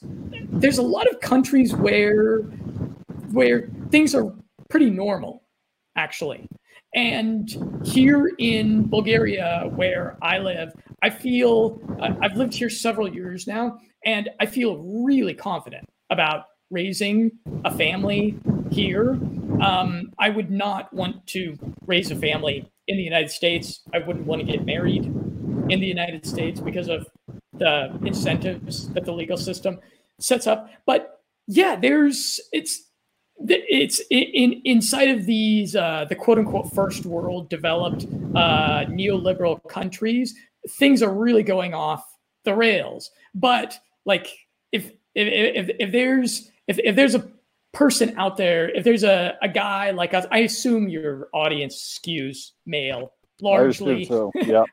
there's 0.51 0.79
a 0.79 0.83
lot 0.83 1.07
of 1.11 1.21
countries 1.21 1.75
where 1.75 2.41
where 3.33 3.69
things 3.91 4.15
are 4.15 4.33
pretty 4.71 4.91
normal, 4.91 5.43
actually. 5.97 6.49
And 6.95 7.83
here 7.85 8.33
in 8.39 8.89
Bulgaria, 8.89 9.71
where 9.75 10.17
I 10.23 10.39
live, 10.39 10.73
I 11.03 11.11
feel 11.11 11.81
uh, 12.01 12.15
I've 12.23 12.37
lived 12.37 12.55
here 12.55 12.71
several 12.71 13.13
years 13.13 13.47
now, 13.47 13.79
and 14.05 14.31
I 14.41 14.47
feel 14.47 14.79
really 14.79 15.35
confident 15.35 15.89
about 16.11 16.45
raising 16.71 17.33
a 17.65 17.77
family 17.77 18.39
here. 18.71 19.19
Um, 19.61 20.13
I 20.19 20.31
would 20.31 20.51
not 20.51 20.93
want 20.93 21.27
to 21.29 21.57
raise 21.87 22.11
a 22.11 22.17
family 22.17 22.71
in 22.87 22.97
the 22.97 23.03
United 23.03 23.31
States. 23.31 23.81
I 23.93 23.99
wouldn't 23.99 24.27
want 24.27 24.45
to 24.45 24.51
get 24.51 24.65
married 24.65 25.05
in 25.05 25.81
the 25.81 25.87
United 25.87 26.27
States 26.27 26.61
because 26.61 26.89
of 26.89 27.07
the 27.55 27.99
incentives 28.05 28.89
that 28.91 29.05
the 29.05 29.13
legal 29.13 29.37
system 29.37 29.79
sets 30.19 30.47
up. 30.47 30.71
But 30.87 31.21
yeah, 31.47 31.77
there's 31.77 32.41
it's 32.53 32.85
it's 33.47 34.01
in 34.11 34.61
inside 34.65 35.09
of 35.09 35.27
these 35.27 35.77
uh, 35.77 36.07
the 36.09 36.15
quote 36.15 36.39
unquote 36.39 36.73
first 36.73 37.07
world 37.07 37.49
developed 37.49 38.05
uh, 38.35 38.85
neoliberal 38.87 39.67
countries, 39.69 40.35
things 40.79 41.03
are 41.03 41.15
really 41.15 41.43
going 41.43 41.75
off 41.75 42.05
the 42.45 42.55
rails. 42.55 43.11
But 43.35 43.79
like 44.09 44.27
if 44.73 44.87
if 45.15 45.69
if, 45.69 45.77
if 45.79 45.93
there's 45.93 46.51
if, 46.67 46.81
if 46.81 46.97
there's 46.97 47.15
a 47.15 47.31
person 47.73 48.19
out 48.19 48.37
there, 48.37 48.69
if 48.71 48.83
there's 48.83 49.05
a, 49.05 49.37
a 49.43 49.49
guy 49.49 49.93
like 49.93 50.15
us, 50.15 50.27
I 50.33 50.39
assume 50.39 50.89
your 50.89 51.29
audience 51.33 52.01
skews 52.01 52.51
male 52.67 53.13
largely. 53.41 54.05
so. 54.07 54.33
Yeah. 54.45 54.65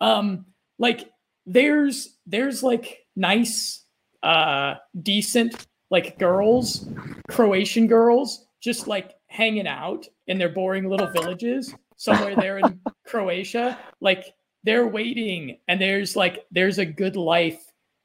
um, 0.00 0.46
like 0.78 1.10
there's 1.44 2.16
there's 2.26 2.62
like 2.62 3.00
nice, 3.16 3.84
uh, 4.22 4.76
decent 5.02 5.66
like 5.90 6.18
girls, 6.18 6.88
Croatian 7.28 7.88
girls, 7.88 8.46
just 8.62 8.86
like 8.86 9.14
hanging 9.26 9.66
out 9.66 10.06
in 10.28 10.38
their 10.38 10.48
boring 10.48 10.88
little 10.88 11.08
villages 11.08 11.74
somewhere 11.96 12.36
there 12.36 12.58
in 12.58 12.80
Croatia. 13.06 13.76
Like 14.00 14.32
they're 14.62 14.86
waiting, 14.86 15.58
and 15.66 15.80
there's 15.80 16.14
like 16.14 16.44
there's 16.52 16.78
a 16.78 16.86
good 16.86 17.16
life 17.16 17.60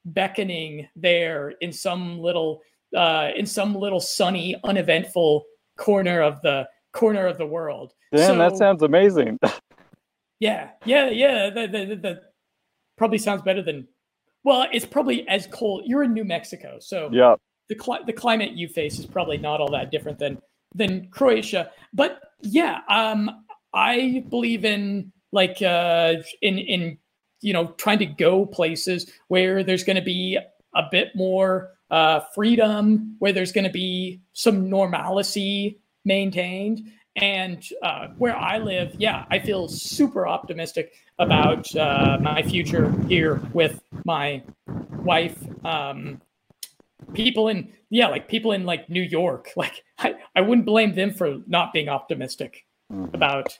beckoning 0.06 0.88
there 0.96 1.54
in 1.60 1.72
some 1.72 2.18
little 2.18 2.62
uh, 2.96 3.30
in 3.36 3.46
some 3.46 3.74
little 3.74 4.00
sunny, 4.00 4.56
uneventful 4.64 5.44
corner 5.76 6.22
of 6.22 6.40
the 6.42 6.68
corner 6.92 7.26
of 7.26 7.38
the 7.38 7.46
world. 7.46 7.92
Damn, 8.14 8.26
so, 8.28 8.38
that 8.38 8.56
sounds 8.56 8.82
amazing. 8.82 9.38
yeah, 10.40 10.70
yeah, 10.84 11.10
yeah. 11.10 11.50
The, 11.50 11.66
the, 11.66 11.84
the, 11.84 11.96
the, 11.96 12.22
probably 12.96 13.18
sounds 13.18 13.42
better 13.42 13.62
than. 13.62 13.86
Well, 14.44 14.66
it's 14.72 14.86
probably 14.86 15.26
as 15.28 15.46
cold. 15.48 15.82
You're 15.86 16.04
in 16.04 16.12
New 16.12 16.24
Mexico, 16.24 16.78
so 16.80 17.10
yeah. 17.12 17.34
The 17.68 17.74
cli- 17.74 18.04
the 18.06 18.12
climate 18.12 18.52
you 18.52 18.68
face 18.68 18.98
is 19.00 19.06
probably 19.06 19.38
not 19.38 19.60
all 19.60 19.70
that 19.72 19.90
different 19.90 20.20
than 20.20 20.38
than 20.74 21.08
Croatia. 21.08 21.72
But 21.92 22.20
yeah, 22.42 22.80
um, 22.88 23.44
I 23.74 24.24
believe 24.28 24.64
in 24.64 25.12
like 25.32 25.60
uh, 25.62 26.14
in 26.42 26.58
in 26.58 26.98
you 27.46 27.52
know, 27.52 27.68
trying 27.78 28.00
to 28.00 28.06
go 28.06 28.44
places 28.44 29.08
where 29.28 29.62
there's 29.62 29.84
going 29.84 29.94
to 29.94 30.02
be 30.02 30.36
a 30.74 30.82
bit 30.90 31.14
more 31.14 31.70
uh, 31.92 32.18
freedom, 32.34 33.14
where 33.20 33.32
there's 33.32 33.52
going 33.52 33.62
to 33.62 33.70
be 33.70 34.20
some 34.32 34.68
normalcy 34.68 35.78
maintained. 36.04 36.90
And 37.14 37.64
uh, 37.82 38.08
where 38.18 38.36
I 38.36 38.58
live, 38.58 38.96
yeah, 38.98 39.26
I 39.30 39.38
feel 39.38 39.68
super 39.68 40.26
optimistic 40.26 40.94
about 41.20 41.74
uh, 41.76 42.18
my 42.20 42.42
future 42.42 42.90
here 43.06 43.40
with 43.52 43.80
my 44.04 44.42
wife. 45.04 45.38
Um, 45.64 46.20
people 47.14 47.46
in, 47.46 47.72
yeah, 47.90 48.08
like 48.08 48.26
people 48.26 48.50
in 48.50 48.64
like 48.64 48.90
New 48.90 49.02
York, 49.02 49.50
like 49.56 49.84
I, 50.00 50.16
I 50.34 50.40
wouldn't 50.40 50.66
blame 50.66 50.96
them 50.96 51.12
for 51.14 51.38
not 51.46 51.72
being 51.72 51.88
optimistic 51.88 52.66
mm-hmm. 52.92 53.14
about 53.14 53.56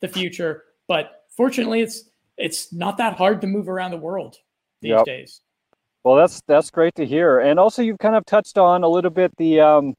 the 0.00 0.08
future. 0.08 0.64
But 0.88 1.24
fortunately, 1.34 1.80
it's 1.80 2.09
it's 2.40 2.72
not 2.72 2.96
that 2.98 3.16
hard 3.16 3.40
to 3.42 3.46
move 3.46 3.68
around 3.68 3.90
the 3.90 3.96
world 3.98 4.36
these 4.80 4.90
yep. 4.90 5.04
days. 5.04 5.40
Well, 6.04 6.16
that's 6.16 6.40
that's 6.48 6.70
great 6.70 6.94
to 6.94 7.04
hear. 7.04 7.40
And 7.40 7.60
also, 7.60 7.82
you've 7.82 7.98
kind 7.98 8.16
of 8.16 8.24
touched 8.24 8.56
on 8.56 8.82
a 8.82 8.88
little 8.88 9.10
bit 9.10 9.36
the 9.36 9.60
um, 9.60 9.94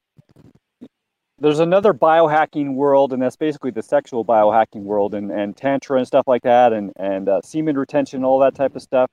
there's 1.39 1.59
another 1.59 1.93
biohacking 1.93 2.73
world, 2.73 3.13
and 3.13 3.21
that's 3.21 3.35
basically 3.35 3.71
the 3.71 3.83
sexual 3.83 4.25
biohacking 4.25 4.81
world, 4.81 5.13
and, 5.13 5.31
and 5.31 5.55
tantra 5.55 5.97
and 5.97 6.07
stuff 6.07 6.27
like 6.27 6.41
that, 6.43 6.73
and 6.73 6.91
and 6.97 7.29
uh, 7.29 7.41
semen 7.43 7.77
retention, 7.77 8.23
all 8.23 8.39
that 8.39 8.55
type 8.55 8.75
of 8.75 8.81
stuff. 8.81 9.09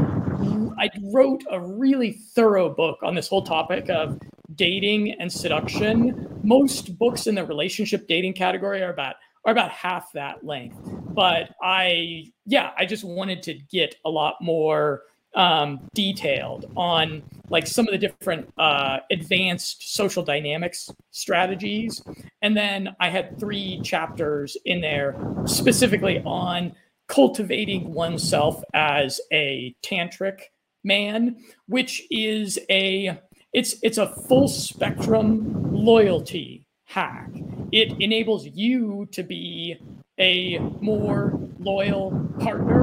I 0.78 0.90
wrote 1.12 1.42
a 1.50 1.60
really 1.60 2.12
thorough 2.34 2.68
book 2.68 2.98
on 3.02 3.14
this 3.14 3.28
whole 3.28 3.42
topic 3.42 3.88
of 3.90 4.18
dating 4.54 5.12
and 5.20 5.32
seduction. 5.32 6.40
Most 6.42 6.98
books 6.98 7.26
in 7.26 7.34
the 7.34 7.44
relationship 7.44 8.06
dating 8.06 8.34
category 8.34 8.82
are 8.82 8.92
about 8.92 9.16
are 9.44 9.52
about 9.52 9.70
half 9.70 10.12
that 10.12 10.44
length. 10.44 10.76
But 11.14 11.50
I 11.62 12.32
yeah, 12.46 12.70
I 12.76 12.86
just 12.86 13.04
wanted 13.04 13.42
to 13.44 13.54
get 13.54 13.96
a 14.04 14.10
lot 14.10 14.36
more 14.40 15.02
um, 15.34 15.80
detailed 15.94 16.70
on 16.76 17.22
like 17.50 17.66
some 17.66 17.86
of 17.86 17.92
the 17.92 17.98
different 17.98 18.52
uh, 18.56 18.98
advanced 19.10 19.94
social 19.94 20.22
dynamics 20.22 20.90
strategies. 21.10 22.02
And 22.42 22.56
then 22.56 22.94
I 23.00 23.08
had 23.08 23.38
three 23.38 23.80
chapters 23.82 24.56
in 24.64 24.80
there 24.80 25.16
specifically 25.46 26.22
on 26.24 26.74
cultivating 27.08 27.92
oneself 27.92 28.62
as 28.72 29.20
a 29.32 29.74
tantric 29.82 30.40
man, 30.84 31.36
which 31.66 32.02
is 32.10 32.58
a 32.70 33.18
it's 33.52 33.76
it's 33.82 33.98
a 33.98 34.14
full 34.28 34.48
spectrum 34.48 35.72
loyalty 35.72 36.66
hack. 36.84 37.30
It 37.74 38.00
enables 38.00 38.46
you 38.46 39.08
to 39.10 39.24
be 39.24 39.76
a 40.20 40.60
more 40.80 41.40
loyal 41.58 42.12
partner 42.38 42.82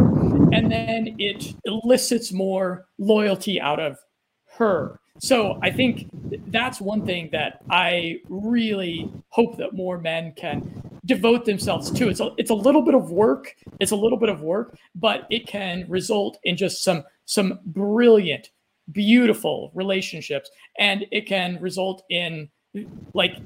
and 0.51 0.69
then 0.69 1.15
it 1.17 1.55
elicits 1.63 2.33
more 2.33 2.87
loyalty 2.97 3.61
out 3.61 3.79
of 3.79 3.97
her. 4.57 4.99
So 5.19 5.59
i 5.61 5.71
think 5.71 6.09
that's 6.47 6.81
one 6.81 7.05
thing 7.05 7.29
that 7.31 7.61
i 7.69 8.17
really 8.27 9.09
hope 9.29 9.57
that 9.57 9.73
more 9.73 9.97
men 9.97 10.33
can 10.35 10.59
devote 11.05 11.45
themselves 11.45 11.89
to. 11.91 12.09
It's 12.09 12.19
a, 12.19 12.31
it's 12.37 12.51
a 12.51 12.55
little 12.67 12.81
bit 12.81 12.95
of 12.95 13.11
work 13.11 13.55
it's 13.79 13.91
a 13.91 13.95
little 13.95 14.17
bit 14.17 14.29
of 14.29 14.41
work 14.41 14.77
but 14.93 15.25
it 15.29 15.47
can 15.47 15.85
result 15.87 16.37
in 16.43 16.57
just 16.57 16.83
some 16.83 17.03
some 17.25 17.59
brilliant 17.65 18.49
beautiful 18.91 19.71
relationships 19.73 20.49
and 20.79 21.05
it 21.11 21.27
can 21.27 21.59
result 21.61 22.03
in 22.09 22.49
like 23.13 23.37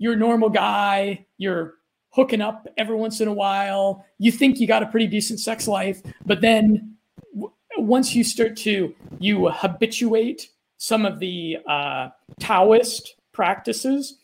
your 0.00 0.16
normal 0.16 0.48
guy 0.48 1.24
you're 1.36 1.74
hooking 2.08 2.40
up 2.40 2.66
every 2.76 2.96
once 2.96 3.20
in 3.20 3.28
a 3.28 3.32
while. 3.32 4.04
You 4.18 4.32
think 4.32 4.58
you 4.58 4.66
got 4.66 4.82
a 4.82 4.86
pretty 4.86 5.06
decent 5.06 5.38
sex 5.38 5.68
life, 5.68 6.02
but 6.26 6.40
then 6.40 6.96
w- 7.32 7.52
once 7.78 8.14
you 8.16 8.24
start 8.24 8.56
to 8.58 8.92
you 9.20 9.48
habituate 9.48 10.48
some 10.78 11.04
of 11.04 11.20
the 11.20 11.58
uh, 11.68 12.08
Taoist 12.40 13.14
practices, 13.32 14.16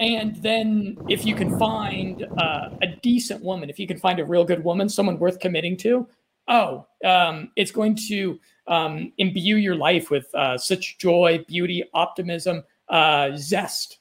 and 0.00 0.36
then 0.42 0.98
if 1.08 1.24
you 1.24 1.34
can 1.34 1.56
find 1.58 2.26
uh, 2.36 2.70
a 2.82 2.88
decent 3.00 3.42
woman, 3.42 3.70
if 3.70 3.78
you 3.78 3.86
can 3.86 3.98
find 3.98 4.18
a 4.18 4.24
real 4.24 4.44
good 4.44 4.64
woman, 4.64 4.88
someone 4.88 5.18
worth 5.18 5.38
committing 5.38 5.76
to, 5.78 6.08
oh, 6.48 6.86
um, 7.04 7.52
it's 7.54 7.70
going 7.70 7.96
to 8.08 8.38
um, 8.66 9.12
imbue 9.18 9.56
your 9.56 9.76
life 9.76 10.10
with 10.10 10.34
uh, 10.34 10.58
such 10.58 10.98
joy, 10.98 11.44
beauty, 11.46 11.84
optimism, 11.94 12.64
uh, 12.88 13.30
zest 13.36 13.99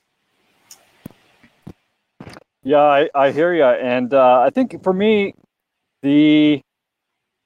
yeah, 2.63 2.81
I, 2.81 3.09
I 3.15 3.31
hear 3.31 3.53
you, 3.53 3.63
and 3.63 4.13
uh, 4.13 4.41
I 4.41 4.49
think 4.49 4.83
for 4.83 4.93
me, 4.93 5.33
the 6.03 6.61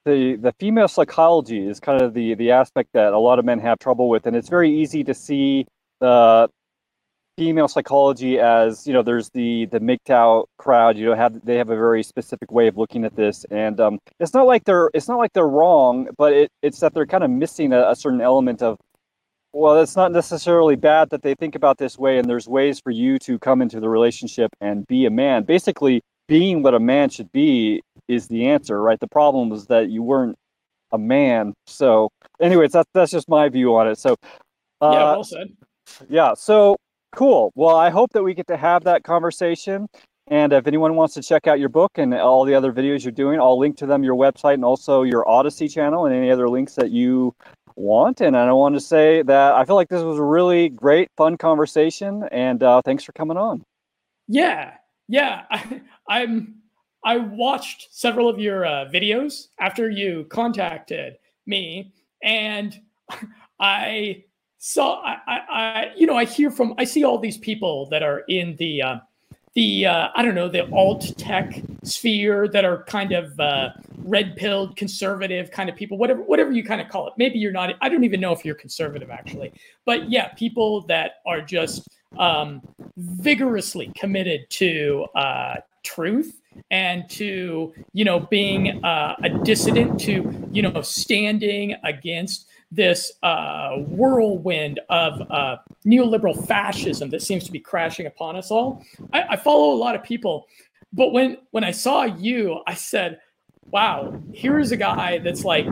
the 0.04 0.36
the 0.36 0.52
female 0.58 0.88
psychology 0.88 1.66
is 1.66 1.80
kind 1.80 2.02
of 2.02 2.14
the 2.14 2.34
the 2.34 2.50
aspect 2.50 2.90
that 2.94 3.12
a 3.12 3.18
lot 3.18 3.38
of 3.38 3.44
men 3.44 3.58
have 3.60 3.78
trouble 3.78 4.08
with, 4.08 4.26
and 4.26 4.36
it's 4.36 4.48
very 4.48 4.70
easy 4.74 5.04
to 5.04 5.14
see 5.14 5.66
the 6.00 6.48
female 7.36 7.68
psychology 7.68 8.38
as 8.38 8.86
you 8.86 8.92
know. 8.92 9.02
There's 9.02 9.30
the 9.30 9.66
the 9.66 9.80
MGTOW 9.80 10.46
crowd, 10.58 10.96
you 10.98 11.06
know, 11.06 11.14
have 11.14 11.44
they 11.44 11.56
have 11.56 11.70
a 11.70 11.76
very 11.76 12.02
specific 12.02 12.50
way 12.52 12.68
of 12.68 12.76
looking 12.76 13.04
at 13.04 13.16
this, 13.16 13.44
and 13.50 13.80
um, 13.80 13.98
it's 14.20 14.34
not 14.34 14.46
like 14.46 14.64
they're 14.64 14.90
it's 14.94 15.08
not 15.08 15.18
like 15.18 15.32
they're 15.32 15.46
wrong, 15.48 16.08
but 16.18 16.32
it, 16.32 16.50
it's 16.62 16.80
that 16.80 16.94
they're 16.94 17.06
kind 17.06 17.24
of 17.24 17.30
missing 17.30 17.72
a, 17.72 17.90
a 17.90 17.96
certain 17.96 18.20
element 18.20 18.62
of 18.62 18.78
well, 19.54 19.80
it's 19.80 19.94
not 19.94 20.10
necessarily 20.10 20.74
bad 20.74 21.10
that 21.10 21.22
they 21.22 21.34
think 21.34 21.54
about 21.54 21.78
this 21.78 21.96
way, 21.96 22.18
and 22.18 22.28
there's 22.28 22.48
ways 22.48 22.80
for 22.80 22.90
you 22.90 23.18
to 23.20 23.38
come 23.38 23.62
into 23.62 23.78
the 23.78 23.88
relationship 23.88 24.50
and 24.60 24.86
be 24.88 25.06
a 25.06 25.10
man. 25.10 25.44
Basically, 25.44 26.02
being 26.26 26.62
what 26.62 26.74
a 26.74 26.80
man 26.80 27.08
should 27.08 27.30
be 27.30 27.80
is 28.08 28.26
the 28.26 28.46
answer, 28.48 28.82
right? 28.82 28.98
The 28.98 29.08
problem 29.08 29.52
is 29.52 29.66
that 29.66 29.90
you 29.90 30.02
weren't 30.02 30.36
a 30.90 30.98
man. 30.98 31.54
So, 31.66 32.10
anyways, 32.40 32.72
that's 32.72 32.88
that's 32.94 33.12
just 33.12 33.28
my 33.28 33.48
view 33.48 33.76
on 33.76 33.86
it. 33.86 33.98
So, 33.98 34.16
uh, 34.80 34.90
yeah, 34.92 35.04
well 35.12 35.24
said. 35.24 35.46
Yeah, 36.08 36.34
so 36.34 36.76
cool. 37.14 37.52
Well, 37.54 37.76
I 37.76 37.90
hope 37.90 38.12
that 38.12 38.24
we 38.24 38.34
get 38.34 38.48
to 38.48 38.56
have 38.56 38.82
that 38.84 39.04
conversation. 39.04 39.86
And 40.28 40.52
if 40.52 40.66
anyone 40.66 40.96
wants 40.96 41.14
to 41.14 41.22
check 41.22 41.46
out 41.46 41.60
your 41.60 41.68
book 41.68 41.92
and 41.96 42.14
all 42.14 42.44
the 42.44 42.54
other 42.54 42.72
videos 42.72 43.04
you're 43.04 43.12
doing, 43.12 43.38
I'll 43.38 43.58
link 43.58 43.76
to 43.76 43.86
them 43.86 44.02
your 44.02 44.16
website 44.16 44.54
and 44.54 44.64
also 44.64 45.02
your 45.02 45.28
Odysee 45.28 45.68
channel 45.68 46.06
and 46.06 46.14
any 46.14 46.30
other 46.30 46.48
links 46.48 46.74
that 46.76 46.90
you 46.90 47.34
want. 47.76 48.20
And 48.20 48.36
I 48.36 48.52
want 48.52 48.74
to 48.74 48.80
say 48.80 49.22
that 49.22 49.54
I 49.54 49.64
feel 49.64 49.76
like 49.76 49.88
this 49.88 50.02
was 50.02 50.18
a 50.18 50.22
really 50.22 50.68
great, 50.68 51.10
fun 51.16 51.36
conversation. 51.36 52.24
And 52.30 52.62
uh, 52.62 52.82
thanks 52.82 53.04
for 53.04 53.12
coming 53.12 53.36
on. 53.36 53.64
Yeah, 54.28 54.74
yeah. 55.08 55.42
I, 55.50 55.82
I'm. 56.08 56.56
I 57.06 57.18
watched 57.18 57.88
several 57.90 58.30
of 58.30 58.38
your 58.38 58.64
uh, 58.64 58.86
videos 58.86 59.48
after 59.60 59.90
you 59.90 60.24
contacted 60.30 61.18
me, 61.46 61.92
and 62.22 62.80
I 63.60 64.24
saw. 64.58 65.02
I, 65.02 65.16
I, 65.26 65.38
I, 65.50 65.92
you 65.96 66.06
know, 66.06 66.16
I 66.16 66.24
hear 66.24 66.50
from. 66.50 66.74
I 66.78 66.84
see 66.84 67.04
all 67.04 67.18
these 67.18 67.36
people 67.38 67.88
that 67.90 68.02
are 68.02 68.20
in 68.28 68.56
the. 68.56 68.82
Uh, 68.82 68.96
the 69.54 69.86
uh, 69.86 70.08
I 70.14 70.22
don't 70.22 70.34
know 70.34 70.48
the 70.48 70.70
alt 70.72 71.16
tech 71.16 71.60
sphere 71.84 72.48
that 72.48 72.64
are 72.64 72.84
kind 72.84 73.12
of 73.12 73.38
uh, 73.38 73.70
red 73.98 74.36
pilled 74.36 74.76
conservative 74.76 75.50
kind 75.50 75.68
of 75.68 75.76
people, 75.76 75.96
whatever 75.96 76.22
whatever 76.22 76.52
you 76.52 76.64
kind 76.64 76.80
of 76.80 76.88
call 76.88 77.06
it. 77.06 77.14
Maybe 77.16 77.38
you're 77.38 77.52
not. 77.52 77.74
I 77.80 77.88
don't 77.88 78.04
even 78.04 78.20
know 78.20 78.32
if 78.32 78.44
you're 78.44 78.56
conservative 78.56 79.10
actually, 79.10 79.52
but 79.84 80.10
yeah, 80.10 80.28
people 80.34 80.82
that 80.82 81.16
are 81.24 81.40
just 81.40 81.88
um, 82.18 82.62
vigorously 82.96 83.92
committed 83.96 84.48
to 84.50 85.06
uh, 85.14 85.56
truth 85.84 86.40
and 86.70 87.08
to 87.10 87.72
you 87.92 88.04
know 88.04 88.20
being 88.20 88.84
uh, 88.84 89.14
a 89.22 89.28
dissident 89.44 90.00
to 90.00 90.48
you 90.50 90.62
know 90.62 90.82
standing 90.82 91.76
against 91.84 92.48
this 92.70 93.12
uh, 93.22 93.76
whirlwind 93.76 94.80
of 94.88 95.20
uh, 95.30 95.56
neoliberal 95.86 96.46
fascism 96.46 97.10
that 97.10 97.22
seems 97.22 97.44
to 97.44 97.52
be 97.52 97.60
crashing 97.60 98.06
upon 98.06 98.36
us 98.36 98.50
all. 98.50 98.84
I, 99.12 99.22
I, 99.30 99.36
follow 99.36 99.72
a 99.72 99.78
lot 99.78 99.94
of 99.94 100.02
people, 100.02 100.46
but 100.92 101.12
when 101.12 101.38
when 101.50 101.64
I 101.64 101.70
saw 101.70 102.04
you, 102.04 102.60
I 102.66 102.74
said, 102.74 103.20
"Wow, 103.70 104.20
here's 104.32 104.72
a 104.72 104.76
guy 104.76 105.18
that's 105.18 105.44
like 105.44 105.66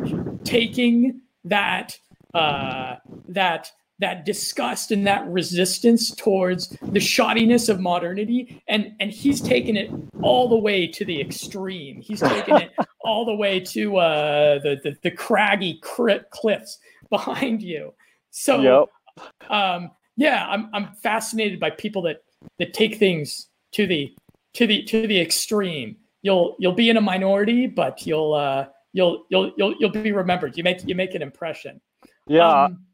taking 0.45 1.20
that 1.45 1.99
uh, 2.34 2.97
that 3.28 3.70
that 4.03 4.24
disgust 4.24 4.90
and 4.90 5.07
that 5.07 5.24
resistance 5.28 6.14
towards 6.14 6.68
the 6.82 6.99
shoddiness 6.99 7.68
of 7.68 7.78
modernity 7.78 8.61
and 8.66 8.93
and 8.99 9.12
he's 9.12 9.40
taken 9.40 9.76
it 9.76 9.90
all 10.22 10.49
the 10.49 10.57
way 10.57 10.88
to 10.88 11.05
the 11.05 11.20
extreme 11.20 12.01
he's 12.01 12.20
taken 12.20 12.57
it 12.57 12.72
all 13.05 13.24
the 13.24 13.34
way 13.34 13.61
to 13.61 13.96
uh, 13.96 14.59
the, 14.61 14.80
the, 14.82 14.96
the 15.03 15.11
craggy 15.11 15.80
cliffs 15.82 16.78
behind 17.11 17.62
you 17.62 17.92
so 18.30 18.61
yep. 18.61 19.28
um, 19.50 19.90
yeah 20.16 20.46
I'm, 20.48 20.68
I'm 20.72 20.92
fascinated 21.03 21.61
by 21.61 21.70
people 21.70 22.03
that 22.03 22.22
that 22.59 22.74
take 22.74 22.96
things 22.96 23.48
to 23.72 23.86
the 23.86 24.14
to 24.55 24.66
the 24.66 24.82
to 24.84 25.07
the 25.07 25.20
extreme 25.20 25.96
you'll 26.22 26.57
you'll 26.59 26.72
be 26.72 26.90
in 26.90 26.96
a 26.96 27.00
minority 27.00 27.66
but 27.66 28.07
you'll 28.07 28.34
uh 28.34 28.66
you'll 28.92 29.24
you'll 29.30 29.53
you'll 29.57 29.74
you'll 29.78 29.90
be 29.90 30.12
remembered 30.12 30.57
you 30.57 30.64
make 30.64 30.86
you 30.86 30.94
make 30.94 31.14
an 31.14 31.22
impression 31.22 31.80
yeah 32.26 32.64
um, 32.64 32.84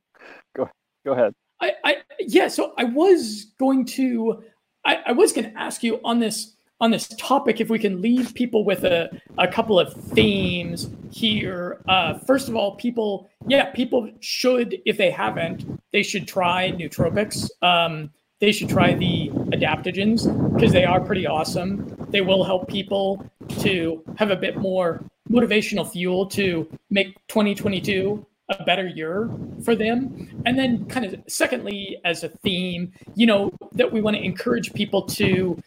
Go 1.09 1.14
ahead. 1.14 1.34
I, 1.61 1.72
I 1.84 1.96
yeah. 2.20 2.48
So 2.48 2.74
I 2.76 2.84
was 2.84 3.46
going 3.59 3.86
to, 3.86 4.42
I, 4.84 4.98
I 5.06 5.12
was 5.12 5.32
going 5.32 5.50
to 5.50 5.59
ask 5.59 5.82
you 5.82 6.00
on 6.04 6.18
this 6.18 6.54
on 6.80 6.90
this 6.90 7.08
topic 7.18 7.60
if 7.60 7.68
we 7.68 7.78
can 7.78 8.00
leave 8.00 8.34
people 8.34 8.64
with 8.64 8.84
a, 8.84 9.10
a 9.36 9.48
couple 9.48 9.78
of 9.78 9.92
themes 9.92 10.88
here. 11.10 11.80
Uh, 11.88 12.18
first 12.18 12.48
of 12.48 12.56
all, 12.56 12.76
people, 12.76 13.28
yeah, 13.46 13.70
people 13.72 14.10
should, 14.20 14.80
if 14.86 14.96
they 14.96 15.10
haven't, 15.10 15.80
they 15.92 16.02
should 16.02 16.28
try 16.28 16.70
nootropics. 16.72 17.50
Um, 17.62 18.10
they 18.40 18.52
should 18.52 18.68
try 18.68 18.94
the 18.94 19.30
adaptogens 19.50 20.54
because 20.54 20.72
they 20.72 20.84
are 20.84 21.00
pretty 21.00 21.26
awesome. 21.26 21.96
They 22.10 22.20
will 22.20 22.44
help 22.44 22.68
people 22.68 23.28
to 23.60 24.02
have 24.16 24.30
a 24.30 24.36
bit 24.36 24.56
more 24.56 25.02
motivational 25.28 25.90
fuel 25.90 26.26
to 26.26 26.68
make 26.90 27.14
2022 27.28 28.24
a 28.50 28.64
better 28.64 28.86
year 28.86 29.28
for 29.62 29.74
them. 29.74 30.42
And 30.46 30.58
then, 30.58 30.86
kind 30.86 31.04
of, 31.04 31.16
secondly, 31.28 32.00
as 32.04 32.24
a 32.24 32.28
theme, 32.28 32.92
you 33.14 33.26
know, 33.26 33.52
that 33.72 33.92
we 33.92 34.00
want 34.00 34.16
to 34.16 34.22
encourage 34.22 34.72
people 34.72 35.02
to 35.02 35.60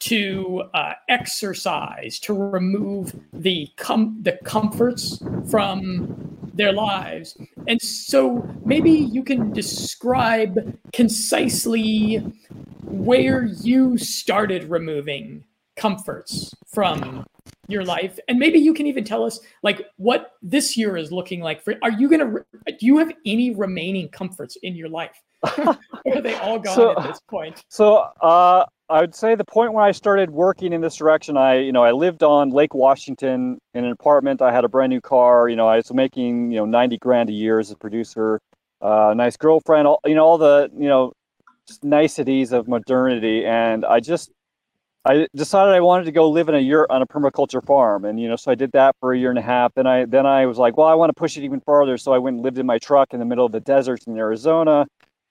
to 0.00 0.64
uh, 0.74 0.92
exercise, 1.08 2.18
to 2.20 2.34
remove 2.34 3.14
the 3.32 3.68
com- 3.76 4.18
the 4.22 4.38
comforts 4.44 5.22
from 5.50 6.38
their 6.54 6.72
lives. 6.72 7.36
And 7.66 7.80
so, 7.80 8.48
maybe 8.64 8.90
you 8.90 9.22
can 9.22 9.52
describe 9.52 10.78
concisely 10.92 12.16
where 12.82 13.44
you 13.44 13.98
started 13.98 14.64
removing 14.64 15.44
comforts 15.76 16.52
from 16.66 17.24
your 17.68 17.84
life 17.84 18.18
and 18.28 18.38
maybe 18.38 18.58
you 18.58 18.72
can 18.72 18.86
even 18.86 19.04
tell 19.04 19.22
us 19.22 19.40
like 19.62 19.86
what 19.96 20.32
this 20.42 20.76
year 20.76 20.96
is 20.96 21.12
looking 21.12 21.40
like 21.40 21.62
for 21.62 21.74
are 21.82 21.92
you 21.92 22.08
gonna 22.08 22.32
do 22.78 22.86
you 22.86 22.96
have 22.96 23.12
any 23.26 23.54
remaining 23.54 24.08
comforts 24.08 24.56
in 24.62 24.74
your 24.74 24.88
life 24.88 25.22
are 25.58 26.20
they 26.20 26.34
all 26.36 26.58
gone 26.58 26.74
so, 26.74 26.98
at 26.98 27.06
this 27.06 27.20
point? 27.28 27.64
so 27.68 27.96
uh 28.20 28.64
i 28.88 29.00
would 29.00 29.14
say 29.14 29.34
the 29.34 29.44
point 29.44 29.72
when 29.72 29.84
i 29.84 29.92
started 29.92 30.30
working 30.30 30.72
in 30.72 30.80
this 30.80 30.96
direction 30.96 31.36
i 31.36 31.56
you 31.56 31.72
know 31.72 31.84
i 31.84 31.92
lived 31.92 32.22
on 32.22 32.50
lake 32.50 32.74
washington 32.74 33.58
in 33.74 33.84
an 33.84 33.92
apartment. 33.92 34.42
I 34.42 34.52
had 34.52 34.64
a 34.64 34.68
brand 34.68 34.90
new 34.90 35.00
car 35.00 35.48
you 35.48 35.56
know 35.56 35.68
i 35.68 35.76
was 35.76 35.92
making 35.92 36.50
you 36.50 36.58
know 36.58 36.64
90 36.64 36.98
grand 36.98 37.30
a 37.30 37.32
year 37.32 37.58
as 37.58 37.70
a 37.70 37.76
producer 37.76 38.40
uh 38.80 39.14
nice 39.16 39.36
girlfriend 39.36 39.86
all, 39.86 40.00
you 40.04 40.14
know 40.14 40.24
all 40.24 40.38
the 40.38 40.70
you 40.76 40.88
know 40.88 41.12
niceties 41.82 42.52
of 42.52 42.66
modernity. 42.66 43.44
And 43.44 43.84
i 43.84 44.00
just 44.00 44.30
I 45.04 45.26
decided 45.34 45.74
I 45.74 45.80
wanted 45.80 46.04
to 46.04 46.12
go 46.12 46.28
live 46.28 46.50
in 46.50 46.54
a 46.54 46.60
year 46.60 46.86
on 46.90 47.00
a 47.00 47.06
permaculture 47.06 47.64
farm, 47.64 48.04
and 48.04 48.20
you 48.20 48.28
know, 48.28 48.36
so 48.36 48.50
I 48.50 48.54
did 48.54 48.72
that 48.72 48.94
for 49.00 49.14
a 49.14 49.18
year 49.18 49.30
and 49.30 49.38
a 49.38 49.42
half. 49.42 49.72
Then 49.74 49.86
I 49.86 50.04
then 50.04 50.26
I 50.26 50.44
was 50.44 50.58
like, 50.58 50.76
well, 50.76 50.86
I 50.86 50.94
want 50.94 51.08
to 51.08 51.14
push 51.14 51.38
it 51.38 51.44
even 51.44 51.60
farther, 51.60 51.96
so 51.96 52.12
I 52.12 52.18
went 52.18 52.36
and 52.36 52.44
lived 52.44 52.58
in 52.58 52.66
my 52.66 52.78
truck 52.78 53.14
in 53.14 53.18
the 53.18 53.24
middle 53.24 53.46
of 53.46 53.52
the 53.52 53.60
deserts 53.60 54.06
in 54.06 54.18
Arizona, 54.18 54.86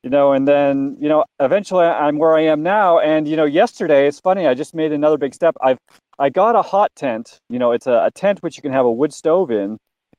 you 0.08 0.12
know, 0.12 0.32
and 0.32 0.47
then 0.47 0.95
you 1.01 1.10
know, 1.10 1.26
eventually 1.41 1.84
I'm 1.86 2.18
where 2.18 2.34
I 2.38 2.43
am 2.43 2.64
now. 2.64 2.97
And 2.99 3.28
you 3.28 3.36
know, 3.36 3.43
yesterday 3.43 4.08
it's 4.08 4.22
funny, 4.22 4.47
I 4.47 4.53
just 4.53 4.74
made 4.74 4.93
another 4.93 5.18
big 5.18 5.34
step. 5.34 5.58
I've 5.62 5.80
I 6.18 6.30
got 6.30 6.55
a 6.55 6.62
hot 6.62 6.95
tent. 6.95 7.41
You 7.49 7.60
know, 7.60 7.74
it's 7.74 7.88
a, 7.88 8.05
a 8.05 8.12
tent 8.12 8.41
which 8.41 8.55
you 8.55 8.62
can 8.62 8.72
have 8.72 8.86
a 8.86 8.91
wood 8.91 9.12
stove 9.12 9.51
in, 9.51 9.78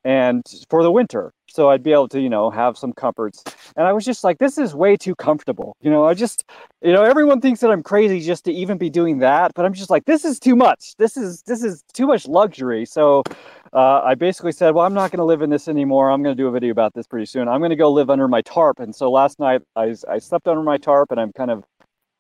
and 0.09 0.43
for 0.71 0.83
the 0.83 0.91
winter. 0.91 1.35
So 1.51 1.69
i'd 1.69 1.83
be 1.83 1.93
able 1.93 2.09
to 2.09 2.21
you 2.21 2.31
know 2.31 2.51
have 2.51 2.79
some 2.79 2.93
comforts. 2.95 3.45
And 3.77 3.87
i 3.87 3.93
was 3.93 4.07
just 4.07 4.25
like 4.25 4.39
this 4.39 4.57
is 4.57 4.75
way 4.75 4.97
too 4.97 5.15
comfortable. 5.15 5.77
You 5.83 5.91
know 5.91 6.07
i 6.07 6.15
just 6.15 6.45
you 6.83 6.93
know 6.93 7.03
everyone 7.03 7.41
thinks 7.43 7.61
that 7.61 7.71
i'm 7.71 7.83
crazy 7.83 8.21
just 8.21 8.45
to 8.47 8.53
even 8.53 8.79
be 8.79 8.89
doing 8.89 9.19
that 9.19 9.53
but 9.55 9.67
i'm 9.67 9.75
just 9.75 9.91
like 9.91 10.07
this 10.07 10.25
is 10.25 10.41
too 10.41 10.57
much. 10.57 10.97
This 10.97 11.17
is 11.19 11.43
this 11.43 11.63
is 11.63 11.85
too 11.93 12.07
much 12.07 12.27
luxury. 12.27 12.87
So 12.87 13.23
uh, 13.75 14.01
i 14.03 14.15
basically 14.15 14.53
said 14.53 14.71
well 14.75 14.87
i'm 14.87 14.95
not 14.95 15.11
going 15.11 15.19
to 15.19 15.25
live 15.33 15.43
in 15.43 15.51
this 15.51 15.69
anymore. 15.69 16.11
I'm 16.11 16.23
going 16.23 16.35
to 16.35 16.43
do 16.43 16.49
a 16.49 16.53
video 16.53 16.71
about 16.71 16.95
this 16.95 17.07
pretty 17.07 17.27
soon. 17.27 17.47
I'm 17.47 17.61
going 17.61 17.71
to 17.71 17.77
go 17.77 17.93
live 17.93 18.09
under 18.09 18.29
my 18.29 18.41
tarp. 18.41 18.81
And 18.81 18.97
so 18.97 19.11
last 19.11 19.39
night 19.39 19.61
I, 19.77 19.95
I 20.09 20.19
slept 20.19 20.49
under 20.49 20.63
my 20.63 20.79
tarp 20.79 21.11
and 21.11 21.21
i'm 21.21 21.33
kind 21.33 21.51
of 21.51 21.65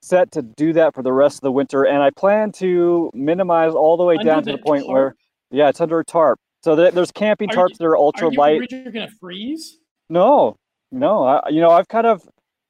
set 0.02 0.30
to 0.32 0.42
do 0.42 0.72
that 0.74 0.94
for 0.94 1.02
the 1.02 1.12
rest 1.12 1.38
of 1.38 1.40
the 1.42 1.52
winter. 1.52 1.84
And 1.84 2.02
i 2.02 2.10
plan 2.10 2.52
to 2.52 3.10
minimize 3.14 3.72
all 3.72 3.96
the 3.96 4.04
way 4.04 4.16
under 4.16 4.30
down 4.30 4.42
to 4.44 4.52
the 4.52 4.58
point 4.58 4.84
tarp? 4.84 4.92
where 4.92 5.14
yeah 5.50 5.70
it's 5.70 5.80
under 5.80 5.98
a 5.98 6.04
tarp 6.04 6.38
so 6.62 6.74
there's 6.76 7.12
camping 7.12 7.48
tarps 7.48 7.70
you, 7.70 7.76
that 7.78 7.84
are 7.84 7.96
ultra 7.96 8.28
are 8.28 8.32
you 8.32 8.38
light. 8.38 8.70
You're 8.70 8.92
gonna 8.92 9.10
freeze? 9.20 9.78
No, 10.08 10.56
no. 10.90 11.24
I, 11.24 11.48
you 11.50 11.60
know, 11.60 11.70
I've 11.70 11.88
kind 11.88 12.06
of 12.06 12.22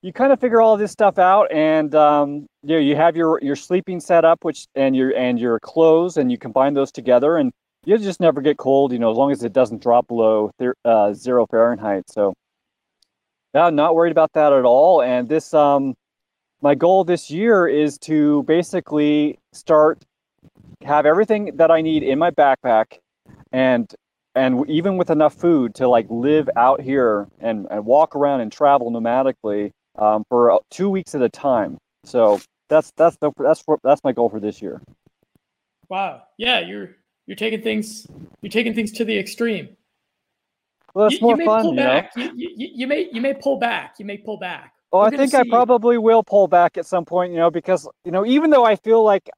you 0.03 0.13
kind 0.13 0.33
of 0.33 0.41
figure 0.41 0.61
all 0.61 0.77
this 0.77 0.93
stuff 0.93 1.19
out, 1.19 1.51
and 1.51 1.95
um, 1.95 2.47
you 2.63 2.75
know, 2.75 2.79
you 2.79 2.97
have 2.97 3.17
your 3.17 3.41
your 3.43 3.57
sleeping 3.57 4.01
setup, 4.01 4.45
which 4.45 4.67
and 4.75 4.95
your 4.95 5.15
and 5.17 5.39
your 5.39 5.59
clothes, 5.61 6.17
and 6.17 6.31
you 6.31 6.39
combine 6.39 6.75
those 6.75 6.93
together, 6.93 7.37
and 7.37 7.53
you 7.85 7.97
just 7.99 8.21
never 8.21 8.41
get 8.41 8.59
cold. 8.59 8.93
You 8.93 8.99
know, 8.99 9.11
as 9.11 9.17
long 9.17 9.33
as 9.33 9.43
it 9.43 9.53
doesn't 9.53 9.83
drop 9.83 10.07
below 10.07 10.51
uh, 10.85 11.13
zero 11.15 11.47
Fahrenheit. 11.47 12.05
So, 12.11 12.35
yeah, 13.55 13.65
I'm 13.65 13.75
not 13.75 13.95
worried 13.95 14.13
about 14.13 14.33
that 14.35 14.53
at 14.53 14.65
all. 14.65 15.03
And 15.03 15.29
this, 15.29 15.55
um, 15.55 15.95
my 16.61 16.75
goal 16.75 17.05
this 17.05 17.31
year 17.31 17.67
is 17.67 17.99
to 18.01 18.43
basically 18.45 19.39
start 19.53 20.05
have 20.85 21.07
everything 21.07 21.57
that 21.57 21.71
I 21.71 21.81
need 21.81 22.03
in 22.03 22.19
my 22.19 22.31
backpack 22.31 22.99
and 23.53 23.95
and 24.35 24.69
even 24.69 24.97
with 24.97 25.11
enough 25.11 25.35
food 25.35 25.75
to 25.75 25.89
like 25.89 26.07
live 26.09 26.49
out 26.57 26.81
here 26.81 27.27
and, 27.41 27.67
and 27.71 27.85
walk 27.85 28.15
around 28.15 28.41
and 28.41 28.53
travel 28.53 28.91
nomadically 28.91 29.73
um, 29.97 30.25
for 30.29 30.61
two 30.71 30.89
weeks 30.89 31.15
at 31.15 31.23
a 31.23 31.29
time. 31.29 31.77
So 32.05 32.41
that's 32.69 32.93
that's 32.97 33.17
the, 33.17 33.33
that's 33.39 33.65
that's 33.83 34.03
my 34.05 34.13
goal 34.13 34.29
for 34.29 34.41
this 34.41 34.63
year. 34.63 34.81
Wow. 35.89 36.23
Yeah, 36.37 36.61
you're 36.61 36.97
you're 37.27 37.37
taking 37.37 37.63
things 37.63 38.07
you're 38.43 38.51
taking 38.51 38.75
things 38.75 38.93
to 38.93 39.05
the 39.05 39.19
extreme. 39.19 39.77
Well, 40.95 41.07
it's 41.07 41.21
you, 41.21 41.27
more 41.27 41.37
you 41.37 41.45
fun, 41.45 41.67
you 41.67 41.73
know. 41.73 42.03
You, 42.17 42.33
you, 42.35 42.69
you, 42.75 42.87
may 42.87 43.09
you 43.13 43.21
may 43.21 43.35
pull 43.35 43.59
back. 43.59 43.97
You 43.99 44.05
may 44.05 44.17
pull 44.17 44.39
back. 44.39 44.73
Oh, 44.91 45.01
I 45.01 45.11
think 45.11 45.35
I 45.35 45.43
probably 45.49 45.99
will 45.99 46.23
pull 46.23 46.49
back 46.49 46.79
at 46.79 46.87
some 46.87 47.05
point, 47.05 47.33
you 47.33 47.39
know, 47.39 47.51
because 47.51 47.87
you 48.05 48.11
know, 48.11 48.25
even 48.25 48.51
though 48.51 48.65
I 48.65 48.77
feel 48.77 49.03
like 49.05 49.29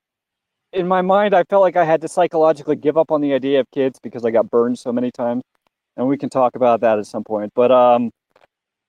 in 0.72 0.86
my 0.86 1.02
mind, 1.02 1.34
I 1.34 1.44
felt 1.44 1.62
like 1.62 1.76
I 1.76 1.84
had 1.84 2.00
to 2.02 2.08
psychologically 2.08 2.76
give 2.76 2.96
up 2.96 3.10
on 3.10 3.20
the 3.20 3.32
idea 3.34 3.60
of 3.60 3.70
kids 3.72 3.98
because 3.98 4.24
I 4.24 4.30
got 4.30 4.50
burned 4.50 4.78
so 4.78 4.92
many 4.92 5.10
times, 5.10 5.42
and 5.96 6.06
we 6.06 6.16
can 6.16 6.30
talk 6.30 6.56
about 6.56 6.80
that 6.80 6.98
at 6.98 7.06
some 7.06 7.24
point. 7.24 7.52
But 7.54 7.72
um, 7.72 8.10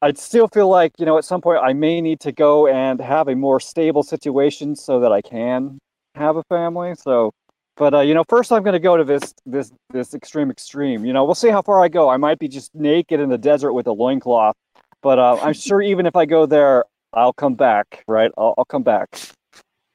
I 0.02 0.14
still 0.14 0.48
feel 0.48 0.70
like 0.70 0.94
you 0.98 1.06
know 1.06 1.18
at 1.18 1.26
some 1.26 1.42
point 1.42 1.60
I 1.64 1.74
may 1.74 2.02
need 2.02 2.20
to 2.22 2.32
go 2.32 2.68
and 2.68 3.00
have 3.02 3.28
a 3.28 3.36
more 3.36 3.60
stable 3.60 4.04
situation 4.04 4.76
so 4.76 5.00
that 5.00 5.12
I 5.12 5.22
can 5.22 5.80
have 6.16 6.36
a 6.36 6.44
family. 6.44 6.94
So, 6.96 7.32
but 7.78 7.94
uh, 7.94 8.02
you 8.02 8.14
know, 8.14 8.24
first 8.30 8.52
I'm 8.52 8.64
going 8.64 8.74
to 8.74 8.80
go 8.80 8.98
to 8.98 9.04
this 9.04 9.34
this 9.46 9.72
this 9.90 10.14
extreme 10.14 10.52
extreme. 10.52 11.04
You 11.06 11.14
know, 11.14 11.26
we'll 11.26 11.36
see 11.36 11.50
how 11.50 11.62
far 11.62 11.84
I 11.84 11.88
go. 11.88 12.10
I 12.10 12.18
might 12.18 12.40
be 12.40 12.48
just 12.48 12.74
naked 12.76 13.20
in 13.20 13.30
the 13.30 13.38
desert 13.38 13.74
with 13.74 13.88
a 13.88 13.94
loincloth, 13.94 14.56
but 15.02 15.18
uh, 15.18 15.40
I'm 15.42 15.54
sure 15.54 15.82
even 15.82 16.06
if 16.06 16.16
I 16.16 16.26
go 16.26 16.46
there, 16.46 16.86
I'll 17.14 17.34
come 17.34 17.56
back. 17.56 18.04
Right? 18.08 18.32
I'll, 18.38 18.54
I'll 18.58 18.66
come 18.66 18.84
back 18.84 19.18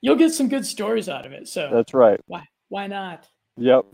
you'll 0.07 0.17
get 0.17 0.33
some 0.33 0.49
good 0.49 0.65
stories 0.65 1.09
out 1.09 1.27
of 1.27 1.33
it. 1.33 1.49
So 1.49 1.69
that's 1.73 1.93
right. 1.93 2.21
Why 2.27 2.45
why 2.69 2.87
not? 2.87 3.29
Yep. 3.57 3.85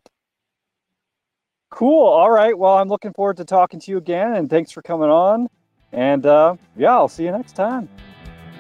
Cool. 1.71 2.07
All 2.07 2.31
right. 2.31 2.57
Well, 2.57 2.77
I'm 2.77 2.89
looking 2.89 3.15
forward 3.15 3.39
to 3.39 3.45
talking 3.45 3.81
to 3.81 3.91
you 3.91 3.97
again, 3.97 4.35
and 4.35 4.51
thanks 4.51 4.71
for 4.71 4.83
coming 4.83 5.09
on. 5.09 5.49
And 5.93 6.27
uh, 6.27 6.57
yeah, 6.77 6.93
I'll 6.93 7.09
see 7.09 7.25
you 7.25 7.33
next 7.33 7.57
time. 7.57 7.89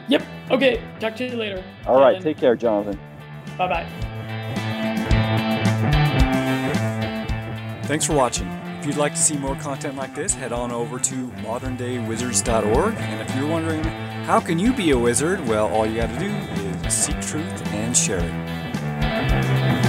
Yep. 0.08 0.22
Okay. 0.50 0.82
Talk 0.98 1.14
to 1.16 1.26
you 1.26 1.36
later. 1.36 1.62
All 1.86 2.00
right. 2.00 2.20
Take 2.20 2.38
care, 2.38 2.56
Jonathan. 2.56 2.98
Bye 3.58 3.68
bye. 3.68 3.86
Thanks 7.84 8.06
for 8.06 8.14
watching. 8.14 8.48
If 8.80 8.86
you'd 8.86 8.96
like 8.96 9.14
to 9.14 9.20
see 9.20 9.36
more 9.36 9.54
content 9.56 9.96
like 9.96 10.14
this, 10.14 10.34
head 10.34 10.52
on 10.52 10.72
over 10.72 10.98
to 10.98 11.14
moderndayWizards.org. 11.14 12.94
And 12.94 13.28
if 13.28 13.36
you're 13.36 13.46
wondering 13.46 13.84
how 14.24 14.40
can 14.40 14.58
you 14.58 14.72
be 14.72 14.90
a 14.90 14.98
wizard, 14.98 15.46
well, 15.46 15.68
all 15.68 15.86
you 15.86 15.96
got 15.96 16.08
to 16.08 16.18
do 16.18 16.26
is 16.26 16.71
seek 16.92 17.20
truth 17.22 17.66
and 17.72 17.96
share 17.96 18.20
it. 18.20 19.81